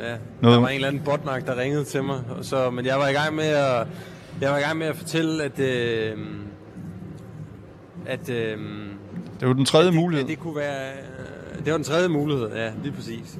Ja, 0.00 0.16
Noget- 0.42 0.54
der 0.54 0.61
var 0.61 0.68
en 0.68 0.74
eller 0.74 0.88
anden 0.88 1.02
botmark, 1.04 1.46
der 1.46 1.56
ringede 1.59 1.85
til 1.85 2.04
mig, 2.04 2.22
og 2.38 2.44
så, 2.44 2.70
men 2.70 2.87
jeg 2.87 2.98
var 2.98 3.09
i 3.09 3.12
gang 3.12 3.35
med 3.35 3.44
at, 3.44 3.87
jeg 4.40 4.50
var 4.50 4.59
i 4.59 4.61
gang 4.61 4.78
med 4.78 4.87
at 4.87 4.96
fortælle, 4.96 5.44
at, 5.44 5.59
øh, 5.61 6.18
at, 8.06 8.28
øh, 8.30 8.59
Det 9.40 9.48
var 9.48 9.54
den 9.54 9.64
tredje 9.64 9.88
at 9.88 9.94
mulighed. 9.94 10.24
At 10.24 10.30
det 10.30 10.38
kunne 10.38 10.56
være, 10.56 10.92
øh, 10.92 11.64
det 11.64 11.72
var 11.72 11.78
den 11.78 11.85
tredje 11.85 12.09
mulighed, 12.09 12.48
ja, 12.54 12.72
lige 12.83 12.92
præcis. 12.92 13.38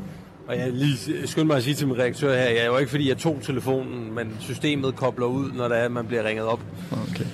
Og 0.51 0.59
jeg 0.59 0.73
lige 0.73 1.27
skyndte 1.27 1.47
mig 1.47 1.57
at 1.57 1.63
sige 1.63 1.75
til 1.75 1.87
min 1.87 1.99
redaktør 1.99 2.35
her, 2.35 2.49
jeg 2.49 2.59
er 2.59 2.67
jo 2.67 2.79
ikke 2.79 2.91
fordi, 2.91 3.09
jeg 3.09 3.19
tog 3.19 3.39
telefonen, 3.43 4.15
men 4.15 4.37
systemet 4.41 4.97
kobler 4.97 5.27
ud, 5.27 5.53
når 5.53 5.69
det 5.69 5.79
er, 5.79 5.83
at 5.83 5.93
man 5.93 6.07
bliver 6.07 6.25
ringet 6.25 6.47
op. 6.47 6.61
Okay. 6.93 7.25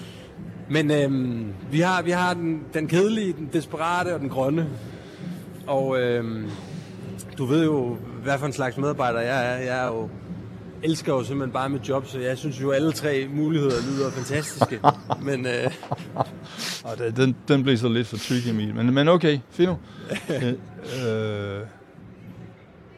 Men 0.70 0.90
øhm, 0.90 1.46
vi 1.70 1.80
har, 1.80 2.02
vi 2.02 2.10
har 2.10 2.34
den, 2.34 2.62
den 2.74 2.88
kedelige, 2.88 3.32
den 3.32 3.50
desperate 3.52 4.14
og 4.14 4.20
den 4.20 4.28
grønne. 4.28 4.68
Og 5.66 6.00
øhm, 6.00 6.50
du 7.38 7.44
ved 7.44 7.64
jo, 7.64 7.96
hvad 8.22 8.38
for 8.38 8.46
en 8.46 8.52
slags 8.52 8.76
medarbejder 8.76 9.20
jeg 9.20 9.52
er. 9.52 9.56
Jeg 9.56 9.84
er 9.84 9.86
jo, 9.86 10.08
elsker 10.82 11.12
jo 11.12 11.24
simpelthen 11.24 11.52
bare 11.52 11.68
mit 11.68 11.88
job, 11.88 12.06
så 12.06 12.18
jeg 12.18 12.38
synes 12.38 12.62
jo, 12.62 12.70
alle 12.70 12.92
tre 12.92 13.28
muligheder 13.34 13.76
lyder 13.90 14.10
fantastiske. 14.10 14.80
Men 15.28 15.46
øh, 15.46 15.70
Og 16.84 17.16
den, 17.16 17.36
den 17.48 17.62
blev 17.62 17.76
så 17.76 17.88
lidt 17.88 18.06
for 18.06 18.16
tricky, 18.16 18.48
Emil. 18.48 18.74
Men, 18.74 18.94
men 18.94 19.08
okay, 19.08 19.38
fint 19.50 19.70
øh, 20.30 20.52
øh, 21.06 21.60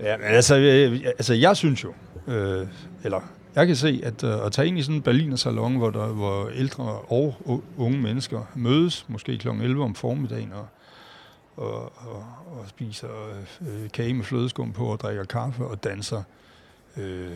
ja, 0.00 0.16
men 0.16 0.26
altså, 0.26 0.54
jeg, 0.54 1.04
altså, 1.06 1.34
jeg 1.34 1.56
synes 1.56 1.84
jo, 1.84 1.92
øh, 2.26 2.66
eller 3.04 3.20
jeg 3.54 3.66
kan 3.66 3.76
se, 3.76 4.00
at 4.04 4.24
øh, 4.24 4.46
at 4.46 4.52
tage 4.52 4.68
ind 4.68 4.78
i 4.78 4.82
sådan 4.82 4.96
en 4.96 5.02
Berliner 5.02 5.36
salon, 5.36 5.76
hvor, 5.76 5.90
der, 5.90 6.06
hvor 6.06 6.48
ældre 6.48 6.84
og 6.84 7.62
unge 7.76 7.98
mennesker 7.98 8.50
mødes, 8.54 9.06
måske 9.08 9.38
kl. 9.38 9.48
11 9.48 9.84
om 9.84 9.94
formiddagen, 9.94 10.52
og, 10.52 10.66
og, 11.56 11.82
og, 11.82 12.24
og 12.46 12.64
spiser 12.68 13.08
øh, 13.60 13.90
kage 13.90 14.14
med 14.14 14.24
flødeskum 14.24 14.72
på, 14.72 14.84
og 14.86 15.00
drikker 15.00 15.24
kaffe 15.24 15.64
og 15.64 15.84
danser. 15.84 16.22
Øh, 16.96 17.30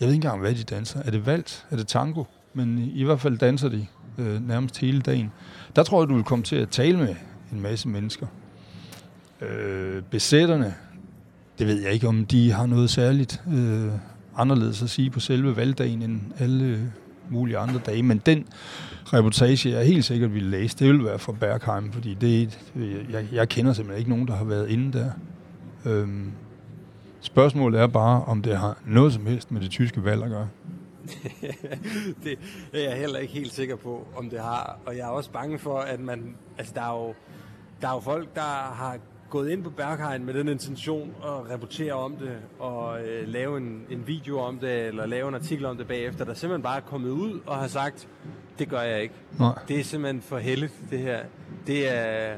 jeg 0.00 0.08
ved 0.08 0.14
ikke 0.14 0.14
engang, 0.14 0.40
hvad 0.40 0.54
de 0.54 0.62
danser. 0.62 1.02
Er 1.02 1.10
det 1.10 1.26
vals? 1.26 1.66
Er 1.70 1.76
det 1.76 1.88
tango? 1.88 2.24
Men 2.54 2.78
i, 2.78 3.00
i 3.00 3.04
hvert 3.04 3.20
fald 3.20 3.38
danser 3.38 3.68
de 3.68 3.86
øh, 4.18 4.48
nærmest 4.48 4.78
hele 4.78 5.00
dagen. 5.00 5.32
Der 5.76 5.82
tror 5.82 6.02
jeg, 6.02 6.08
du 6.08 6.14
vil 6.14 6.24
komme 6.24 6.44
til 6.44 6.56
at 6.56 6.68
tale 6.68 6.96
med 6.98 7.16
en 7.52 7.60
masse 7.60 7.88
mennesker. 7.88 8.26
Øh, 9.40 10.02
besætterne, 10.02 10.74
det 11.58 11.66
ved 11.66 11.82
jeg 11.82 11.92
ikke, 11.92 12.08
om 12.08 12.26
de 12.26 12.52
har 12.52 12.66
noget 12.66 12.90
særligt 12.90 13.42
øh, 13.54 13.92
anderledes 14.36 14.82
at 14.82 14.90
sige 14.90 15.10
på 15.10 15.20
selve 15.20 15.56
valgdagen 15.56 16.02
end 16.02 16.20
alle 16.38 16.92
mulige 17.28 17.58
andre 17.58 17.80
dage. 17.86 18.02
Men 18.02 18.18
den 18.26 18.46
reportage, 19.04 19.70
jeg 19.70 19.86
helt 19.86 20.04
sikkert 20.04 20.34
ville 20.34 20.50
læse, 20.50 20.78
det 20.78 20.86
ville 20.86 21.04
være 21.04 21.18
fra 21.18 21.32
Bergheim, 21.32 21.92
fordi 21.92 22.14
det, 22.14 22.58
jeg, 23.10 23.26
jeg 23.32 23.48
kender 23.48 23.72
simpelthen 23.72 23.98
ikke 23.98 24.10
nogen, 24.10 24.28
der 24.28 24.36
har 24.36 24.44
været 24.44 24.70
inde 24.70 24.98
der. 24.98 25.10
Øhm, 25.84 26.32
spørgsmålet 27.20 27.80
er 27.80 27.86
bare, 27.86 28.24
om 28.24 28.42
det 28.42 28.56
har 28.56 28.78
noget 28.86 29.12
som 29.12 29.26
helst 29.26 29.50
med 29.50 29.60
det 29.60 29.70
tyske 29.70 30.04
valg 30.04 30.22
at 30.22 30.30
gøre. 30.30 30.48
det 32.24 32.38
er 32.72 32.90
jeg 32.90 32.98
heller 32.98 33.18
ikke 33.18 33.34
helt 33.34 33.52
sikker 33.52 33.76
på, 33.76 34.06
om 34.16 34.30
det 34.30 34.40
har. 34.40 34.78
Og 34.86 34.96
jeg 34.96 35.02
er 35.02 35.10
også 35.10 35.30
bange 35.30 35.58
for, 35.58 35.78
at 35.78 36.00
man... 36.00 36.36
Altså, 36.58 36.72
der 36.76 36.82
er 36.82 37.06
jo, 37.06 37.14
der 37.80 37.88
er 37.88 37.92
jo 37.92 38.00
folk, 38.00 38.34
der 38.34 38.72
har 38.74 38.98
gået 39.34 39.50
ind 39.50 39.64
på 39.64 39.70
Berghain 39.70 40.24
med 40.24 40.34
den 40.34 40.48
intention 40.48 41.14
at 41.24 41.52
rapportere 41.52 41.92
om 41.92 42.16
det, 42.16 42.36
og 42.58 43.02
øh, 43.02 43.28
lave 43.28 43.58
en, 43.58 43.86
en 43.90 44.06
video 44.06 44.38
om 44.38 44.58
det, 44.58 44.86
eller 44.86 45.06
lave 45.06 45.28
en 45.28 45.34
artikel 45.34 45.64
om 45.64 45.76
det 45.76 45.86
bagefter, 45.86 46.24
der 46.24 46.34
simpelthen 46.34 46.62
bare 46.62 46.76
er 46.76 46.80
kommet 46.80 47.10
ud 47.10 47.40
og 47.46 47.56
har 47.56 47.66
sagt, 47.66 48.08
det 48.58 48.68
gør 48.68 48.80
jeg 48.80 49.02
ikke. 49.02 49.14
Nej. 49.38 49.58
Det 49.68 49.80
er 49.80 49.84
simpelthen 49.84 50.22
for 50.22 50.38
heldigt, 50.38 50.72
det 50.90 50.98
her. 50.98 51.20
Det 51.66 51.96
er... 51.96 52.36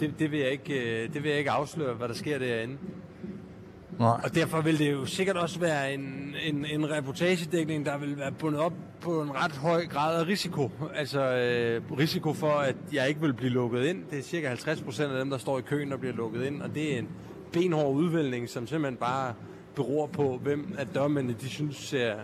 Det, 0.00 0.14
det, 0.18 0.30
vil 0.30 0.38
jeg 0.40 0.50
ikke, 0.50 1.04
øh, 1.04 1.14
det 1.14 1.22
vil 1.22 1.28
jeg 1.28 1.38
ikke 1.38 1.50
afsløre, 1.50 1.94
hvad 1.94 2.08
der 2.08 2.14
sker 2.14 2.38
derinde. 2.38 2.76
Nej. 3.98 4.20
Og 4.24 4.34
derfor 4.34 4.60
vil 4.60 4.78
det 4.78 4.92
jo 4.92 5.06
sikkert 5.06 5.36
også 5.36 5.60
være 5.60 5.94
en, 5.94 6.34
en, 6.46 6.64
en 6.64 6.90
reportagedækning, 6.90 7.86
der 7.86 7.98
vil 7.98 8.18
være 8.18 8.32
bundet 8.32 8.60
op 8.60 8.72
på 9.00 9.22
en 9.22 9.30
ret 9.34 9.52
høj 9.52 9.86
grad 9.86 10.20
af 10.20 10.26
risiko. 10.26 10.70
Altså 10.94 11.20
øh, 11.20 11.98
risiko 11.98 12.32
for, 12.32 12.50
at 12.52 12.76
jeg 12.92 13.08
ikke 13.08 13.20
vil 13.20 13.32
blive 13.32 13.50
lukket 13.50 13.84
ind. 13.84 13.98
Det 14.10 14.18
er 14.18 14.22
cirka 14.22 14.48
50 14.48 14.80
procent 14.80 15.12
af 15.12 15.18
dem, 15.18 15.30
der 15.30 15.38
står 15.38 15.58
i 15.58 15.62
køen, 15.62 15.90
der 15.90 15.96
bliver 15.96 16.14
lukket 16.14 16.44
ind. 16.46 16.62
Og 16.62 16.74
det 16.74 16.94
er 16.94 16.98
en 16.98 17.08
benhård 17.52 17.94
udvælgning, 17.96 18.48
som 18.48 18.66
simpelthen 18.66 18.96
bare 18.96 19.34
beror 19.76 20.06
på, 20.06 20.40
hvem 20.42 20.74
af 20.78 20.86
dørmændene 20.86 21.36
de 21.40 21.48
synes 21.48 21.76
ser, 21.76 22.14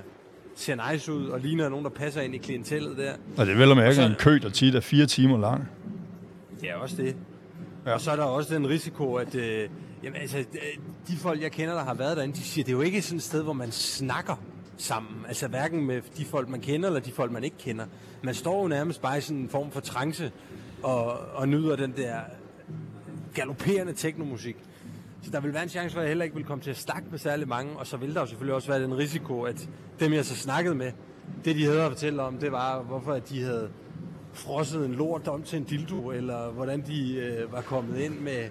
ser 0.57 0.93
nice 0.93 1.13
ud, 1.13 1.27
og 1.27 1.41
ligner 1.41 1.69
nogen, 1.69 1.85
der 1.85 1.91
passer 1.91 2.21
ind 2.21 2.35
i 2.35 2.39
klientellet 2.39 2.97
der. 2.97 3.13
Og 3.37 3.47
det 3.47 3.53
er 3.55 3.59
vel 3.59 3.71
at 3.71 3.77
mærke 3.77 3.95
så- 3.95 4.03
en 4.03 4.15
kø, 4.19 4.39
der 4.43 4.51
tit 4.51 4.75
er 4.75 4.81
fire 4.81 5.07
timer 5.07 5.39
lang. 5.39 5.69
Det 6.61 6.71
er 6.71 6.75
også 6.77 6.97
det. 6.97 7.05
Ja. 7.05 7.91
Ja. 7.91 7.95
Og 7.95 8.01
så 8.01 8.11
er 8.11 8.17
der 8.17 8.23
også 8.23 8.55
den 8.55 8.69
risiko, 8.69 9.15
at 9.15 9.35
øh, 9.35 9.69
jamen, 10.05 10.21
altså, 10.21 10.45
de 11.09 11.17
folk, 11.17 11.43
jeg 11.43 11.53
kender, 11.53 11.75
der 11.75 11.85
har 11.85 11.95
været 11.95 12.17
derinde, 12.17 12.35
de 12.35 12.43
siger, 12.43 12.65
det 12.65 12.73
er 12.73 12.77
jo 12.77 12.83
ikke 12.83 13.03
sådan 13.03 13.17
et 13.17 13.23
sted, 13.23 13.43
hvor 13.43 13.53
man 13.53 13.73
snakker 13.73 14.37
sammen. 14.77 15.25
Altså 15.29 15.49
hverken 15.49 15.87
med 15.87 16.03
de 16.17 16.25
folk, 16.25 16.49
man 16.49 16.61
kender, 16.61 16.89
eller 16.89 17.01
de 17.01 17.13
folk, 17.13 17.33
man 17.33 17.45
ikke 17.45 17.59
kender. 17.59 17.87
Man 18.23 18.35
står 18.35 18.63
jo 18.63 18.69
nærmest 18.69 19.03
bare 19.03 19.19
i 19.19 19.21
sådan 19.21 19.43
en 19.43 19.49
form 19.49 19.71
for 19.71 19.81
trance 19.81 20.33
og, 20.83 21.19
og 21.19 21.49
nyder 21.49 21.77
den 21.77 21.93
der 21.97 22.21
galopperende 23.35 23.93
teknomusik. 23.93 24.57
Så 25.23 25.31
der 25.31 25.41
vil 25.41 25.55
være 25.55 25.63
en 25.63 25.69
chance 25.69 25.95
for, 25.95 26.01
at 26.01 26.05
jeg 26.05 26.11
heller 26.11 26.25
ikke 26.25 26.37
vil 26.37 26.45
komme 26.45 26.65
til 26.65 26.71
at 26.71 26.77
snakke 26.77 27.09
med 27.11 27.19
særlig 27.19 27.49
mange, 27.49 27.77
og 27.77 27.87
så 27.87 27.97
vil 27.97 28.15
der 28.15 28.21
jo 28.21 28.27
selvfølgelig 28.27 28.55
også 28.55 28.69
være 28.69 28.83
den 28.83 28.99
risiko, 28.99 29.43
at 29.43 29.69
dem, 30.01 30.13
jeg 30.13 30.25
så 30.25 30.37
snakkede 30.37 30.75
med, 30.75 30.93
det 31.45 31.57
de 31.57 31.65
havde 31.65 31.83
at 31.83 31.91
fortælle 31.91 32.23
om, 32.23 32.39
det 32.39 32.53
var, 32.53 32.83
hvorfor 32.83 33.13
at 33.13 33.29
de 33.29 33.43
havde 33.43 33.71
frosset 34.33 34.87
en 34.87 34.95
lort 34.95 35.29
om 35.29 35.43
til 35.43 35.59
en 35.59 35.65
dildo, 35.65 36.11
eller 36.11 36.51
hvordan 36.51 36.87
de 36.87 37.15
øh, 37.15 37.53
var 37.53 37.61
kommet 37.61 37.99
ind 37.99 38.19
med 38.19 38.49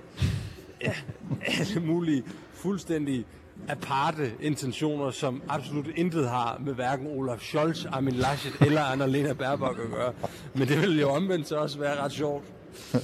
alle 1.60 1.80
mulige 1.86 2.24
fuldstændig 2.54 3.26
aparte 3.68 4.32
intentioner, 4.42 5.12
som 5.12 5.42
absolut 5.50 5.88
intet 5.96 6.30
har 6.30 6.62
med 6.66 6.74
hverken 6.74 7.08
Olaf 7.08 7.40
Scholz, 7.40 7.86
Armin 7.86 8.14
Laschet 8.14 8.54
eller 8.62 8.82
Annalena 8.82 9.34
Baerbock 9.34 9.80
at 9.80 9.92
gøre. 9.92 10.14
Men 10.54 10.68
det 10.68 10.82
ville 10.82 11.02
jo 11.02 11.10
omvendt 11.10 11.48
så 11.48 11.56
også 11.56 11.80
være 11.80 12.04
ret 12.04 12.12
sjovt. 12.12 12.46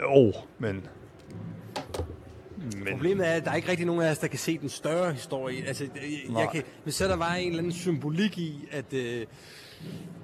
Jo, 0.00 0.32
men... 0.58 0.86
Men 2.76 2.86
Problemet 2.90 3.28
er, 3.28 3.32
at 3.32 3.44
der 3.44 3.50
er 3.50 3.54
ikke 3.54 3.68
rigtig 3.68 3.86
nogen 3.86 4.02
af 4.02 4.10
os, 4.10 4.18
der 4.18 4.26
kan 4.26 4.38
se 4.38 4.58
den 4.58 4.68
større 4.68 5.12
historie. 5.12 5.64
Altså, 5.66 5.84
jeg, 5.84 6.38
jeg 6.38 6.48
kan, 6.52 6.62
hvis 6.84 6.94
så 6.94 7.08
der 7.08 7.16
var 7.16 7.34
en 7.34 7.48
eller 7.48 7.58
anden 7.58 7.72
symbolik 7.72 8.38
i, 8.38 8.68
at, 8.70 8.92
øh, 8.92 9.26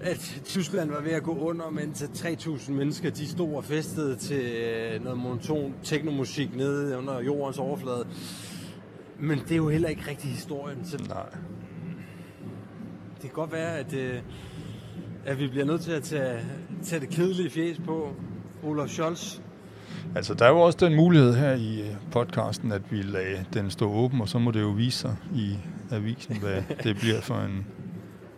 at 0.00 0.42
Tyskland 0.44 0.90
var 0.90 1.00
ved 1.00 1.12
at 1.12 1.22
gå 1.22 1.38
under, 1.38 1.70
mens 1.70 2.02
at 2.02 2.08
3.000 2.08 2.72
mennesker 2.72 3.10
de 3.10 3.28
stod 3.28 3.54
og 3.54 3.64
festede 3.64 4.16
til 4.16 4.42
øh, 4.42 5.04
noget 5.04 5.18
monoton 5.18 5.74
teknomusik 5.82 6.56
nede 6.56 6.98
under 6.98 7.20
jordens 7.20 7.58
overflade. 7.58 8.06
Men 9.18 9.38
det 9.38 9.52
er 9.52 9.56
jo 9.56 9.68
heller 9.68 9.88
ikke 9.88 10.10
rigtig 10.10 10.30
historien. 10.30 10.84
Så 10.84 11.04
nej. 11.08 11.26
det 13.14 13.20
kan 13.20 13.30
godt 13.32 13.52
være, 13.52 13.78
at, 13.78 13.94
øh, 13.94 14.20
at 15.24 15.38
vi 15.38 15.48
bliver 15.48 15.64
nødt 15.64 15.80
til 15.80 15.92
at 15.92 16.02
tage, 16.02 16.40
tage 16.82 17.00
det 17.00 17.08
kedelige 17.08 17.50
fjes 17.50 17.80
på. 17.84 18.16
Olaf 18.64 18.88
Scholz. 18.88 19.38
Altså, 20.16 20.34
der 20.34 20.44
er 20.44 20.50
jo 20.50 20.60
også 20.60 20.78
den 20.86 20.94
mulighed 20.94 21.34
her 21.34 21.52
i 21.54 21.80
øh, 21.80 21.96
podcasten, 22.12 22.72
at 22.72 22.82
vi 22.90 23.02
lader 23.02 23.42
den 23.52 23.70
stå 23.70 23.92
åben, 23.92 24.20
og 24.20 24.28
så 24.28 24.38
må 24.38 24.50
det 24.50 24.60
jo 24.60 24.68
vise 24.68 24.98
sig 24.98 25.16
i 25.34 25.58
avisen, 25.90 26.36
hvad 26.36 26.62
det 26.84 26.96
bliver 26.96 27.20
for 27.20 27.34
en, 27.34 27.66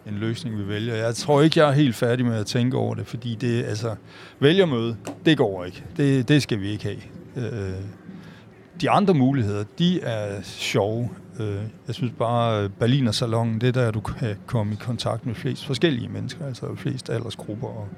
en 0.06 0.14
løsning, 0.14 0.58
vi 0.58 0.68
vælger. 0.68 0.94
Jeg 0.94 1.14
tror 1.14 1.42
ikke, 1.42 1.60
jeg 1.60 1.68
er 1.68 1.72
helt 1.72 1.94
færdig 1.94 2.26
med 2.26 2.36
at 2.36 2.46
tænke 2.46 2.76
over 2.76 2.94
det, 2.94 3.06
fordi 3.06 3.34
det, 3.34 3.64
altså, 3.64 3.94
vælgermøde, 4.40 4.96
det 5.24 5.38
går 5.38 5.64
ikke. 5.64 5.84
Det, 5.96 6.28
det 6.28 6.42
skal 6.42 6.60
vi 6.60 6.68
ikke 6.68 6.84
have. 6.84 6.98
Øh, 7.36 7.74
de 8.80 8.90
andre 8.90 9.14
muligheder, 9.14 9.64
de 9.78 10.00
er 10.00 10.42
sjove. 10.42 11.10
Øh, 11.40 11.62
jeg 11.86 11.94
synes 11.94 12.12
bare, 12.18 12.68
Berliner 12.68 13.12
Salon, 13.12 13.58
det 13.58 13.68
er 13.68 13.72
der, 13.72 13.90
du 13.90 14.00
kan 14.00 14.36
komme 14.46 14.72
i 14.72 14.76
kontakt 14.76 15.26
med 15.26 15.34
flest 15.34 15.66
forskellige 15.66 16.08
mennesker, 16.08 16.46
altså 16.46 16.74
flest 16.76 17.10
aldersgrupper 17.10 17.68
og 17.68 17.88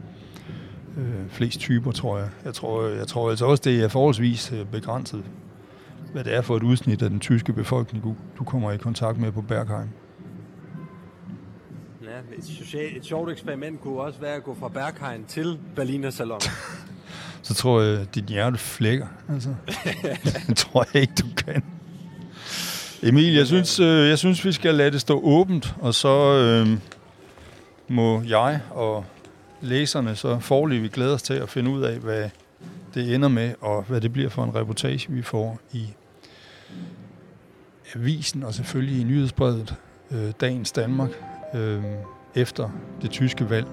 øh, 0.99 1.29
flest 1.29 1.61
typer, 1.61 1.93
tror 1.93 2.19
jeg. 2.19 2.29
Jeg 2.45 2.55
tror, 2.55 2.87
jeg 2.87 3.07
tror 3.07 3.31
altså 3.31 3.47
også, 3.47 3.63
det 3.65 3.83
er 3.85 3.89
forholdsvis 3.89 4.53
øh, 4.53 4.67
begrænset, 4.67 5.23
hvad 6.13 6.25
det 6.25 6.35
er 6.35 6.43
for 6.43 6.57
et 6.57 6.63
udsnit 6.63 7.03
af 7.03 7.11
den 7.11 7.21
tyske 7.21 7.53
befolkning, 7.53 8.05
du, 8.05 8.17
du 8.39 8.45
kommer 8.45 8.73
i 8.73 8.77
kontakt 8.77 9.19
med 9.19 9.33
på 9.33 9.43
Bergheim. 9.43 9.89
Et, 12.39 12.45
social, 12.45 12.97
et 12.97 13.05
sjovt 13.05 13.31
eksperiment 13.31 13.81
kunne 13.81 14.01
også 14.01 14.21
være 14.21 14.35
at 14.35 14.45
gå 14.45 14.57
fra 14.61 14.69
Berghain 14.69 15.25
til 15.25 15.59
Berliner 15.77 16.11
Salon. 16.11 16.41
Så 17.43 17.55
tror 17.55 17.81
jeg, 17.81 18.15
dit 18.15 18.25
hjerte 18.25 18.59
flækker. 18.59 19.07
Altså. 19.29 19.55
det 20.49 20.57
tror 20.57 20.87
jeg 20.95 21.03
ikke, 21.03 21.15
du 21.19 21.27
kan. 21.37 21.63
Emil, 23.03 23.35
jeg 23.35 23.47
synes, 23.47 23.81
øh, 23.81 24.09
jeg 24.09 24.19
synes, 24.19 24.45
vi 24.45 24.53
skal 24.53 24.75
lade 24.75 24.91
det 24.91 25.01
stå 25.01 25.21
åbent, 25.21 25.75
og 25.81 25.95
så 25.95 26.35
øh, 26.35 26.79
må 27.89 28.23
jeg 28.23 28.61
og 28.71 29.05
læserne 29.61 30.17
så 30.17 30.39
forløbig 30.39 30.91
glæde 30.91 31.15
os 31.15 31.23
til 31.23 31.35
at 31.35 31.49
finde 31.49 31.71
ud 31.71 31.83
af, 31.83 31.99
hvad 31.99 32.31
det 32.95 33.15
ender 33.15 33.29
med, 33.29 33.55
og 33.61 33.83
hvad 33.83 34.01
det 34.01 34.13
bliver 34.13 34.29
for 34.29 34.45
en 34.45 34.55
reportage, 34.55 35.13
vi 35.13 35.23
får 35.23 35.59
i 35.73 35.87
avisen, 37.95 38.43
og 38.43 38.55
selvfølgelig 38.55 39.01
i 39.01 39.05
nyhedsbrevet 39.05 39.75
øh, 40.11 40.33
Dagens 40.41 40.73
Danmark, 40.73 41.11
øh, 41.55 41.85
efter 42.35 42.71
det 43.03 43.11
tyske 43.11 43.51
valg 43.51 43.67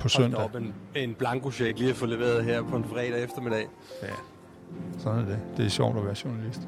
på 0.00 0.08
søndag. 0.08 0.40
Op, 0.40 0.54
en, 0.54 0.74
en 0.94 1.14
blankocheck 1.14 1.78
lige 1.78 1.90
at 1.90 1.96
få 1.96 2.06
leveret 2.06 2.44
her 2.44 2.62
på 2.62 2.76
en 2.76 2.84
fredag 2.84 3.24
eftermiddag. 3.24 3.66
Ja, 4.02 4.08
sådan 4.98 5.18
er 5.20 5.24
det. 5.24 5.38
Det 5.56 5.64
er 5.64 5.70
sjovt 5.70 5.98
at 5.98 6.04
være 6.04 6.14
journalist. 6.24 6.60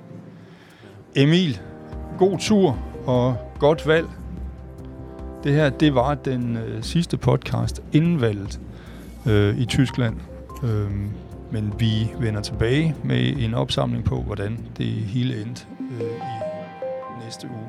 Emil, 1.16 1.60
god 2.18 2.38
tur 2.38 2.78
og 3.06 3.36
godt 3.58 3.86
valg. 3.86 4.08
Det 5.44 5.52
her, 5.52 5.70
det 5.70 5.94
var 5.94 6.14
den 6.14 6.56
øh, 6.56 6.82
sidste 6.82 7.16
podcast 7.16 7.82
inden 7.92 8.20
valget 8.20 8.60
øh, 9.26 9.58
i 9.58 9.64
Tyskland. 9.64 10.16
Øh, 10.64 10.90
men 11.50 11.74
vi 11.78 12.10
vender 12.18 12.40
tilbage 12.40 12.94
med 13.04 13.36
en 13.36 13.54
opsamling 13.54 14.04
på, 14.04 14.22
hvordan 14.22 14.58
det 14.78 14.86
hele 14.86 15.42
endte 15.42 15.66
øh, 15.80 16.06
i 16.06 17.24
næste 17.24 17.46
uge. 17.46 17.66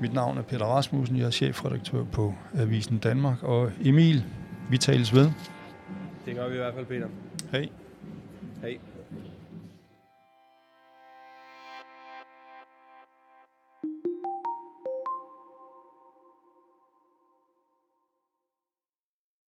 Mit 0.00 0.14
navn 0.14 0.38
er 0.38 0.42
Peter 0.42 0.64
Rasmussen, 0.64 1.16
jeg 1.16 1.26
er 1.26 1.30
chefredaktør 1.30 2.04
på 2.04 2.34
Avisen 2.58 2.98
Danmark, 2.98 3.42
og 3.42 3.70
Emil, 3.84 4.24
vi 4.70 4.78
tales 4.78 5.14
ved. 5.14 5.30
Det 6.26 6.34
gør 6.34 6.48
vi 6.48 6.54
i 6.54 6.58
hvert 6.58 6.74
fald, 6.74 6.86
Peter. 6.86 7.06
Hej. 7.52 7.68
Hej. 8.62 8.78